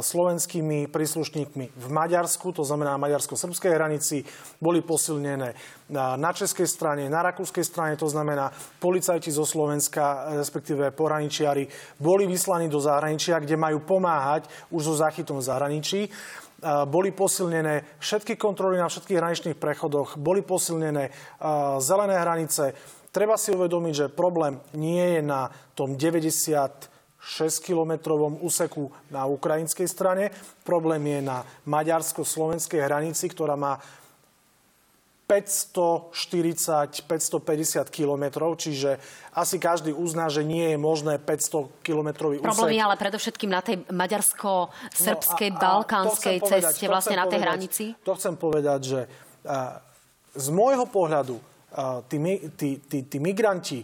slovenskými 0.00 0.92
príslušníkmi 0.92 1.64
v 1.72 1.86
Maďarsku, 1.88 2.52
to 2.52 2.60
znamená 2.68 3.00
maďarsko-srbskej 3.00 3.72
hranici, 3.72 4.20
boli 4.60 4.84
posilnené 4.84 5.56
na 5.92 6.30
českej 6.36 6.68
strane, 6.68 7.08
na 7.08 7.24
rakúskej 7.24 7.64
strane, 7.64 7.96
to 7.96 8.04
znamená 8.04 8.52
policajti 8.76 9.32
zo 9.32 9.48
Slovenska, 9.48 10.36
respektíve 10.36 10.92
poraničiari, 10.92 11.64
boli 11.96 12.28
vyslaní 12.28 12.68
do 12.68 12.76
zahraničia, 12.76 13.40
kde 13.40 13.56
majú 13.56 13.80
pomáhať 13.84 14.52
už 14.68 14.92
so 14.92 14.94
záchytom 15.00 15.40
v 15.40 15.48
zahraničí 15.48 16.00
eh, 16.04 16.12
boli 16.84 17.12
posilnené 17.16 17.96
všetky 17.96 18.36
kontroly 18.36 18.76
na 18.76 18.92
všetkých 18.92 19.16
hraničných 19.16 19.56
prechodoch, 19.56 20.20
boli 20.20 20.44
posilnené 20.44 21.08
eh, 21.08 21.14
zelené 21.80 22.20
hranice. 22.20 22.76
Treba 23.08 23.40
si 23.40 23.54
uvedomiť, 23.54 23.94
že 23.94 24.06
problém 24.12 24.60
nie 24.74 25.16
je 25.16 25.22
na 25.22 25.48
tom 25.72 25.96
90 25.96 26.93
6-kilometrovom 27.24 28.44
úseku 28.44 28.92
na 29.08 29.24
ukrajinskej 29.24 29.88
strane. 29.88 30.28
Problém 30.60 31.00
je 31.08 31.24
na 31.24 31.40
maďarsko-slovenskej 31.64 32.84
hranici, 32.84 33.32
ktorá 33.32 33.56
má 33.56 33.80
540-550 35.24 37.00
kilometrov, 37.88 38.60
čiže 38.60 39.00
asi 39.32 39.56
každý 39.56 39.96
uzná, 39.96 40.28
že 40.28 40.44
nie 40.44 40.76
je 40.76 40.78
možné 40.78 41.16
500 41.16 41.80
kilometrový 41.80 42.44
úsek. 42.44 42.52
Problém 42.52 42.76
je 42.76 42.84
ale 42.84 43.00
predovšetkým 43.00 43.48
na 43.48 43.64
tej 43.64 43.88
maďarsko-srbskej, 43.88 45.56
no 45.56 45.60
balkánskej 45.64 46.44
ceste, 46.44 46.84
vlastne 46.92 47.16
na 47.16 47.24
tej 47.24 47.40
povedať, 47.40 47.48
hranici. 47.48 47.96
To 48.04 48.12
chcem 48.12 48.36
povedať, 48.36 48.80
že 48.84 49.08
z 50.36 50.46
môjho 50.52 50.84
pohľadu 50.92 51.40
tí, 52.12 52.20
tí, 52.60 52.84
tí, 52.84 53.08
tí 53.08 53.16
migranti 53.16 53.80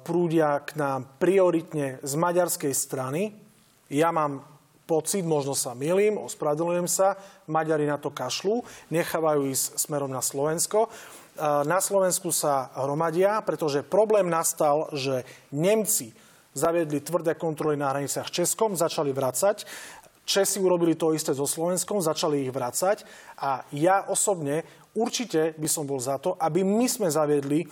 prúdia 0.00 0.64
k 0.64 0.80
nám 0.80 1.20
prioritne 1.20 2.00
z 2.00 2.12
maďarskej 2.16 2.72
strany. 2.72 3.36
Ja 3.92 4.08
mám 4.08 4.40
pocit, 4.88 5.26
možno 5.26 5.52
sa 5.52 5.76
milím, 5.76 6.16
ospravedlňujem 6.16 6.88
sa, 6.88 7.20
Maďari 7.50 7.84
na 7.84 8.00
to 8.00 8.14
kašľú, 8.14 8.62
nechávajú 8.88 9.50
ísť 9.50 9.76
smerom 9.76 10.08
na 10.08 10.22
Slovensko. 10.22 10.88
Na 11.42 11.84
Slovensku 11.84 12.32
sa 12.32 12.72
hromadia, 12.72 13.44
pretože 13.44 13.84
problém 13.84 14.30
nastal, 14.30 14.88
že 14.96 15.26
Nemci 15.52 16.16
zaviedli 16.56 17.04
tvrdé 17.04 17.36
kontroly 17.36 17.76
na 17.76 17.92
hraniciach 17.92 18.32
s 18.32 18.34
Českom, 18.40 18.72
začali 18.72 19.12
vracať. 19.12 19.68
Česi 20.26 20.58
urobili 20.58 20.96
to 20.96 21.12
isté 21.12 21.36
so 21.36 21.44
Slovenskom, 21.46 22.00
začali 22.00 22.48
ich 22.48 22.50
vracať 22.50 23.04
a 23.38 23.62
ja 23.70 24.10
osobne 24.10 24.66
určite 24.96 25.54
by 25.54 25.68
som 25.70 25.84
bol 25.86 26.00
za 26.00 26.18
to, 26.18 26.34
aby 26.40 26.64
my 26.66 26.88
sme 26.88 27.06
zaviedli 27.06 27.68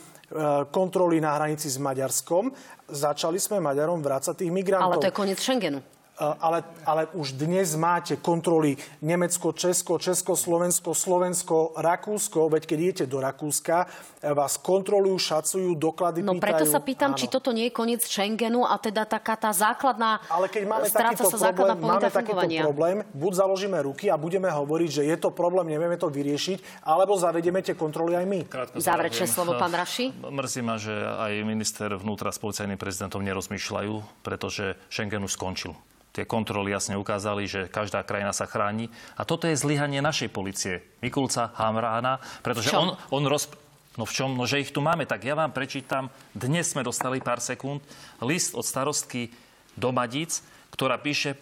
kontroly 0.70 1.20
na 1.20 1.36
hranici 1.36 1.68
s 1.68 1.76
Maďarskom. 1.76 2.52
Začali 2.88 3.36
sme 3.40 3.60
Maďarom 3.60 4.00
vrácať 4.00 4.44
tých 4.44 4.52
migrantov. 4.52 4.98
Ale 4.98 5.02
to 5.02 5.08
je 5.10 5.14
koniec 5.14 5.38
Schengenu. 5.40 5.80
Ale, 6.18 6.62
ale 6.86 7.02
už 7.18 7.34
dnes 7.34 7.74
máte 7.74 8.14
kontroly 8.16 8.78
Nemecko, 9.02 9.50
Česko, 9.50 9.98
Česko, 9.98 10.38
Slovensko, 10.38 10.94
Slovensko, 10.94 11.74
Rakúsko, 11.74 12.46
veď 12.46 12.62
keď 12.70 12.78
idete 12.78 13.04
do 13.10 13.18
Rakúska, 13.18 13.90
e, 14.22 14.30
vás 14.30 14.54
kontrolujú, 14.62 15.18
šacujú, 15.18 15.74
doklady 15.74 16.22
No 16.22 16.38
pýtajú. 16.38 16.44
preto 16.46 16.64
sa 16.70 16.78
pýtam, 16.78 17.10
Áno. 17.14 17.18
či 17.18 17.26
toto 17.26 17.50
nie 17.50 17.66
je 17.66 17.72
koniec 17.74 18.06
Schengenu 18.06 18.62
a 18.62 18.78
teda 18.78 19.02
taká 19.10 19.34
tá 19.34 19.50
základná, 19.50 20.22
Ale 20.30 20.46
keď 20.46 20.62
máme 20.70 20.86
takýto 20.86 21.26
sa 21.34 21.50
základná 21.50 21.74
problém, 21.74 21.98
máme 21.98 22.10
takýto 22.14 22.46
problém, 22.62 22.96
buď 23.10 23.32
založíme 23.34 23.78
ruky 23.82 24.06
a 24.06 24.14
budeme 24.14 24.46
hovoriť, 24.46 24.90
že 24.90 25.02
je 25.10 25.16
to 25.18 25.34
problém, 25.34 25.66
nevieme 25.66 25.98
to 25.98 26.06
vyriešiť, 26.06 26.86
alebo 26.86 27.18
zavedieme 27.18 27.58
tie 27.58 27.74
kontroly 27.74 28.14
aj 28.14 28.26
my. 28.30 28.40
Krátko 28.46 28.78
Záverečné 28.78 29.26
slovo, 29.26 29.58
pán 29.58 29.74
Raši. 29.74 30.14
Mrzí 30.38 30.62
ma, 30.62 30.78
že 30.78 30.94
aj 30.94 31.42
minister 31.42 31.90
vnútra 31.98 32.30
s 32.30 32.38
policajným 32.38 32.78
prezidentom 32.78 33.18
nerozmýšľajú, 33.26 34.22
pretože 34.22 34.78
Schengen 34.86 35.26
už 35.26 35.34
skončil. 35.34 35.74
Tie 36.14 36.22
kontroly 36.22 36.70
jasne 36.70 36.94
ukázali, 36.94 37.50
že 37.50 37.66
každá 37.66 38.06
krajina 38.06 38.30
sa 38.30 38.46
chráni. 38.46 38.86
A 39.18 39.26
toto 39.26 39.50
je 39.50 39.58
zlyhanie 39.58 39.98
našej 39.98 40.30
policie. 40.30 40.86
Mikulca, 41.02 41.50
Hamrána, 41.58 42.22
pretože 42.46 42.70
on, 42.70 42.94
on 43.10 43.26
roz... 43.26 43.50
No 43.98 44.06
v 44.06 44.14
čom? 44.14 44.38
No, 44.38 44.46
že 44.46 44.62
ich 44.62 44.70
tu 44.70 44.78
máme. 44.78 45.10
Tak 45.10 45.26
ja 45.26 45.34
vám 45.34 45.50
prečítam. 45.50 46.14
Dnes 46.30 46.70
sme 46.70 46.86
dostali 46.86 47.18
pár 47.18 47.42
sekúnd 47.42 47.82
list 48.22 48.54
od 48.54 48.62
starostky 48.62 49.34
Domadíc, 49.74 50.46
ktorá 50.70 51.02
píše, 51.02 51.34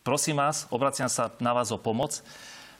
prosím 0.00 0.40
vás, 0.40 0.68
obraciam 0.72 1.08
sa 1.12 1.28
na 1.36 1.52
vás 1.52 1.68
o 1.68 1.76
pomoc. 1.76 2.24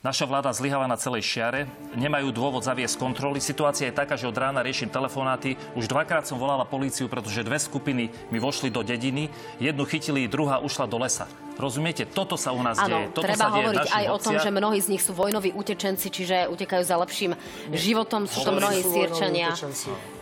Naša 0.04 0.28
vláda 0.28 0.52
zlyháva 0.52 0.84
na 0.84 1.00
celej 1.00 1.24
šiare, 1.24 1.64
nemajú 1.96 2.28
dôvod 2.28 2.60
zaviesť 2.60 3.00
kontroly. 3.00 3.40
Situácia 3.40 3.88
je 3.88 3.96
taká, 3.96 4.20
že 4.20 4.28
od 4.28 4.36
rána 4.36 4.60
riešim 4.60 4.92
telefonáty. 4.92 5.56
Už 5.72 5.88
dvakrát 5.88 6.28
som 6.28 6.36
volala 6.36 6.68
políciu, 6.68 7.08
pretože 7.08 7.40
dve 7.40 7.56
skupiny 7.56 8.12
mi 8.28 8.36
vošli 8.36 8.68
do 8.68 8.84
dediny. 8.84 9.32
Jednu 9.56 9.88
chytili, 9.88 10.28
druhá 10.28 10.60
ušla 10.60 10.92
do 10.92 11.00
lesa. 11.00 11.24
Rozumiete? 11.54 12.02
Toto 12.10 12.34
sa 12.34 12.50
u 12.50 12.60
nás 12.60 12.76
Áno, 12.78 13.06
deje. 13.06 13.06
Toto 13.14 13.26
treba 13.30 13.38
sa 13.38 13.48
deje 13.50 13.56
hovoriť 13.62 13.86
aj 13.90 14.04
o 14.10 14.18
tom, 14.18 14.34
že 14.42 14.50
mnohí 14.50 14.78
z 14.82 14.88
nich 14.90 15.02
sú 15.02 15.14
vojnoví 15.14 15.54
utečenci, 15.54 16.10
čiže 16.10 16.50
utekajú 16.50 16.82
za 16.82 16.96
lepším 16.98 17.38
životom. 17.70 18.26
Sú 18.26 18.42
to 18.42 18.58
mnohí 18.58 18.82
sírčania. 18.82 19.54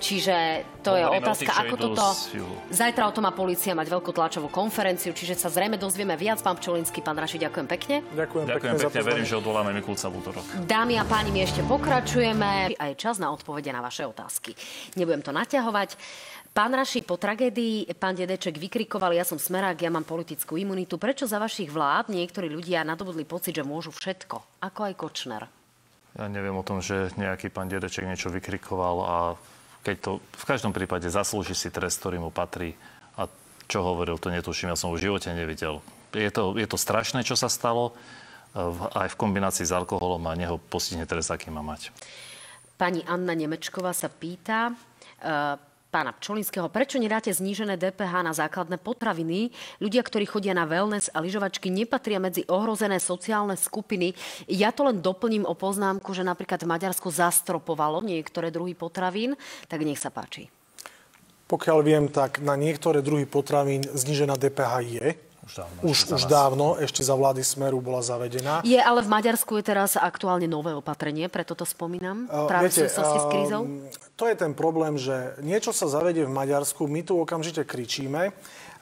Čiže 0.02 0.66
to 0.82 0.98
je 0.98 1.04
Hovoríme 1.06 1.22
o 1.22 1.30
otázka, 1.30 1.52
tých, 1.52 1.62
ako 1.62 1.74
toto... 1.78 2.04
Zajtra 2.68 3.02
o 3.08 3.12
tom 3.14 3.24
má 3.24 3.32
policia 3.32 3.72
mať 3.72 3.86
veľkú 3.86 4.10
tlačovú 4.10 4.50
konferenciu, 4.50 5.14
čiže 5.14 5.38
sa 5.38 5.48
zrejme 5.48 5.78
dozvieme 5.78 6.18
viac. 6.18 6.42
Pán 6.42 6.58
Pčolinský, 6.58 7.00
pán 7.00 7.16
Raši, 7.16 7.38
ďakujem 7.38 7.66
pekne. 7.70 7.96
Ďakujem, 8.12 8.44
Ďakujem 8.50 8.74
pekne, 8.76 8.90
pekne, 8.90 9.00
za 9.00 9.06
verím, 9.06 9.26
že 9.26 9.34
odvoláme 9.38 9.70
Mikulca 9.72 10.10
v 10.10 10.14
útorok. 10.18 10.44
Dámy 10.66 10.98
a 10.98 11.04
páni, 11.06 11.30
my 11.30 11.40
ešte 11.46 11.62
pokračujeme. 11.64 12.74
A 12.76 12.84
je 12.92 12.94
čas 12.98 13.22
na 13.22 13.30
odpovede 13.30 13.70
na 13.70 13.80
vaše 13.80 14.02
otázky. 14.04 14.58
Nebudem 14.98 15.22
to 15.22 15.30
naťahovať. 15.30 15.94
Pán 16.52 16.76
Raši, 16.76 17.00
po 17.00 17.16
tragédii 17.16 17.88
pán 17.96 18.12
Dedeček 18.12 18.60
vykrikoval, 18.60 19.16
ja 19.16 19.24
som 19.24 19.40
smerák, 19.40 19.80
ja 19.80 19.88
mám 19.88 20.04
politickú 20.04 20.60
imunitu. 20.60 21.00
Prečo 21.00 21.24
za 21.24 21.40
vašich 21.40 21.72
vlád 21.72 22.12
niektorí 22.12 22.52
ľudia 22.52 22.84
nadobudli 22.84 23.24
pocit, 23.24 23.56
že 23.56 23.64
môžu 23.64 23.88
všetko? 23.88 24.60
Ako 24.60 24.80
aj 24.84 24.94
Kočner. 25.00 25.48
Ja 26.12 26.28
neviem 26.28 26.52
o 26.52 26.60
tom, 26.60 26.84
že 26.84 27.08
nejaký 27.16 27.48
pán 27.48 27.72
Dedeček 27.72 28.04
niečo 28.04 28.28
vykrikoval 28.28 28.96
a 29.00 29.16
keď 29.80 29.96
to 30.04 30.10
v 30.20 30.44
každom 30.44 30.76
prípade 30.76 31.08
zaslúži 31.08 31.56
si 31.56 31.72
trest, 31.72 32.04
ktorý 32.04 32.20
mu 32.20 32.28
patrí. 32.28 32.76
A 33.16 33.32
čo 33.64 33.80
hovoril, 33.80 34.20
to 34.20 34.28
netuším, 34.28 34.70
ja 34.70 34.76
som 34.76 34.92
v 34.92 35.08
živote 35.08 35.32
nevidel. 35.32 35.80
Je 36.12 36.28
to, 36.28 36.52
je 36.60 36.68
to 36.68 36.76
strašné, 36.76 37.24
čo 37.24 37.32
sa 37.32 37.48
stalo, 37.48 37.96
v- 38.52 38.92
aj 38.92 39.16
v 39.16 39.16
kombinácii 39.16 39.64
s 39.64 39.72
alkoholom 39.72 40.20
a 40.28 40.36
neho 40.36 40.60
postihne 40.60 41.08
trest, 41.08 41.32
aký 41.32 41.48
má 41.48 41.64
mať. 41.64 41.88
Pani 42.76 43.00
Anna 43.08 43.32
Nemečková 43.32 43.96
sa 43.96 44.12
pýta, 44.12 44.76
e, 45.16 45.71
pána 45.92 46.16
Pčolinského, 46.16 46.72
prečo 46.72 46.96
nedáte 46.96 47.28
znížené 47.28 47.76
DPH 47.76 48.24
na 48.24 48.32
základné 48.32 48.80
potraviny? 48.80 49.52
Ľudia, 49.76 50.00
ktorí 50.00 50.24
chodia 50.24 50.56
na 50.56 50.64
wellness 50.64 51.12
a 51.12 51.20
lyžovačky, 51.20 51.68
nepatria 51.68 52.16
medzi 52.16 52.48
ohrozené 52.48 52.96
sociálne 52.96 53.60
skupiny. 53.60 54.16
Ja 54.48 54.72
to 54.72 54.88
len 54.88 55.04
doplním 55.04 55.44
o 55.44 55.52
poznámku, 55.52 56.16
že 56.16 56.24
napríklad 56.24 56.64
Maďarsko 56.64 57.12
zastropovalo 57.12 58.00
niektoré 58.00 58.48
druhy 58.48 58.72
potravín, 58.72 59.36
tak 59.68 59.84
nech 59.84 60.00
sa 60.00 60.08
páči. 60.08 60.48
Pokiaľ 61.52 61.78
viem, 61.84 62.08
tak 62.08 62.40
na 62.40 62.56
niektoré 62.56 63.04
druhy 63.04 63.28
potravín 63.28 63.84
znižená 63.84 64.40
DPH 64.40 64.72
je. 64.88 65.06
Už 65.42 65.58
dávno. 65.58 65.78
Už, 65.82 65.98
už 66.06 66.22
dávno, 66.30 66.66
ešte 66.78 67.02
za 67.02 67.18
vlády 67.18 67.42
Smeru 67.42 67.82
bola 67.82 67.98
zavedená. 67.98 68.62
Je, 68.62 68.78
ale 68.78 69.02
v 69.02 69.10
Maďarsku 69.10 69.58
je 69.58 69.64
teraz 69.66 69.98
aktuálne 69.98 70.46
nové 70.46 70.70
opatrenie, 70.70 71.26
preto 71.26 71.58
to 71.58 71.66
spomínam. 71.66 72.30
Uh, 72.30 72.46
Práve 72.46 72.70
v 72.70 72.78
viete, 72.78 72.86
súvislosti 72.86 73.18
s 73.18 73.26
krízou. 73.26 73.60
um, 73.66 73.82
To 74.14 74.24
je 74.30 74.36
ten 74.38 74.54
problém, 74.54 74.94
že 74.94 75.34
niečo 75.42 75.74
sa 75.74 75.90
zavedie 75.90 76.22
v 76.22 76.32
Maďarsku, 76.32 76.86
my 76.86 77.02
tu 77.02 77.18
okamžite 77.18 77.66
kričíme 77.66 78.30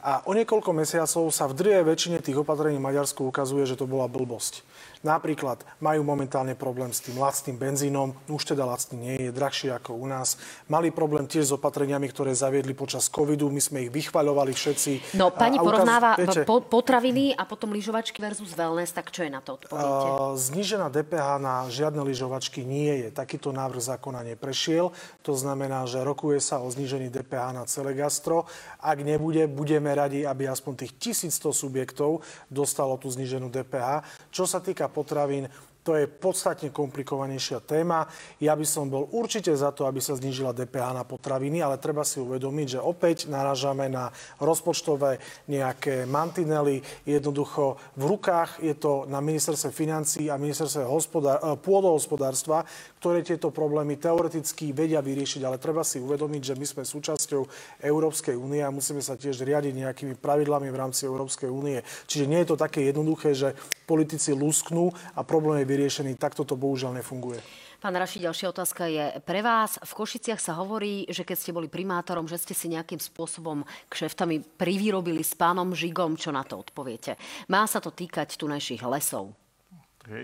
a 0.00 0.24
o 0.24 0.32
niekoľko 0.32 0.72
mesiacov 0.72 1.28
sa 1.32 1.44
v 1.48 1.56
drvej 1.56 1.84
väčšine 1.84 2.18
tých 2.24 2.36
opatrení 2.36 2.76
v 2.76 2.86
Maďarsku 2.88 3.20
ukazuje, 3.24 3.64
že 3.68 3.76
to 3.76 3.88
bola 3.88 4.08
blbosť. 4.08 4.64
Napríklad 5.00 5.64
majú 5.80 6.04
momentálne 6.04 6.52
problém 6.52 6.92
s 6.92 7.00
tým 7.00 7.16
lacným 7.16 7.56
benzínom, 7.56 8.12
už 8.28 8.52
teda 8.52 8.68
lacný 8.68 9.00
nie 9.00 9.16
je, 9.16 9.30
drahší 9.32 9.72
ako 9.72 9.96
u 9.96 10.04
nás. 10.04 10.36
Mali 10.68 10.92
problém 10.92 11.24
tiež 11.24 11.48
s 11.48 11.52
opatreniami, 11.56 12.04
ktoré 12.12 12.36
zaviedli 12.36 12.76
počas 12.76 13.08
covidu, 13.08 13.48
my 13.48 13.64
sme 13.64 13.88
ich 13.88 13.90
vychvaľovali 13.90 14.52
všetci. 14.52 15.16
No, 15.16 15.32
pani 15.32 15.56
A- 15.56 15.60
a 15.60 15.64
ukaz- 15.64 15.68
porovnáva 15.72 16.10
viete, 16.20 16.44
po, 16.44 16.60
potraviny 16.60 17.32
a 17.32 17.48
potom 17.48 17.72
lyžovačky 17.72 18.20
versus 18.20 18.52
wellness, 18.52 18.92
tak 18.92 19.08
čo 19.08 19.24
je 19.24 19.32
na 19.32 19.40
to 19.40 19.56
odpoviete? 19.56 20.08
Uh, 20.12 20.36
Znížená 20.36 20.92
DPH 20.92 21.40
na 21.40 21.64
žiadne 21.72 22.04
lyžovačky 22.04 22.60
nie 22.60 23.00
je. 23.00 23.08
Takýto 23.08 23.56
návrh 23.56 23.80
zákona 23.80 24.20
neprešiel. 24.36 24.92
To 25.24 25.32
znamená, 25.32 25.88
že 25.88 26.04
rokuje 26.04 26.44
sa 26.44 26.60
o 26.60 26.68
znížení 26.68 27.08
DPH 27.08 27.56
na 27.56 27.64
celé 27.64 27.96
gastro. 27.96 28.44
Ak 28.84 29.00
nebude, 29.00 29.48
budeme 29.48 29.96
radi, 29.96 30.28
aby 30.28 30.44
aspoň 30.44 30.84
tých 30.84 30.92
1100 31.24 31.56
subjektov 31.56 32.20
dostalo 32.52 33.00
tú 33.00 33.08
zníženú 33.08 33.48
DPH. 33.48 34.04
Čo 34.28 34.44
sa 34.44 34.60
týka 34.60 34.89
potravín, 34.90 35.48
to 35.90 35.98
je 35.98 36.06
podstatne 36.06 36.70
komplikovanejšia 36.70 37.66
téma. 37.66 38.06
Ja 38.38 38.54
by 38.54 38.62
som 38.62 38.86
bol 38.86 39.10
určite 39.10 39.50
za 39.58 39.74
to, 39.74 39.90
aby 39.90 39.98
sa 39.98 40.14
znížila 40.14 40.54
DPH 40.54 40.94
na 40.94 41.02
potraviny, 41.02 41.58
ale 41.58 41.82
treba 41.82 42.06
si 42.06 42.22
uvedomiť, 42.22 42.78
že 42.78 42.80
opäť 42.80 43.26
narážame 43.26 43.90
na 43.90 44.14
rozpočtové 44.38 45.18
nejaké 45.50 46.06
mantinely. 46.06 46.78
Jednoducho 47.02 47.74
v 47.98 48.06
rukách 48.06 48.62
je 48.62 48.78
to 48.78 49.10
na 49.10 49.18
ministerstve 49.18 49.74
financí 49.74 50.30
a 50.30 50.38
ministerstve 50.38 50.86
hospodár- 50.86 51.42
eh, 51.42 51.58
pôdohospodárstva, 51.58 52.62
ktoré 53.02 53.26
tieto 53.26 53.50
problémy 53.50 53.98
teoreticky 53.98 54.70
vedia 54.70 55.02
vyriešiť, 55.02 55.42
ale 55.42 55.58
treba 55.58 55.82
si 55.82 55.98
uvedomiť, 55.98 56.54
že 56.54 56.54
my 56.54 56.66
sme 56.70 56.82
súčasťou 56.86 57.42
Európskej 57.82 58.38
únie 58.38 58.62
a 58.62 58.70
musíme 58.70 59.02
sa 59.02 59.18
tiež 59.18 59.42
riadiť 59.42 59.74
nejakými 59.74 60.14
pravidlami 60.22 60.70
v 60.70 60.80
rámci 60.86 61.10
Európskej 61.10 61.50
únie. 61.50 61.82
Čiže 62.06 62.30
nie 62.30 62.46
je 62.46 62.54
to 62.54 62.62
také 62.62 62.86
jednoduché, 62.86 63.34
že 63.34 63.58
politici 63.90 64.30
lusknú 64.30 64.94
a 65.18 65.26
problém 65.26 65.64
je 65.64 65.66
vyriešený. 65.66 65.79
Takto 66.18 66.42
to 66.44 66.58
bohužiaľ 66.58 67.00
nefunguje. 67.00 67.40
Pán 67.80 67.96
Raši, 67.96 68.20
ďalšia 68.20 68.52
otázka 68.52 68.92
je 68.92 69.04
pre 69.24 69.40
vás. 69.40 69.80
V 69.80 69.92
Košiciach 70.04 70.36
sa 70.36 70.52
hovorí, 70.60 71.08
že 71.08 71.24
keď 71.24 71.36
ste 71.40 71.56
boli 71.56 71.64
primátorom, 71.64 72.28
že 72.28 72.36
ste 72.36 72.52
si 72.52 72.68
nejakým 72.68 73.00
spôsobom 73.00 73.64
kšeftami 73.88 74.60
privyrobili 74.60 75.24
s 75.24 75.32
pánom 75.32 75.72
Žigom. 75.72 76.20
Čo 76.20 76.28
na 76.28 76.44
to 76.44 76.60
odpoviete? 76.60 77.16
Má 77.48 77.64
sa 77.64 77.80
to 77.80 77.88
týkať 77.88 78.36
tunajších 78.36 78.84
lesov. 78.84 79.32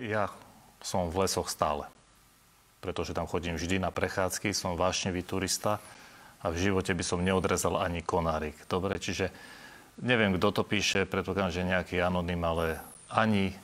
Ja 0.05 0.29
som 0.85 1.09
v 1.09 1.25
lesoch 1.25 1.49
stále, 1.49 1.89
pretože 2.85 3.17
tam 3.17 3.25
chodím 3.25 3.57
vždy 3.57 3.81
na 3.81 3.89
prechádzky, 3.89 4.53
som 4.53 4.77
vášnevý 4.77 5.25
turista 5.25 5.81
a 6.45 6.53
v 6.53 6.61
živote 6.61 6.93
by 6.93 7.05
som 7.05 7.25
neodrezal 7.25 7.81
ani 7.81 8.05
konárik. 8.05 8.55
Dobre, 8.69 9.01
čiže 9.01 9.33
neviem, 10.05 10.37
kto 10.37 10.61
to 10.61 10.63
píše, 10.69 11.09
predpokladám, 11.09 11.57
že 11.57 11.65
nejaký 11.65 12.05
anonym, 12.05 12.45
ale 12.45 12.85
ani 13.09 13.57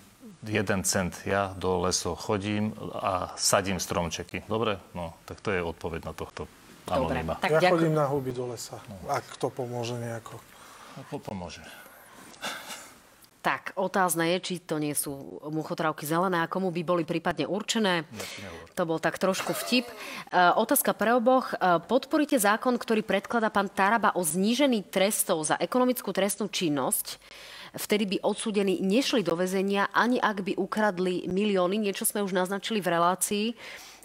jeden 0.43 0.83
cent 0.83 1.15
ja 1.23 1.55
do 1.55 1.79
lesov 1.81 2.19
chodím 2.19 2.71
a 2.93 3.35
sadím 3.37 3.79
stromčeky. 3.79 4.43
Dobre? 4.47 4.79
No, 4.93 5.15
tak 5.25 5.39
to 5.41 5.51
je 5.51 5.63
odpoveď 5.63 6.05
na 6.05 6.13
tohto 6.13 6.51
Dobre, 6.83 7.23
anonyma. 7.23 7.35
tak 7.39 7.51
ja 7.53 7.61
ďakujem. 7.61 7.73
chodím 7.73 7.95
na 7.95 8.07
huby 8.07 8.31
do 8.31 8.51
lesa, 8.51 8.83
ak 9.07 9.23
to 9.39 9.47
pomôže 9.49 9.95
nejako. 9.95 10.35
No, 10.93 11.01
po- 11.09 11.23
pomôže. 11.23 11.63
Tak, 13.43 13.75
otázne 13.75 14.39
je, 14.39 14.39
či 14.39 14.55
to 14.63 14.79
nie 14.79 14.95
sú 14.95 15.43
muchotrávky 15.51 16.07
zelené 16.07 16.39
a 16.39 16.47
komu 16.47 16.71
by 16.71 16.83
boli 16.87 17.03
prípadne 17.03 17.51
určené. 17.51 18.07
To 18.79 18.87
bol 18.87 19.03
tak 19.03 19.19
trošku 19.19 19.51
vtip. 19.51 19.91
E, 19.91 19.95
otázka 20.55 20.95
pre 20.95 21.11
oboch. 21.11 21.51
E, 21.51 21.83
podporíte 21.83 22.39
zákon, 22.39 22.79
ktorý 22.79 23.03
predkladá 23.03 23.51
pán 23.51 23.67
Taraba 23.67 24.15
o 24.15 24.23
znížení 24.23 24.87
trestov 24.87 25.43
za 25.43 25.59
ekonomickú 25.59 26.15
trestnú 26.15 26.47
činnosť? 26.47 27.19
Vtedy 27.75 28.05
by 28.15 28.17
odsúdení 28.23 28.79
nešli 28.79 29.27
do 29.27 29.35
väzenia, 29.35 29.91
ani 29.91 30.23
ak 30.23 30.47
by 30.47 30.53
ukradli 30.55 31.27
milióny. 31.27 31.83
Niečo 31.83 32.07
sme 32.07 32.23
už 32.23 32.31
naznačili 32.31 32.79
v 32.79 32.95
relácii. 32.95 33.47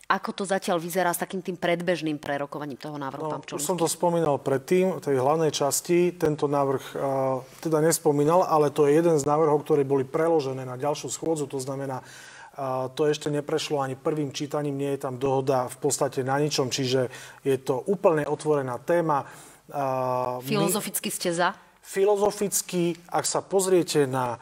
Ako 0.08 0.32
to 0.32 0.48
zatiaľ 0.48 0.80
vyzerá 0.80 1.12
s 1.12 1.20
takým 1.20 1.44
tým 1.44 1.60
predbežným 1.60 2.16
prerokovaním 2.16 2.80
toho 2.80 2.96
návrhu, 2.96 3.28
pán 3.28 3.44
Už 3.44 3.60
Pčolinský? 3.60 3.68
som 3.68 3.76
to 3.76 3.92
spomínal 3.92 4.40
predtým, 4.40 4.96
v 4.96 5.04
tej 5.04 5.20
hlavnej 5.20 5.52
časti. 5.52 6.16
Tento 6.16 6.48
návrh 6.48 6.84
uh, 6.96 7.44
teda 7.60 7.84
nespomínal, 7.84 8.48
ale 8.48 8.72
to 8.72 8.88
je 8.88 8.96
jeden 8.96 9.20
z 9.20 9.28
návrhov, 9.28 9.68
ktoré 9.68 9.84
boli 9.84 10.08
preložené 10.08 10.64
na 10.64 10.80
ďalšiu 10.80 11.12
schôdzu. 11.12 11.44
To 11.52 11.60
znamená, 11.60 12.00
uh, 12.00 12.88
to 12.96 13.04
ešte 13.04 13.28
neprešlo 13.28 13.84
ani 13.84 14.00
prvým 14.00 14.32
čítaním, 14.32 14.80
nie 14.80 14.96
je 14.96 15.04
tam 15.04 15.20
dohoda 15.20 15.68
v 15.68 15.76
podstate 15.76 16.24
na 16.24 16.40
ničom, 16.40 16.72
čiže 16.72 17.12
je 17.44 17.60
to 17.60 17.84
úplne 17.92 18.24
otvorená 18.24 18.80
téma. 18.80 19.28
Uh, 19.68 20.40
my- 20.40 20.56
Filozoficky 20.56 21.12
ste 21.12 21.36
za? 21.36 21.52
Filozoficky, 21.84 22.96
ak 23.12 23.28
sa 23.28 23.44
pozriete 23.44 24.08
na 24.08 24.40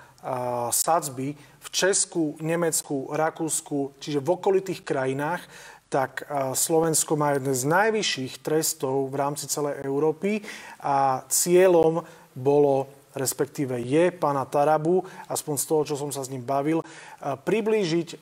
sadzby 0.74 1.38
v 1.66 1.68
Česku, 1.74 2.38
Nemecku, 2.46 3.10
Rakúsku, 3.10 3.98
čiže 3.98 4.22
v 4.22 4.30
okolitých 4.38 4.86
krajinách, 4.86 5.42
tak 5.90 6.26
Slovensko 6.54 7.18
má 7.18 7.34
jeden 7.34 7.54
z 7.56 7.66
najvyšších 7.66 8.42
trestov 8.46 9.10
v 9.10 9.16
rámci 9.16 9.50
celej 9.50 9.82
Európy 9.86 10.46
a 10.82 11.26
cieľom 11.30 12.06
bolo 12.36 12.90
respektíve 13.16 13.80
je 13.80 14.12
pána 14.12 14.44
Tarabu, 14.44 15.00
aspoň 15.32 15.56
z 15.56 15.66
toho, 15.66 15.82
čo 15.88 15.96
som 15.96 16.12
sa 16.12 16.22
s 16.22 16.28
ním 16.28 16.44
bavil, 16.44 16.84
priblížiť 17.24 18.20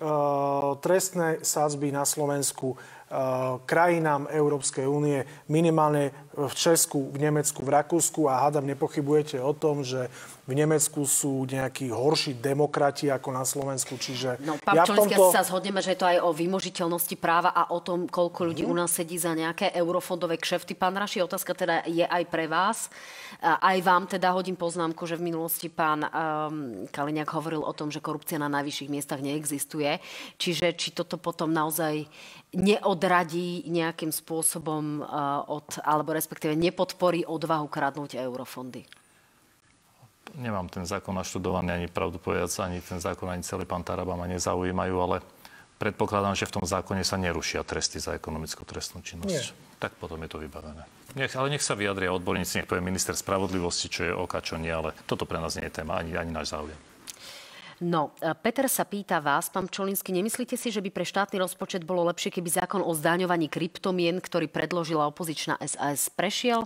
trestné 0.79 1.41
sádzby 1.41 1.89
na 1.89 2.05
Slovensku 2.05 2.77
krajinám 3.65 4.25
Európskej 4.29 4.89
únie, 4.89 5.21
minimálne 5.45 6.22
v 6.33 6.53
Česku, 6.57 7.13
v 7.13 7.17
Nemecku, 7.21 7.61
v 7.61 7.69
Rakúsku 7.69 8.25
a 8.25 8.49
hádam 8.49 8.65
nepochybujete 8.65 9.37
o 9.37 9.53
tom, 9.53 9.85
že 9.85 10.09
v 10.43 10.59
Nemecku 10.59 11.07
sú 11.07 11.47
nejakí 11.47 11.87
horší 11.87 12.35
demokrati 12.35 13.07
ako 13.07 13.29
na 13.31 13.47
Slovensku. 13.47 13.95
Čiže 13.95 14.43
no, 14.43 14.59
pán 14.59 14.75
ja 14.75 14.83
Čolinský, 14.83 15.15
tomto... 15.15 15.31
sa 15.31 15.47
zhodneme, 15.47 15.79
že 15.79 15.95
je 15.95 15.99
to 16.03 16.09
aj 16.09 16.19
o 16.19 16.35
vymožiteľnosti 16.35 17.15
práva 17.15 17.55
a 17.55 17.71
o 17.71 17.79
tom, 17.79 18.11
koľko 18.11 18.51
ľudí 18.51 18.67
mm-hmm. 18.67 18.75
u 18.75 18.81
nás 18.83 18.91
sedí 18.91 19.15
za 19.15 19.31
nejaké 19.31 19.71
eurofondové 19.71 20.35
kšefty. 20.35 20.75
Pán 20.75 20.99
Raši, 20.99 21.23
otázka 21.23 21.55
teda 21.55 21.87
je 21.87 22.03
aj 22.03 22.23
pre 22.27 22.51
vás. 22.51 22.91
Aj 23.39 23.77
vám 23.79 24.07
teda 24.07 24.35
hodím 24.35 24.59
poznámku, 24.59 25.07
že 25.07 25.15
v 25.15 25.31
minulosti 25.31 25.71
pán 25.71 26.03
um, 26.03 26.11
Kaliňák 26.91 27.29
hovoril 27.31 27.63
o 27.63 27.71
tom, 27.71 27.87
že 27.87 28.03
korupcia 28.03 28.35
na 28.35 28.51
najvyšších 28.51 28.91
miestach 28.91 29.23
neexistuje. 29.23 29.99
Čiže 30.35 30.75
či 30.75 30.91
toto 30.91 31.15
potom 31.15 31.51
naozaj 31.55 32.03
neodradí 32.53 33.65
nejakým 33.65 34.11
spôsobom 34.13 35.01
uh, 35.01 35.43
od, 35.49 35.65
alebo 35.81 36.13
respektíve 36.23 36.55
nepodporí 36.55 37.27
odvahu 37.27 37.67
kradnúť 37.67 38.15
eurofondy? 38.15 38.87
nemám 40.37 40.69
ten 40.69 40.85
zákon 40.85 41.13
naštudovaný, 41.13 41.69
ani 41.71 41.87
pravdu 41.91 42.17
povedať, 42.17 42.49
ani 42.65 42.81
ten 42.81 42.97
zákon, 42.97 43.29
ani 43.29 43.45
celý 43.45 43.69
pán 43.69 43.85
Taraba 43.85 44.17
ma 44.17 44.25
nezaujímajú, 44.25 44.95
ale 44.97 45.21
predpokladám, 45.77 46.33
že 46.33 46.49
v 46.49 46.55
tom 46.59 46.65
zákone 46.65 47.05
sa 47.05 47.19
nerušia 47.19 47.61
tresty 47.61 48.01
za 48.01 48.17
ekonomickú 48.17 48.65
trestnú 48.65 49.05
činnosť. 49.05 49.29
Nie. 49.29 49.77
Tak 49.77 49.99
potom 49.99 50.17
je 50.23 50.29
to 50.31 50.41
vybavené. 50.41 50.87
Nech, 51.13 51.35
ale 51.37 51.53
nech 51.53 51.61
sa 51.61 51.77
vyjadria 51.77 52.09
odborníci, 52.15 52.63
nech 52.63 52.69
povie 52.69 52.81
minister 52.81 53.13
spravodlivosti, 53.13 53.91
čo 53.91 54.01
je 54.07 54.13
oka, 54.15 54.41
čo 54.41 54.57
nie, 54.57 54.73
ale 54.73 54.97
toto 55.05 55.29
pre 55.29 55.37
nás 55.37 55.53
nie 55.59 55.69
je 55.69 55.83
téma, 55.83 56.01
ani, 56.01 56.17
ani 56.17 56.31
náš 56.33 56.55
záujem. 56.55 56.79
No, 57.83 58.15
e, 58.23 58.31
Peter 58.39 58.71
sa 58.71 58.87
pýta 58.87 59.19
vás, 59.19 59.51
pán 59.51 59.67
Čolinsky, 59.67 60.15
nemyslíte 60.15 60.55
si, 60.55 60.71
že 60.71 60.79
by 60.79 60.87
pre 60.87 61.03
štátny 61.03 61.35
rozpočet 61.35 61.83
bolo 61.83 62.07
lepšie, 62.07 62.31
keby 62.31 62.63
zákon 62.63 62.79
o 62.79 62.95
zdaňovaní 62.95 63.51
kryptomien, 63.51 64.23
ktorý 64.23 64.47
predložila 64.47 65.11
opozičná 65.11 65.59
SAS, 65.59 66.07
prešiel? 66.07 66.63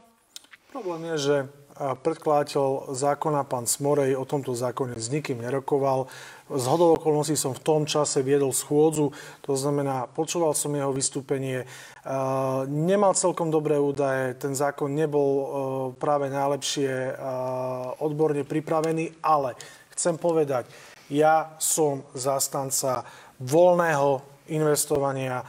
Problém 0.70 1.10
je, 1.16 1.18
že 1.18 1.36
predkladateľ 1.78 2.94
zákona, 2.94 3.50
pán 3.50 3.66
Smorej, 3.70 4.18
o 4.18 4.26
tomto 4.30 4.54
zákone 4.54 4.98
s 4.98 5.10
nikým 5.14 5.42
nerokoval. 5.42 6.10
Z 6.50 6.66
hodou 6.70 6.98
okolností 6.98 7.38
som 7.38 7.54
v 7.54 7.62
tom 7.62 7.82
čase 7.86 8.26
viedol 8.26 8.54
schôdzu, 8.54 9.14
to 9.46 9.54
znamená, 9.54 10.10
počúval 10.10 10.58
som 10.58 10.74
jeho 10.74 10.90
vystúpenie, 10.94 11.70
nemal 12.70 13.14
celkom 13.14 13.50
dobré 13.54 13.78
údaje, 13.78 14.38
ten 14.38 14.58
zákon 14.58 14.90
nebol 14.90 15.30
e, 15.34 15.46
práve 15.98 16.30
najlepšie 16.30 17.20
odborne 18.02 18.42
pripravený, 18.42 19.18
ale 19.22 19.54
chcem 19.98 20.14
povedať, 20.14 20.70
ja 21.08 21.56
som 21.60 22.04
zastanca 22.16 23.08
voľného 23.40 24.22
investovania, 24.48 25.44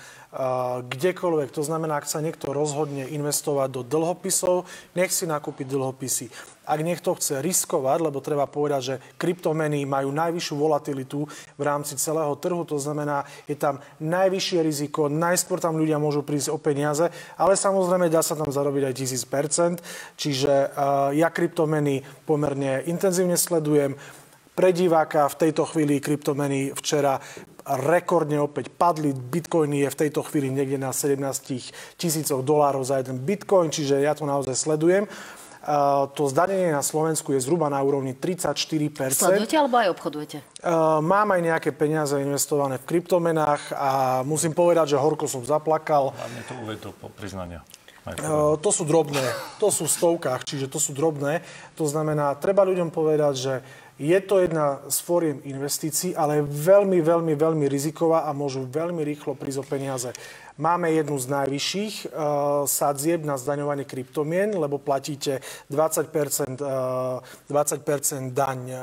kdekoľvek. 0.84 1.56
To 1.56 1.64
znamená, 1.64 1.96
ak 1.96 2.11
sa 2.11 2.20
niekto 2.20 2.52
rozhodne 2.52 3.09
investovať 3.09 3.68
do 3.72 3.82
dlhopisov, 3.86 4.68
nech 4.92 5.09
si 5.09 5.24
nakúpi 5.24 5.64
dlhopisy. 5.64 6.28
Ak 6.68 6.84
niekto 6.84 7.16
chce 7.16 7.40
riskovať, 7.40 8.04
lebo 8.04 8.20
treba 8.20 8.44
povedať, 8.44 8.82
že 8.84 9.00
kryptomeny 9.16 9.88
majú 9.88 10.12
najvyššiu 10.12 10.54
volatilitu 10.61 11.24
v 11.56 11.62
rámci 11.64 11.96
celého 11.96 12.36
trhu, 12.36 12.61
to 12.68 12.76
znamená, 12.76 13.24
je 13.48 13.56
tam 13.56 13.80
najvyššie 14.04 14.61
riziko, 14.61 15.09
najskôr 15.09 15.64
tam 15.64 15.80
ľudia 15.80 15.96
môžu 15.96 16.20
prísť 16.20 16.52
o 16.52 16.61
peniaze, 16.61 17.09
ale 17.40 17.56
samozrejme 17.56 18.12
dá 18.12 18.20
sa 18.20 18.36
tam 18.36 18.52
zarobiť 18.52 18.84
aj 18.84 18.94
1000%, 19.00 19.80
čiže 20.20 20.52
ja 21.16 21.28
kryptomeny 21.32 22.04
pomerne 22.28 22.84
intenzívne 22.84 23.40
sledujem. 23.40 23.96
Pre 24.59 24.74
diváka 24.74 25.30
v 25.30 25.38
tejto 25.38 25.70
chvíli 25.70 26.02
kryptomeny 26.02 26.74
včera 26.74 27.22
rekordne 27.62 28.42
opäť 28.42 28.74
padli. 28.74 29.14
Bitcoin 29.14 29.70
je 29.70 29.86
v 29.86 29.94
tejto 29.94 30.26
chvíli 30.26 30.50
niekde 30.50 30.82
na 30.82 30.90
17 30.90 31.14
tisícoch 31.94 32.42
dolárov 32.42 32.82
za 32.82 32.98
jeden 32.98 33.22
bitcoin, 33.22 33.70
čiže 33.70 34.02
ja 34.02 34.18
to 34.18 34.26
naozaj 34.26 34.59
sledujem. 34.59 35.06
Uh, 35.62 36.11
to 36.11 36.26
zdanenie 36.26 36.74
na 36.74 36.82
Slovensku 36.82 37.38
je 37.38 37.44
zhruba 37.44 37.70
na 37.70 37.78
úrovni 37.78 38.18
34%. 38.18 39.14
Sledujete 39.14 39.54
alebo 39.54 39.78
aj 39.78 39.94
obchodujete? 39.94 40.42
Uh, 40.59 40.98
mám 41.06 41.38
aj 41.38 41.54
nejaké 41.54 41.70
peniaze 41.70 42.18
investované 42.18 42.82
v 42.82 42.98
kryptomenách 42.98 43.78
a 43.78 43.90
musím 44.26 44.59
povedať, 44.59 44.96
že 44.96 44.98
horko 44.98 45.30
som 45.30 45.46
zaplakal. 45.46 46.11
Hlavne 46.18 46.42
to 46.50 46.54
uvedol 46.66 46.92
po 46.98 47.06
priznania. 47.14 47.62
Uh, 48.09 48.56
to 48.59 48.72
sú 48.72 48.88
drobné, 48.88 49.20
to 49.61 49.68
sú 49.68 49.84
v 49.84 49.92
stovkách, 49.92 50.48
čiže 50.48 50.66
to 50.72 50.80
sú 50.80 50.96
drobné. 50.96 51.44
To 51.76 51.84
znamená, 51.84 52.32
treba 52.40 52.64
ľuďom 52.64 52.88
povedať, 52.88 53.34
že 53.36 53.54
je 53.99 54.18
to 54.22 54.38
jedna 54.38 54.78
z 54.86 54.96
fóriem 55.03 55.38
investícií, 55.42 56.14
ale 56.14 56.46
veľmi, 56.46 57.03
veľmi, 57.03 57.34
veľmi 57.34 57.66
riziková 57.66 58.30
a 58.30 58.30
môžu 58.30 58.62
veľmi 58.62 59.03
rýchlo 59.03 59.34
prísť 59.34 59.59
o 59.59 59.66
peniaze. 59.66 60.14
Máme 60.55 60.90
jednu 60.90 61.18
z 61.18 61.26
najvyšších 61.34 61.94
uh, 62.07 62.62
sadzieb 62.66 63.26
na 63.26 63.34
zdaňovanie 63.34 63.82
kryptomien, 63.82 64.55
lebo 64.55 64.78
platíte 64.78 65.42
20%, 65.70 66.62
uh, 66.62 67.22
20% 67.51 68.34
daň 68.34 68.59
uh, 68.70 68.78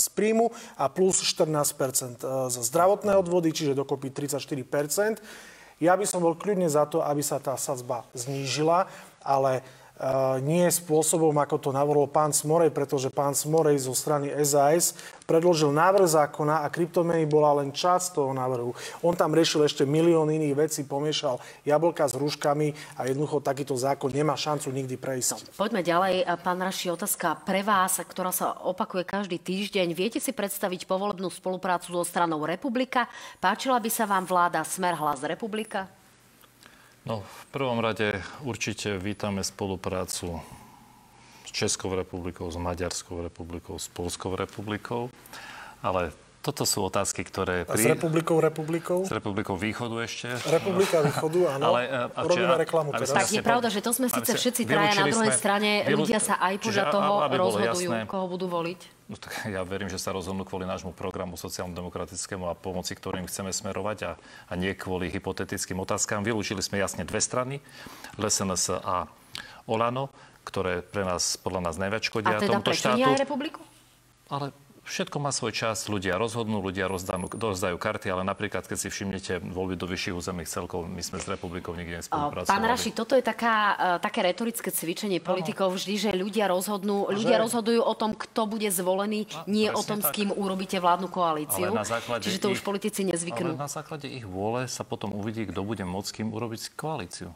z 0.00 0.06
príjmu 0.16 0.48
a 0.80 0.88
plus 0.88 1.20
14% 1.20 2.24
uh, 2.24 2.48
za 2.48 2.60
zdravotné 2.64 3.20
odvody, 3.20 3.52
čiže 3.52 3.76
dokopy 3.76 4.12
34%. 4.12 5.20
Ja 5.80 5.92
by 5.96 6.08
som 6.08 6.24
bol 6.24 6.40
kľudne 6.40 6.72
za 6.72 6.88
to, 6.88 7.04
aby 7.04 7.20
sa 7.20 7.36
tá 7.36 7.56
sadzba 7.60 8.08
znížila, 8.16 8.88
ale 9.20 9.60
nie 10.42 10.66
spôsobom, 10.66 11.30
ako 11.38 11.56
to 11.58 11.70
navrhol 11.70 12.10
pán 12.10 12.34
Smorej, 12.34 12.74
pretože 12.74 13.14
pán 13.14 13.30
Smorej 13.30 13.86
zo 13.86 13.94
strany 13.94 14.26
SAS 14.42 14.98
predložil 15.22 15.70
návrh 15.70 16.10
zákona 16.10 16.66
a 16.66 16.68
kryptomeny 16.68 17.22
bola 17.30 17.62
len 17.62 17.70
časť 17.70 18.18
toho 18.18 18.34
návrhu. 18.34 18.74
On 19.06 19.14
tam 19.14 19.30
riešil 19.30 19.62
ešte 19.62 19.86
milión 19.86 20.26
iných 20.34 20.58
vecí, 20.58 20.80
pomiešal 20.82 21.38
jablka 21.62 22.10
s 22.10 22.18
rúškami 22.18 22.98
a 22.98 23.06
jednoducho 23.06 23.38
takýto 23.38 23.78
zákon 23.78 24.10
nemá 24.10 24.34
šancu 24.34 24.74
nikdy 24.74 24.98
prejsť. 24.98 25.54
No, 25.54 25.62
poďme 25.62 25.86
ďalej. 25.86 26.26
Pán 26.42 26.58
Raši, 26.58 26.90
otázka 26.90 27.38
pre 27.46 27.62
vás, 27.62 28.02
ktorá 28.02 28.34
sa 28.34 28.50
opakuje 28.66 29.06
každý 29.06 29.38
týždeň. 29.38 29.94
Viete 29.94 30.18
si 30.18 30.34
predstaviť 30.34 30.90
povolebnú 30.90 31.30
spoluprácu 31.30 31.94
so 31.94 32.02
stranou 32.02 32.42
Republika? 32.42 33.06
Páčila 33.38 33.78
by 33.78 33.90
sa 33.94 34.10
vám 34.10 34.26
vláda 34.26 34.66
Smer 34.66 34.98
Hlas 34.98 35.22
Republika? 35.22 35.86
No, 37.04 37.20
v 37.20 37.44
prvom 37.52 37.78
rade 37.84 38.22
určite 38.40 38.96
vítame 38.96 39.44
spoluprácu 39.44 40.40
s 41.44 41.50
Českou 41.52 41.94
republikou, 41.94 42.50
s 42.50 42.56
Maďarskou 42.56 43.22
republikou, 43.22 43.78
s 43.78 43.88
Polskou 43.88 44.36
republikou, 44.36 45.12
ale 45.84 46.12
toto 46.44 46.68
sú 46.68 46.84
otázky, 46.84 47.24
ktoré... 47.24 47.64
Pri... 47.64 47.72
A 47.72 47.76
s 47.80 47.86
republikou 47.96 48.36
republikou? 48.36 49.00
S 49.00 49.12
republikou 49.16 49.56
východu 49.56 49.96
ešte. 50.04 50.28
Republika 50.52 51.00
východu, 51.00 51.56
áno. 51.56 51.72
Ale, 51.72 51.80
a, 51.88 52.00
a, 52.12 52.20
Robíme 52.20 52.52
reklamu 52.60 52.92
teraz. 52.92 53.16
Tak 53.16 53.32
je 53.32 53.40
pravda, 53.40 53.72
že 53.72 53.80
to 53.80 53.96
sme 53.96 54.12
síce 54.12 54.28
všetci 54.28 54.68
traja 54.68 54.92
na 55.00 55.08
druhej 55.08 55.32
sme, 55.32 55.40
strane. 55.40 55.70
Vylúč... 55.88 56.12
Ľudia 56.12 56.20
sa 56.20 56.36
aj 56.36 56.54
podľa 56.60 56.84
toho 56.92 57.12
rozhodujú, 57.32 57.88
jasné, 57.88 57.98
koho 58.04 58.26
budú 58.28 58.46
voliť. 58.52 58.80
No 59.08 59.16
tak 59.16 59.32
ja 59.48 59.64
verím, 59.64 59.88
že 59.88 59.96
sa 59.96 60.12
rozhodnú 60.12 60.44
kvôli 60.44 60.68
nášmu 60.68 60.92
programu 60.92 61.40
sociálno-demokratickému 61.40 62.44
a 62.48 62.52
pomoci, 62.52 62.92
ktorým 62.92 63.24
chceme 63.24 63.48
smerovať 63.48 63.98
a, 64.04 64.12
a 64.48 64.52
nie 64.52 64.76
kvôli 64.76 65.08
hypotetickým 65.08 65.80
otázkam. 65.80 66.20
Vylúčili 66.24 66.60
sme 66.60 66.76
jasne 66.76 67.08
dve 67.08 67.24
strany, 67.24 67.64
LSNS 68.20 68.84
a 68.84 69.08
Olano, 69.64 70.12
ktoré 70.44 70.84
pre 70.84 71.08
nás, 71.08 71.40
podľa 71.40 71.72
nás 71.72 71.80
najviac 71.80 72.04
škodia 72.04 72.36
a 72.36 72.40
teda 72.44 72.52
tomuto 72.52 72.72
štátu. 72.76 73.00
A 73.00 73.16
teda 73.16 73.24
republiku? 73.24 73.60
Ale 74.28 74.52
Všetko 74.84 75.16
má 75.16 75.32
svoj 75.32 75.56
čas, 75.56 75.88
ľudia 75.88 76.20
rozhodnú, 76.20 76.60
ľudia 76.60 76.92
rozdanú, 76.92 77.32
rozdajú 77.32 77.80
karty, 77.80 78.12
ale 78.12 78.20
napríklad, 78.20 78.68
keď 78.68 78.76
si 78.76 78.88
všimnete 78.92 79.40
voľby 79.40 79.80
do 79.80 79.88
vyšších 79.88 80.12
územných 80.12 80.44
celkov, 80.44 80.84
my 80.84 81.00
sme 81.00 81.16
s 81.16 81.24
republikou 81.24 81.72
nikdy 81.72 82.04
nespolupracovali. 82.04 82.52
Pán 82.52 82.68
Raši, 82.68 82.92
toto 82.92 83.16
je 83.16 83.24
taká, 83.24 83.56
e, 83.96 84.04
také 84.04 84.20
retorické 84.20 84.68
cvičenie 84.68 85.24
politikov 85.24 85.72
vždy, 85.72 85.94
že 85.96 86.10
ľudia 86.12 86.52
rozhodnú, 86.52 87.08
ľudia 87.08 87.40
rozhodujú 87.40 87.80
o 87.80 87.94
tom, 87.96 88.12
kto 88.12 88.44
bude 88.44 88.68
zvolený, 88.68 89.24
a, 89.32 89.48
nie 89.48 89.72
o 89.72 89.80
tom, 89.80 90.04
tak. 90.04 90.12
s 90.12 90.20
kým 90.20 90.28
urobíte 90.36 90.76
vládnu 90.76 91.08
koalíciu. 91.08 91.72
Čiže 92.20 92.44
to 92.44 92.52
ich, 92.52 92.60
už 92.60 92.60
politici 92.60 93.08
nezvyknú. 93.08 93.56
Ale 93.56 93.64
na 93.64 93.72
základe 93.72 94.04
ich 94.04 94.28
vôle 94.28 94.68
sa 94.68 94.84
potom 94.84 95.16
uvidí, 95.16 95.48
kto 95.48 95.64
bude 95.64 95.80
môcť 95.88 96.08
s 96.08 96.12
kým 96.12 96.28
urobiť 96.28 96.76
koalíciu. 96.76 97.32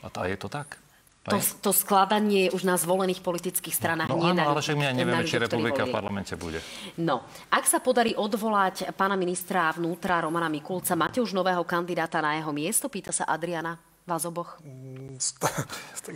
A, 0.00 0.08
a 0.08 0.22
je 0.32 0.36
to 0.40 0.48
tak. 0.48 0.80
To, 1.20 1.36
to 1.36 1.70
skladanie 1.76 2.48
už 2.48 2.64
na 2.64 2.80
zvolených 2.80 3.20
politických 3.20 3.76
stranách. 3.76 4.08
No, 4.08 4.24
nie 4.24 4.32
áno, 4.32 4.40
na, 4.40 4.56
ale 4.56 4.64
však 4.64 4.76
my 4.80 4.84
aj 4.88 4.96
nevieme, 4.96 5.24
či 5.28 5.36
republika 5.36 5.84
v 5.84 5.92
parlamente 5.92 6.32
bude. 6.32 6.64
No, 6.96 7.28
ak 7.52 7.68
sa 7.68 7.76
podarí 7.76 8.16
odvolať 8.16 8.88
pána 8.96 9.20
ministra 9.20 9.68
vnútra 9.76 10.24
Romana 10.24 10.48
Mikulca, 10.48 10.96
máte 10.96 11.20
už 11.20 11.36
nového 11.36 11.60
kandidáta 11.68 12.24
na 12.24 12.40
jeho 12.40 12.48
miesto? 12.56 12.88
Pýta 12.88 13.12
sa 13.12 13.28
Adriana. 13.28 13.76
Vás 14.08 14.24
oboch? 14.24 14.56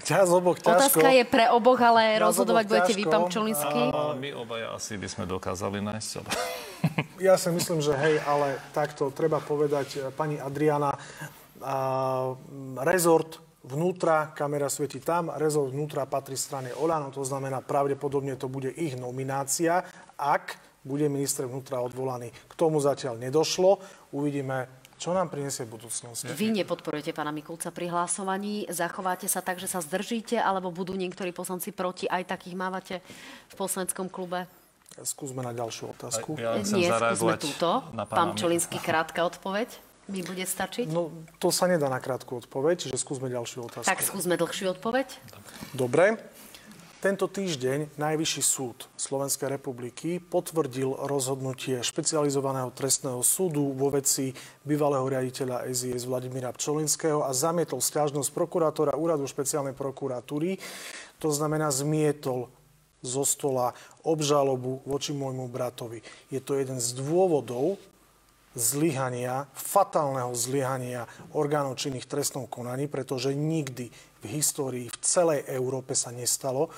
Ťa 0.09 0.25
oboch 0.25 0.57
ťažko. 0.57 0.73
Otázka 0.73 1.09
je 1.13 1.25
pre 1.29 1.53
oboch, 1.53 1.77
ale 1.85 2.17
ja 2.17 2.25
rozhodovať 2.25 2.65
budete 2.65 2.93
vy, 2.97 3.05
pán 3.05 3.29
Čolinsky. 3.29 3.81
A 3.93 4.17
my 4.17 4.33
obaja 4.33 4.73
asi 4.73 4.97
by 4.97 5.05
sme 5.05 5.29
dokázali 5.29 5.85
nájsť. 5.85 6.11
Ale... 6.17 6.31
Ja 7.17 7.41
si 7.41 7.49
myslím, 7.49 7.81
že 7.81 7.97
hej, 7.97 8.21
ale 8.29 8.61
takto 8.77 9.09
treba 9.09 9.41
povedať, 9.41 9.89
e, 9.97 10.13
pani 10.13 10.37
Adriana, 10.37 10.93
a, 11.65 12.37
rezort 12.85 13.41
vnútra, 13.65 14.37
kamera 14.37 14.69
svieti 14.69 15.01
tam, 15.01 15.33
rezort 15.33 15.73
vnútra 15.73 16.05
patrí 16.05 16.37
strane 16.37 16.71
Olano, 16.77 17.09
to 17.09 17.25
znamená, 17.25 17.65
pravdepodobne 17.65 18.37
to 18.37 18.53
bude 18.53 18.69
ich 18.69 18.95
nominácia, 19.01 19.81
ak 20.21 20.61
bude 20.85 21.09
minister 21.09 21.49
vnútra 21.49 21.81
odvolaný. 21.81 22.29
K 22.29 22.55
tomu 22.55 22.77
zatiaľ 22.77 23.17
nedošlo. 23.17 23.81
Uvidíme, 24.13 24.69
čo 25.01 25.17
nám 25.17 25.33
prinesie 25.33 25.65
budúcnosť. 25.65 26.37
Vy 26.37 26.61
nepodporujete 26.61 27.17
pána 27.17 27.33
Mikulca 27.33 27.73
pri 27.73 27.89
hlasovaní. 27.89 28.69
Zachováte 28.69 29.25
sa 29.27 29.41
tak, 29.41 29.57
že 29.57 29.67
sa 29.67 29.81
zdržíte, 29.81 30.37
alebo 30.37 30.69
budú 30.69 30.93
niektorí 30.93 31.33
poslanci 31.33 31.73
proti, 31.73 32.05
aj 32.05 32.37
takých 32.37 32.55
mávate 32.55 32.95
v 33.49 33.55
poslaneckom 33.57 34.13
klube? 34.13 34.45
Skúsme 34.95 35.43
na 35.43 35.51
ďalšiu 35.51 35.91
otázku. 35.91 36.39
Ja 36.39 36.55
Nie, 36.63 36.87
skúsme 36.93 37.35
túto. 37.41 37.83
Pán 38.07 38.39
Čolinský, 38.39 38.79
krátka 38.79 39.27
odpoveď. 39.27 39.84
Mi 40.09 40.21
bude 40.21 40.45
stačiť? 40.45 40.93
No, 40.93 41.09
to 41.41 41.49
sa 41.49 41.65
nedá 41.65 41.89
na 41.89 41.97
krátku 41.97 42.37
odpoveď, 42.37 42.89
čiže 42.89 42.97
skúsme 43.01 43.33
ďalšiu 43.33 43.73
otázku. 43.73 43.89
Tak 43.89 44.05
skúsme 44.05 44.37
dlhšiu 44.37 44.77
odpoveď. 44.77 45.09
Dobre. 45.73 46.21
Tento 47.05 47.29
týždeň 47.29 48.01
Najvyšší 48.01 48.41
súd 48.41 48.89
Slovenskej 48.97 49.53
republiky 49.53 50.17
potvrdil 50.25 50.89
rozhodnutie 51.05 51.85
špecializovaného 51.85 52.73
trestného 52.73 53.21
súdu 53.21 53.77
vo 53.77 53.93
veci 53.93 54.33
bývalého 54.65 55.05
riaditeľa 55.13 55.69
SIS 55.69 56.09
Vladimíra 56.09 56.49
Pčolinského 56.57 57.21
a 57.21 57.37
zamietol 57.37 57.85
stiažnosť 57.85 58.33
prokurátora 58.33 58.97
úradu 58.97 59.29
špeciálnej 59.29 59.77
prokuratúry. 59.77 60.57
To 61.21 61.29
znamená, 61.29 61.69
zmietol 61.69 62.49
zo 63.05 63.25
stola 63.29 63.77
obžalobu 64.01 64.81
voči 64.89 65.13
môjmu 65.13 65.45
bratovi. 65.53 66.01
Je 66.33 66.41
to 66.41 66.57
jeden 66.57 66.81
z 66.81 66.97
dôvodov 66.97 67.77
zlyhania, 68.55 69.51
fatálneho 69.53 70.31
zlyhania 70.35 71.11
orgánov 71.35 71.79
činných 71.79 72.07
trestnom 72.07 72.47
konaní, 72.47 72.87
pretože 72.87 73.35
nikdy 73.35 73.91
v 74.23 74.25
histórii 74.31 74.87
v 74.89 74.99
celej 75.03 75.45
Európe 75.51 75.93
sa 75.99 76.15
nestalo, 76.15 76.71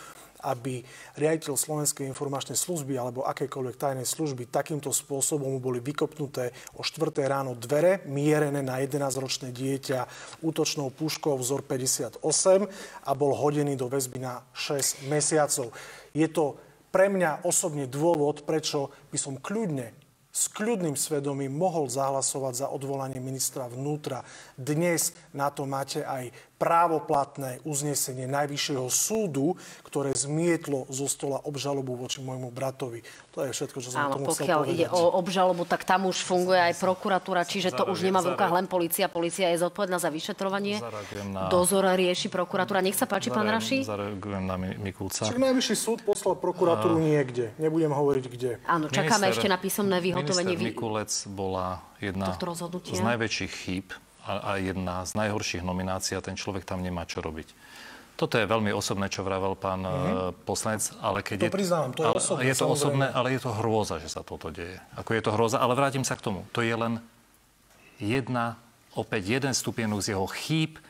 aby 0.44 0.84
riaditeľ 1.16 1.56
Slovenskej 1.56 2.04
informačnej 2.06 2.54
služby 2.54 2.94
alebo 2.94 3.24
akékoľvek 3.24 3.76
tajnej 3.80 4.06
služby 4.06 4.52
takýmto 4.52 4.92
spôsobom 4.92 5.58
boli 5.58 5.80
vykopnuté 5.80 6.52
o 6.76 6.84
4. 6.84 7.24
ráno 7.24 7.56
dvere, 7.56 8.04
mierené 8.06 8.60
na 8.60 8.78
11-ročné 8.78 9.50
dieťa 9.50 10.06
útočnou 10.44 10.92
puškou 10.92 11.34
vzor 11.40 11.64
58 11.64 12.22
a 13.04 13.10
bol 13.16 13.32
hodený 13.32 13.74
do 13.74 13.88
väzby 13.88 14.22
na 14.22 14.44
6 14.52 15.08
mesiacov. 15.08 15.72
Je 16.12 16.28
to 16.30 16.60
pre 16.94 17.10
mňa 17.10 17.44
osobne 17.44 17.90
dôvod, 17.90 18.46
prečo 18.46 18.92
by 19.10 19.18
som 19.18 19.34
kľudne 19.40 20.05
s 20.36 20.52
kľudným 20.52 21.00
svedomím 21.00 21.56
mohol 21.56 21.88
zahlasovať 21.88 22.54
za 22.60 22.66
odvolanie 22.68 23.16
ministra 23.24 23.64
vnútra. 23.72 24.20
Dnes 24.52 25.16
na 25.32 25.48
to 25.48 25.64
máte 25.64 26.04
aj 26.04 26.28
právoplatné 26.56 27.60
uznesenie 27.68 28.24
Najvyššieho 28.24 28.88
súdu, 28.88 29.54
ktoré 29.84 30.16
zmietlo 30.16 30.88
zo 30.88 31.04
stola 31.04 31.36
obžalobu 31.44 31.92
voči 31.96 32.24
môjmu 32.24 32.48
bratovi. 32.48 33.04
To 33.36 33.44
je 33.44 33.52
všetko, 33.52 33.78
čo 33.84 33.92
som 33.92 34.08
Áno, 34.08 34.16
tomu 34.16 34.32
pokiaľ 34.32 34.60
povedať. 34.64 34.76
ide 34.80 34.86
o 34.88 35.20
obžalobu, 35.20 35.68
tak 35.68 35.84
tam 35.84 36.08
už 36.08 36.24
funguje 36.24 36.56
aj 36.56 36.80
prokuratúra, 36.80 37.44
čiže 37.44 37.76
to 37.76 37.84
už 37.84 38.08
nemá 38.08 38.24
v 38.24 38.32
rukách 38.32 38.52
len 38.56 38.64
policia. 38.64 39.12
Policia 39.12 39.52
je 39.52 39.60
zodpovedná 39.60 40.00
za 40.00 40.08
vyšetrovanie. 40.08 40.80
na... 41.28 41.52
Dozor 41.52 41.84
rieši 41.92 42.32
prokuratúra. 42.32 42.80
Nech 42.80 42.96
sa 42.96 43.04
páči, 43.04 43.28
pán 43.28 43.44
Raši. 43.44 43.84
Zareagujem 43.84 44.44
na 44.48 44.56
Mikulca. 44.56 45.28
Čiže 45.28 45.36
Najvyšší 45.36 45.76
súd 45.76 46.00
poslal 46.08 46.40
prokuratúru 46.40 46.96
niekde. 46.96 47.52
Nebudem 47.60 47.92
hovoriť 47.92 48.24
kde. 48.32 48.50
Áno, 48.64 48.88
čakáme 48.88 49.28
minister, 49.28 49.44
ešte 49.44 49.46
na 49.52 49.58
písomné 49.60 50.00
vyhotovenie. 50.00 50.56
Minister 50.56 50.72
Mikulec 50.72 51.12
bola 51.28 51.84
jedna 52.00 52.32
z 52.32 53.00
najväčších 53.04 53.52
chýb 53.52 53.92
a, 54.26 54.32
a 54.42 54.50
jedna 54.58 55.06
z 55.06 55.14
najhorších 55.14 55.62
nominácií 55.62 56.18
a 56.18 56.24
ten 56.24 56.34
človek 56.34 56.66
tam 56.66 56.82
nemá 56.82 57.06
čo 57.06 57.22
robiť. 57.22 57.54
Toto 58.16 58.40
je 58.40 58.48
veľmi 58.48 58.72
osobné, 58.72 59.12
čo 59.12 59.20
vravel 59.20 59.52
pán 59.60 59.84
mm-hmm. 59.84 60.48
poslanec, 60.48 60.88
ale 61.04 61.20
keď 61.20 61.36
to 61.36 61.46
je... 61.46 61.52
priznávam, 61.52 61.92
to 61.92 62.02
je 62.02 62.08
ale, 62.08 62.16
osobné. 62.16 62.40
Je 62.48 62.54
to 62.56 62.66
osobné, 62.66 63.06
ale 63.12 63.26
je 63.36 63.40
to 63.44 63.50
hrôza, 63.52 63.96
že 64.00 64.08
sa 64.08 64.24
toto 64.24 64.48
deje. 64.48 64.80
Ako 64.96 65.12
je 65.12 65.22
to 65.22 65.30
hrôza, 65.36 65.60
ale 65.60 65.76
vrátim 65.76 66.00
sa 66.00 66.16
k 66.16 66.24
tomu. 66.24 66.48
To 66.56 66.64
je 66.64 66.72
len 66.72 67.04
jedna, 68.00 68.56
opäť 68.96 69.36
jeden 69.36 69.52
stupienok 69.52 70.00
z 70.00 70.16
jeho 70.16 70.24
chýb, 70.32 70.80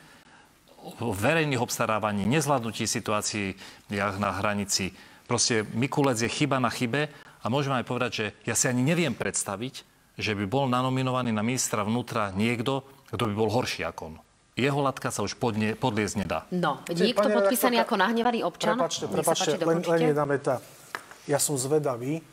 verejných 1.02 1.58
obstarávaní, 1.58 2.22
nezvládnutí 2.30 2.86
situácií 2.86 3.58
na 3.90 4.30
hranici. 4.38 4.94
Proste 5.26 5.66
Mikulec 5.74 6.22
je 6.22 6.30
chyba 6.30 6.62
na 6.62 6.70
chybe 6.70 7.10
a 7.42 7.46
môžem 7.50 7.74
aj 7.74 7.90
povedať, 7.90 8.10
že 8.14 8.26
ja 8.46 8.54
si 8.54 8.70
ani 8.70 8.86
neviem 8.86 9.10
predstaviť, 9.10 9.82
že 10.14 10.32
by 10.38 10.46
bol 10.46 10.70
nanominovaný 10.70 11.34
na 11.34 11.42
ministra 11.42 11.82
vnútra 11.82 12.30
niekto, 12.38 12.86
kto 13.10 13.22
by 13.30 13.34
bol 13.34 13.50
horší 13.50 13.86
ako 13.86 14.02
on. 14.10 14.14
Jeho 14.56 14.80
latka 14.80 15.12
sa 15.12 15.20
už 15.20 15.36
podne, 15.36 15.76
podliezť 15.76 16.14
nedá. 16.16 16.48
No, 16.48 16.80
niekto 16.88 17.28
podpísaný 17.28 17.76
ako 17.84 18.00
nahnevaný 18.00 18.40
občan. 18.40 18.80
Prepačte, 18.80 19.04
prepačte, 19.04 19.60
len, 19.60 19.84
len 19.84 20.00
jedna 20.16 20.24
veta. 20.24 20.64
Ja 21.28 21.36
som 21.36 21.60
zvedavý, 21.60 22.24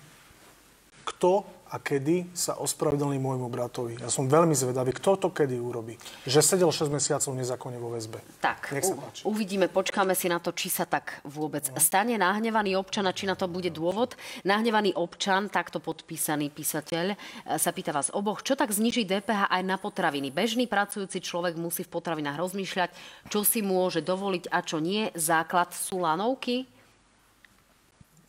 kto 1.03 1.43
a 1.73 1.81
kedy 1.81 2.29
sa 2.37 2.53
ospravedlní 2.61 3.17
môjmu 3.17 3.49
bratovi. 3.49 3.97
Ja 3.97 4.13
som 4.13 4.29
veľmi 4.29 4.53
zvedavý, 4.53 4.93
kto 4.93 5.17
to 5.17 5.29
kedy 5.33 5.57
urobí. 5.57 5.97
Že 6.29 6.45
sedel 6.45 6.69
6 6.69 6.93
mesiacov 6.93 7.33
nezákonne 7.33 7.81
vo 7.81 7.89
väzbe. 7.89 8.21
Tak, 8.45 8.77
Nech 8.77 8.85
sa 8.85 8.93
páči. 8.93 9.25
Uvidíme, 9.25 9.65
počkáme 9.65 10.13
si 10.13 10.29
na 10.29 10.37
to, 10.37 10.53
či 10.53 10.69
sa 10.69 10.85
tak 10.85 11.25
vôbec 11.25 11.65
no. 11.73 11.81
stane. 11.81 12.13
Nahnevaný 12.13 12.77
občan, 12.77 13.09
a 13.09 13.11
či 13.17 13.25
na 13.25 13.33
to 13.33 13.49
bude 13.49 13.73
dôvod. 13.73 14.13
Nahnevaný 14.45 14.93
občan, 14.93 15.49
takto 15.49 15.81
podpísaný 15.81 16.53
písateľ, 16.53 17.05
e, 17.13 17.15
sa 17.57 17.73
pýta 17.73 17.89
vás 17.89 18.13
oboch, 18.13 18.45
čo 18.45 18.53
tak 18.53 18.69
zniží 18.69 19.09
DPH 19.09 19.49
aj 19.49 19.63
na 19.65 19.81
potraviny. 19.81 20.29
Bežný 20.29 20.69
pracujúci 20.69 21.25
človek 21.25 21.57
musí 21.57 21.81
v 21.81 21.89
potravinách 21.89 22.37
rozmýšľať, 22.37 22.93
čo 23.33 23.41
si 23.41 23.65
môže 23.65 24.05
dovoliť 24.05 24.53
a 24.53 24.61
čo 24.61 24.77
nie. 24.77 25.09
Základ 25.17 25.73
sú 25.73 26.05
lanovky, 26.05 26.69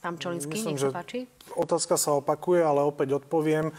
Pán 0.05 0.21
Čolinský, 0.21 0.61
Myslím, 0.61 0.77
nech 0.77 0.85
sa 0.85 0.93
páči. 0.93 1.25
Otázka 1.57 1.97
sa 1.97 2.13
opakuje, 2.21 2.61
ale 2.61 2.85
opäť 2.85 3.25
odpoviem. 3.25 3.73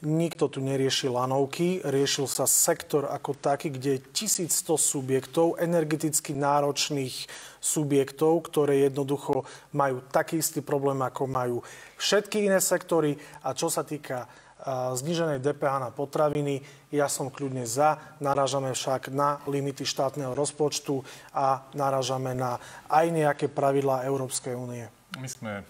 Nikto 0.00 0.48
tu 0.48 0.64
nerieši 0.64 1.12
lanovky, 1.12 1.84
riešil 1.84 2.24
sa 2.28 2.48
sektor 2.48 3.08
ako 3.08 3.36
taký, 3.36 3.72
kde 3.72 4.00
je 4.00 4.04
1100 4.12 4.76
subjektov, 4.76 5.60
energeticky 5.60 6.32
náročných 6.32 7.28
subjektov, 7.60 8.44
ktoré 8.48 8.88
jednoducho 8.88 9.44
majú 9.76 10.00
taký 10.08 10.40
istý 10.40 10.64
problém, 10.64 11.00
ako 11.04 11.28
majú 11.28 11.56
všetky 12.00 12.48
iné 12.48 12.60
sektory. 12.60 13.16
A 13.44 13.52
čo 13.52 13.68
sa 13.68 13.84
týka 13.84 14.28
zniženej 14.96 15.44
DPH 15.44 15.72
na 15.78 15.90
potraviny. 15.92 16.64
Ja 16.90 17.06
som 17.06 17.28
kľudne 17.28 17.68
za. 17.68 18.00
Narážame 18.18 18.72
však 18.72 19.12
na 19.12 19.44
limity 19.46 19.84
štátneho 19.84 20.32
rozpočtu 20.32 21.04
a 21.36 21.68
narážame 21.76 22.32
na 22.32 22.56
aj 22.88 23.06
nejaké 23.12 23.46
pravidlá 23.52 24.08
Európskej 24.08 24.56
únie. 24.56 24.95
My 25.16 25.28
sme 25.32 25.52
e, 25.60 25.64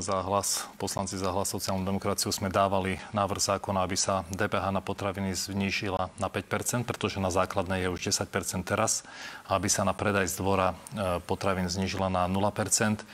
za 0.00 0.24
hlas, 0.24 0.64
poslanci 0.80 1.20
za 1.20 1.28
hlas 1.28 1.52
sociálnu 1.52 1.84
demokraciu 1.84 2.32
sme 2.32 2.48
dávali 2.48 2.96
návrh 3.12 3.60
zákona, 3.60 3.84
aby 3.84 3.92
sa 3.92 4.24
DPH 4.32 4.72
na 4.72 4.80
potraviny 4.80 5.36
znížila 5.36 6.08
na 6.16 6.28
5%, 6.32 6.88
pretože 6.88 7.20
na 7.20 7.28
základnej 7.28 7.84
je 7.84 7.92
už 7.92 8.00
10% 8.24 8.64
teraz, 8.64 9.04
aby 9.52 9.68
sa 9.68 9.84
na 9.84 9.92
predaj 9.92 10.32
z 10.32 10.40
dvora 10.40 10.72
e, 10.72 11.20
potravín 11.28 11.68
znížila 11.68 12.08
na 12.08 12.24
0%. 12.24 12.40
E, 12.40 13.04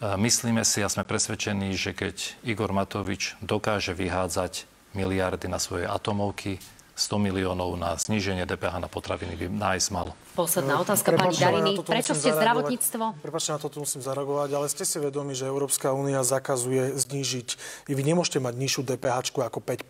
myslíme 0.00 0.62
si 0.62 0.86
a 0.86 0.88
sme 0.88 1.02
presvedčení, 1.02 1.74
že 1.74 1.90
keď 1.90 2.38
Igor 2.46 2.70
Matovič 2.70 3.34
dokáže 3.42 3.90
vyhádzať 3.90 4.70
miliardy 4.94 5.50
na 5.50 5.58
svoje 5.58 5.90
atomovky, 5.90 6.62
100 6.96 7.20
miliónov 7.20 7.76
na 7.76 7.92
zníženie 7.92 8.48
DPH 8.48 8.80
na 8.80 8.88
potraviny 8.88 9.36
by 9.36 9.46
nájsť 9.52 9.88
mal. 9.92 10.16
Posledná 10.32 10.80
otázka 10.80 11.12
pani 11.12 11.36
Dariny. 11.36 11.76
Prečo 11.84 12.16
ste 12.16 12.32
zdravotníctvo? 12.32 13.20
Prepačte, 13.20 13.52
na 13.52 13.60
toto 13.60 13.84
musím 13.84 14.00
zareagovať, 14.00 14.50
ale 14.56 14.66
ste 14.72 14.88
si 14.88 14.96
vedomi, 14.96 15.36
že 15.36 15.44
Európska 15.44 15.92
únia 15.92 16.24
zakazuje 16.24 16.96
znížiť. 16.96 17.48
Vy 17.92 18.00
nemôžete 18.00 18.40
mať 18.40 18.54
nižšiu 18.56 18.82
DPH 18.88 19.28
ako 19.36 19.60
5 19.60 19.84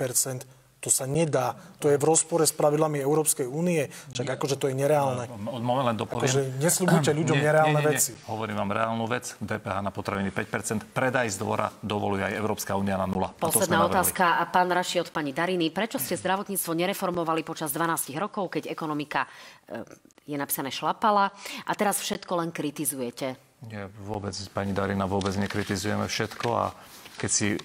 to 0.87 0.91
sa 0.95 1.03
nedá. 1.03 1.59
To 1.83 1.91
je 1.91 1.99
v 1.99 2.05
rozpore 2.07 2.47
s 2.47 2.55
pravidlami 2.55 3.03
Európskej 3.03 3.51
únie. 3.51 3.91
Čak 4.15 4.39
akože 4.39 4.55
to 4.55 4.71
je 4.71 4.79
nereálne. 4.79 5.27
Moment 5.35 5.91
len 5.91 5.99
dopoviem. 5.99 6.31
Akože 6.31 6.63
nesľubujte 6.63 7.11
ľuďom 7.19 7.35
nie, 7.35 7.43
nereálne 7.43 7.75
nie, 7.75 7.83
nie, 7.83 7.91
nie. 7.91 7.99
veci. 7.99 8.15
Hovorím 8.31 8.55
vám 8.63 8.71
reálnu 8.71 9.05
vec. 9.11 9.35
DPH 9.43 9.83
na 9.83 9.91
potraviny 9.91 10.31
5%. 10.31 10.87
Predaj 10.95 11.27
z 11.35 11.37
dvora 11.43 11.67
dovoluje 11.83 12.23
aj 12.23 12.39
Európska 12.39 12.79
únia 12.79 12.95
na 12.95 13.11
0. 13.11 13.35
Posledná 13.43 13.83
otázka. 13.83 14.39
A 14.39 14.47
pán 14.47 14.71
Raši 14.71 15.03
od 15.03 15.11
pani 15.11 15.35
Dariny. 15.35 15.75
Prečo 15.75 15.99
ste 15.99 16.15
zdravotníctvo 16.15 16.71
nereformovali 16.79 17.43
počas 17.43 17.75
12 17.75 18.15
rokov, 18.23 18.55
keď 18.55 18.71
ekonomika 18.71 19.27
e, 19.67 19.83
je 20.31 20.39
napísané 20.39 20.71
šlapala 20.71 21.35
a 21.67 21.73
teraz 21.75 21.99
všetko 21.99 22.47
len 22.47 22.55
kritizujete? 22.55 23.35
Nie, 23.67 23.91
vôbec, 24.07 24.37
pani 24.55 24.71
Darina, 24.71 25.11
vôbec 25.11 25.35
nekritizujeme 25.35 26.07
všetko 26.07 26.49
a 26.55 26.71
keď 27.17 27.31
si 27.33 27.57
e, 27.57 27.59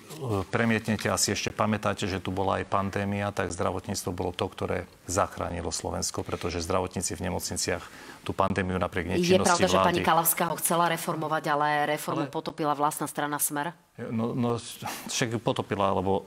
premietnete, 0.47 1.11
asi 1.11 1.35
ešte 1.35 1.51
pamätáte, 1.51 2.07
že 2.07 2.23
tu 2.23 2.31
bola 2.31 2.63
aj 2.63 2.71
pandémia, 2.71 3.35
tak 3.35 3.51
zdravotníctvo 3.51 4.09
bolo 4.15 4.31
to, 4.31 4.47
ktoré 4.47 4.87
zachránilo 5.05 5.69
Slovensko, 5.75 6.23
pretože 6.23 6.63
zdravotníci 6.63 7.19
v 7.19 7.27
nemocniciach 7.27 7.83
tú 8.23 8.31
pandémiu 8.31 8.79
napriek 8.79 9.11
nečinnosti 9.11 9.35
Je 9.35 9.43
pravda, 9.43 9.67
vlády... 9.67 9.75
že 9.75 9.87
pani 9.91 10.01
Kalavská 10.01 10.43
ho 10.47 10.55
chcela 10.55 10.87
reformovať, 10.87 11.43
ale 11.51 11.67
reformu 11.99 12.25
ale... 12.25 12.31
potopila 12.31 12.71
vlastná 12.71 13.05
strana 13.11 13.37
Smer? 13.37 13.75
No, 13.99 14.31
no 14.31 14.55
však 15.11 15.35
potopila, 15.43 15.91
lebo 15.91 16.23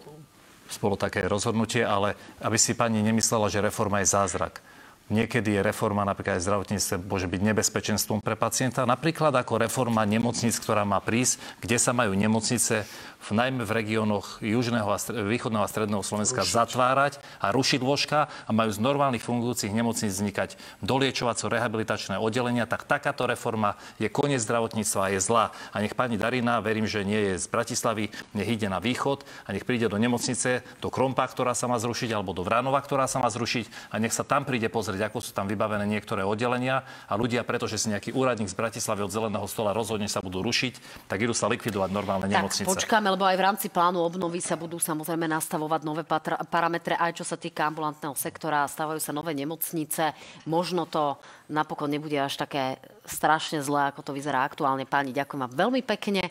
bolo 0.82 0.96
také 0.98 1.24
rozhodnutie, 1.24 1.86
ale 1.86 2.18
aby 2.44 2.58
si 2.60 2.76
pani 2.76 3.00
nemyslela, 3.00 3.48
že 3.48 3.62
reforma 3.64 4.02
je 4.04 4.10
zázrak 4.10 4.60
Niekedy 5.04 5.60
je 5.60 5.60
reforma 5.60 6.00
napríklad 6.00 6.40
aj 6.40 6.48
zdravotníctve 6.48 7.04
môže 7.04 7.28
byť 7.28 7.40
nebezpečenstvom 7.52 8.24
pre 8.24 8.40
pacienta. 8.40 8.88
Napríklad 8.88 9.36
ako 9.36 9.60
reforma 9.60 10.00
nemocnic, 10.08 10.56
ktorá 10.56 10.88
má 10.88 10.96
prísť, 10.96 11.44
kde 11.60 11.76
sa 11.76 11.92
majú 11.92 12.16
nemocnice 12.16 12.88
v, 13.24 13.30
najmä 13.32 13.64
v 13.64 13.72
regiónoch 13.72 14.44
južného 14.44 14.88
a 14.92 15.00
stred, 15.00 15.24
východného 15.24 15.64
a 15.64 15.68
stredného 15.70 16.04
Slovenska 16.04 16.44
rušiť. 16.44 16.52
zatvárať 16.52 17.12
a 17.40 17.48
rušiť 17.56 17.80
lôžka 17.80 18.28
a 18.28 18.50
majú 18.52 18.68
z 18.68 18.80
normálnych 18.84 19.24
fungujúcich 19.24 19.72
nemocníc 19.72 20.12
vznikať 20.20 20.60
doliečovaco-rehabilitačné 20.84 22.20
oddelenia, 22.20 22.68
tak 22.68 22.84
takáto 22.84 23.24
reforma 23.24 23.80
je 23.96 24.12
koniec 24.12 24.44
zdravotníctva 24.44 25.00
a 25.00 25.12
je 25.16 25.20
zlá. 25.24 25.56
A 25.72 25.80
nech 25.80 25.96
pani 25.96 26.20
Darina, 26.20 26.60
verím, 26.60 26.84
že 26.84 27.00
nie 27.00 27.32
je 27.32 27.40
z 27.40 27.46
Bratislavy, 27.48 28.12
nech 28.36 28.48
ide 28.48 28.68
na 28.68 28.76
východ 28.84 29.24
a 29.48 29.56
nech 29.56 29.64
príde 29.64 29.88
do 29.88 29.96
nemocnice, 29.96 30.60
do 30.84 30.92
Krompa, 30.92 31.24
ktorá 31.24 31.56
sa 31.56 31.64
má 31.64 31.80
zrušiť, 31.80 32.12
alebo 32.12 32.36
do 32.36 32.44
Vránova, 32.44 32.84
ktorá 32.84 33.08
sa 33.08 33.24
má 33.24 33.32
zrušiť 33.32 33.88
a 33.88 33.96
nech 33.96 34.12
sa 34.12 34.28
tam 34.28 34.44
príde 34.44 34.68
pozrieť, 34.68 35.08
ako 35.08 35.24
sú 35.24 35.32
tam 35.32 35.48
vybavené 35.48 35.88
niektoré 35.88 36.20
oddelenia 36.20 36.84
a 37.08 37.16
ľudia, 37.16 37.40
pretože 37.48 37.80
si 37.80 37.88
nejaký 37.88 38.12
úradník 38.12 38.52
z 38.52 38.56
Bratislavy 38.58 39.00
od 39.08 39.12
zeleného 39.14 39.46
stola 39.48 39.72
rozhodne 39.72 40.12
sa 40.12 40.20
budú 40.20 40.44
rušiť, 40.44 41.08
tak 41.08 41.24
idú 41.24 41.32
sa 41.32 41.48
likvidovať 41.48 41.88
normálne 41.88 42.28
tak, 42.28 42.36
nemocnice. 42.36 42.68
počkáme, 42.68 43.13
lebo 43.14 43.30
aj 43.30 43.38
v 43.38 43.46
rámci 43.46 43.66
plánu 43.70 44.02
obnovy 44.02 44.42
sa 44.42 44.58
budú 44.58 44.82
samozrejme 44.82 45.30
nastavovať 45.30 45.80
nové 45.86 46.02
patra- 46.02 46.42
parametre, 46.50 46.98
aj 46.98 47.22
čo 47.22 47.24
sa 47.24 47.38
týka 47.38 47.62
ambulantného 47.70 48.18
sektora, 48.18 48.66
stavajú 48.66 48.98
sa 48.98 49.14
nové 49.14 49.30
nemocnice. 49.38 50.10
Možno 50.50 50.90
to 50.90 51.14
napokon 51.46 51.94
nebude 51.94 52.18
až 52.18 52.42
také 52.42 52.82
strašne 53.06 53.62
zlé, 53.62 53.94
ako 53.94 54.02
to 54.02 54.16
vyzerá 54.18 54.42
aktuálne. 54.42 54.82
Páni, 54.82 55.14
ďakujem 55.14 55.46
vám 55.46 55.54
veľmi 55.54 55.86
pekne. 55.86 56.26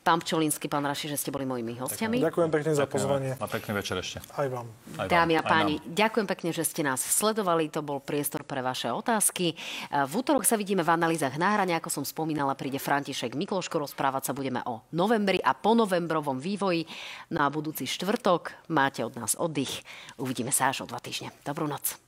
Pán 0.00 0.24
Pčolínsky, 0.24 0.64
pán 0.64 0.80
Raši, 0.80 1.12
že 1.12 1.20
ste 1.20 1.28
boli 1.28 1.44
mojimi 1.44 1.76
hostiami. 1.76 2.24
Ďakujem 2.24 2.48
pekne 2.48 2.72
za 2.72 2.88
pozvanie. 2.88 3.36
A 3.36 3.44
pekný 3.44 3.76
večer 3.76 4.00
ešte. 4.00 4.24
Aj 4.32 4.48
vám. 4.48 4.64
Aj 4.96 5.04
vám. 5.04 5.12
Dámy 5.12 5.36
a 5.36 5.42
páni, 5.44 5.76
ďakujem 5.84 6.24
pekne, 6.24 6.50
že 6.56 6.64
ste 6.64 6.80
nás 6.80 7.04
sledovali. 7.04 7.68
To 7.68 7.84
bol 7.84 8.00
priestor 8.00 8.40
pre 8.40 8.64
vaše 8.64 8.88
otázky. 8.88 9.52
V 9.92 10.12
útorok 10.16 10.48
sa 10.48 10.56
vidíme 10.56 10.80
v 10.80 10.88
analýzach 10.88 11.36
náhrania. 11.36 11.76
Ako 11.84 11.92
som 11.92 12.04
spomínala, 12.08 12.56
príde 12.56 12.80
František 12.80 13.36
Mikloško. 13.36 13.76
Rozprávať 13.76 14.28
sa 14.28 14.32
budeme 14.32 14.64
o 14.64 14.80
novembri 14.96 15.36
a 15.44 15.52
po 15.52 15.76
novembrovom 15.76 16.40
vývoji. 16.40 16.88
Na 17.28 17.52
budúci 17.52 17.84
štvrtok 17.84 18.72
máte 18.72 19.04
od 19.04 19.12
nás 19.20 19.36
oddych. 19.36 19.84
Uvidíme 20.16 20.48
sa 20.48 20.72
až 20.72 20.82
o 20.82 20.88
dva 20.88 20.96
týždne. 20.96 21.28
Dobrú 21.44 21.68
noc. 21.68 22.00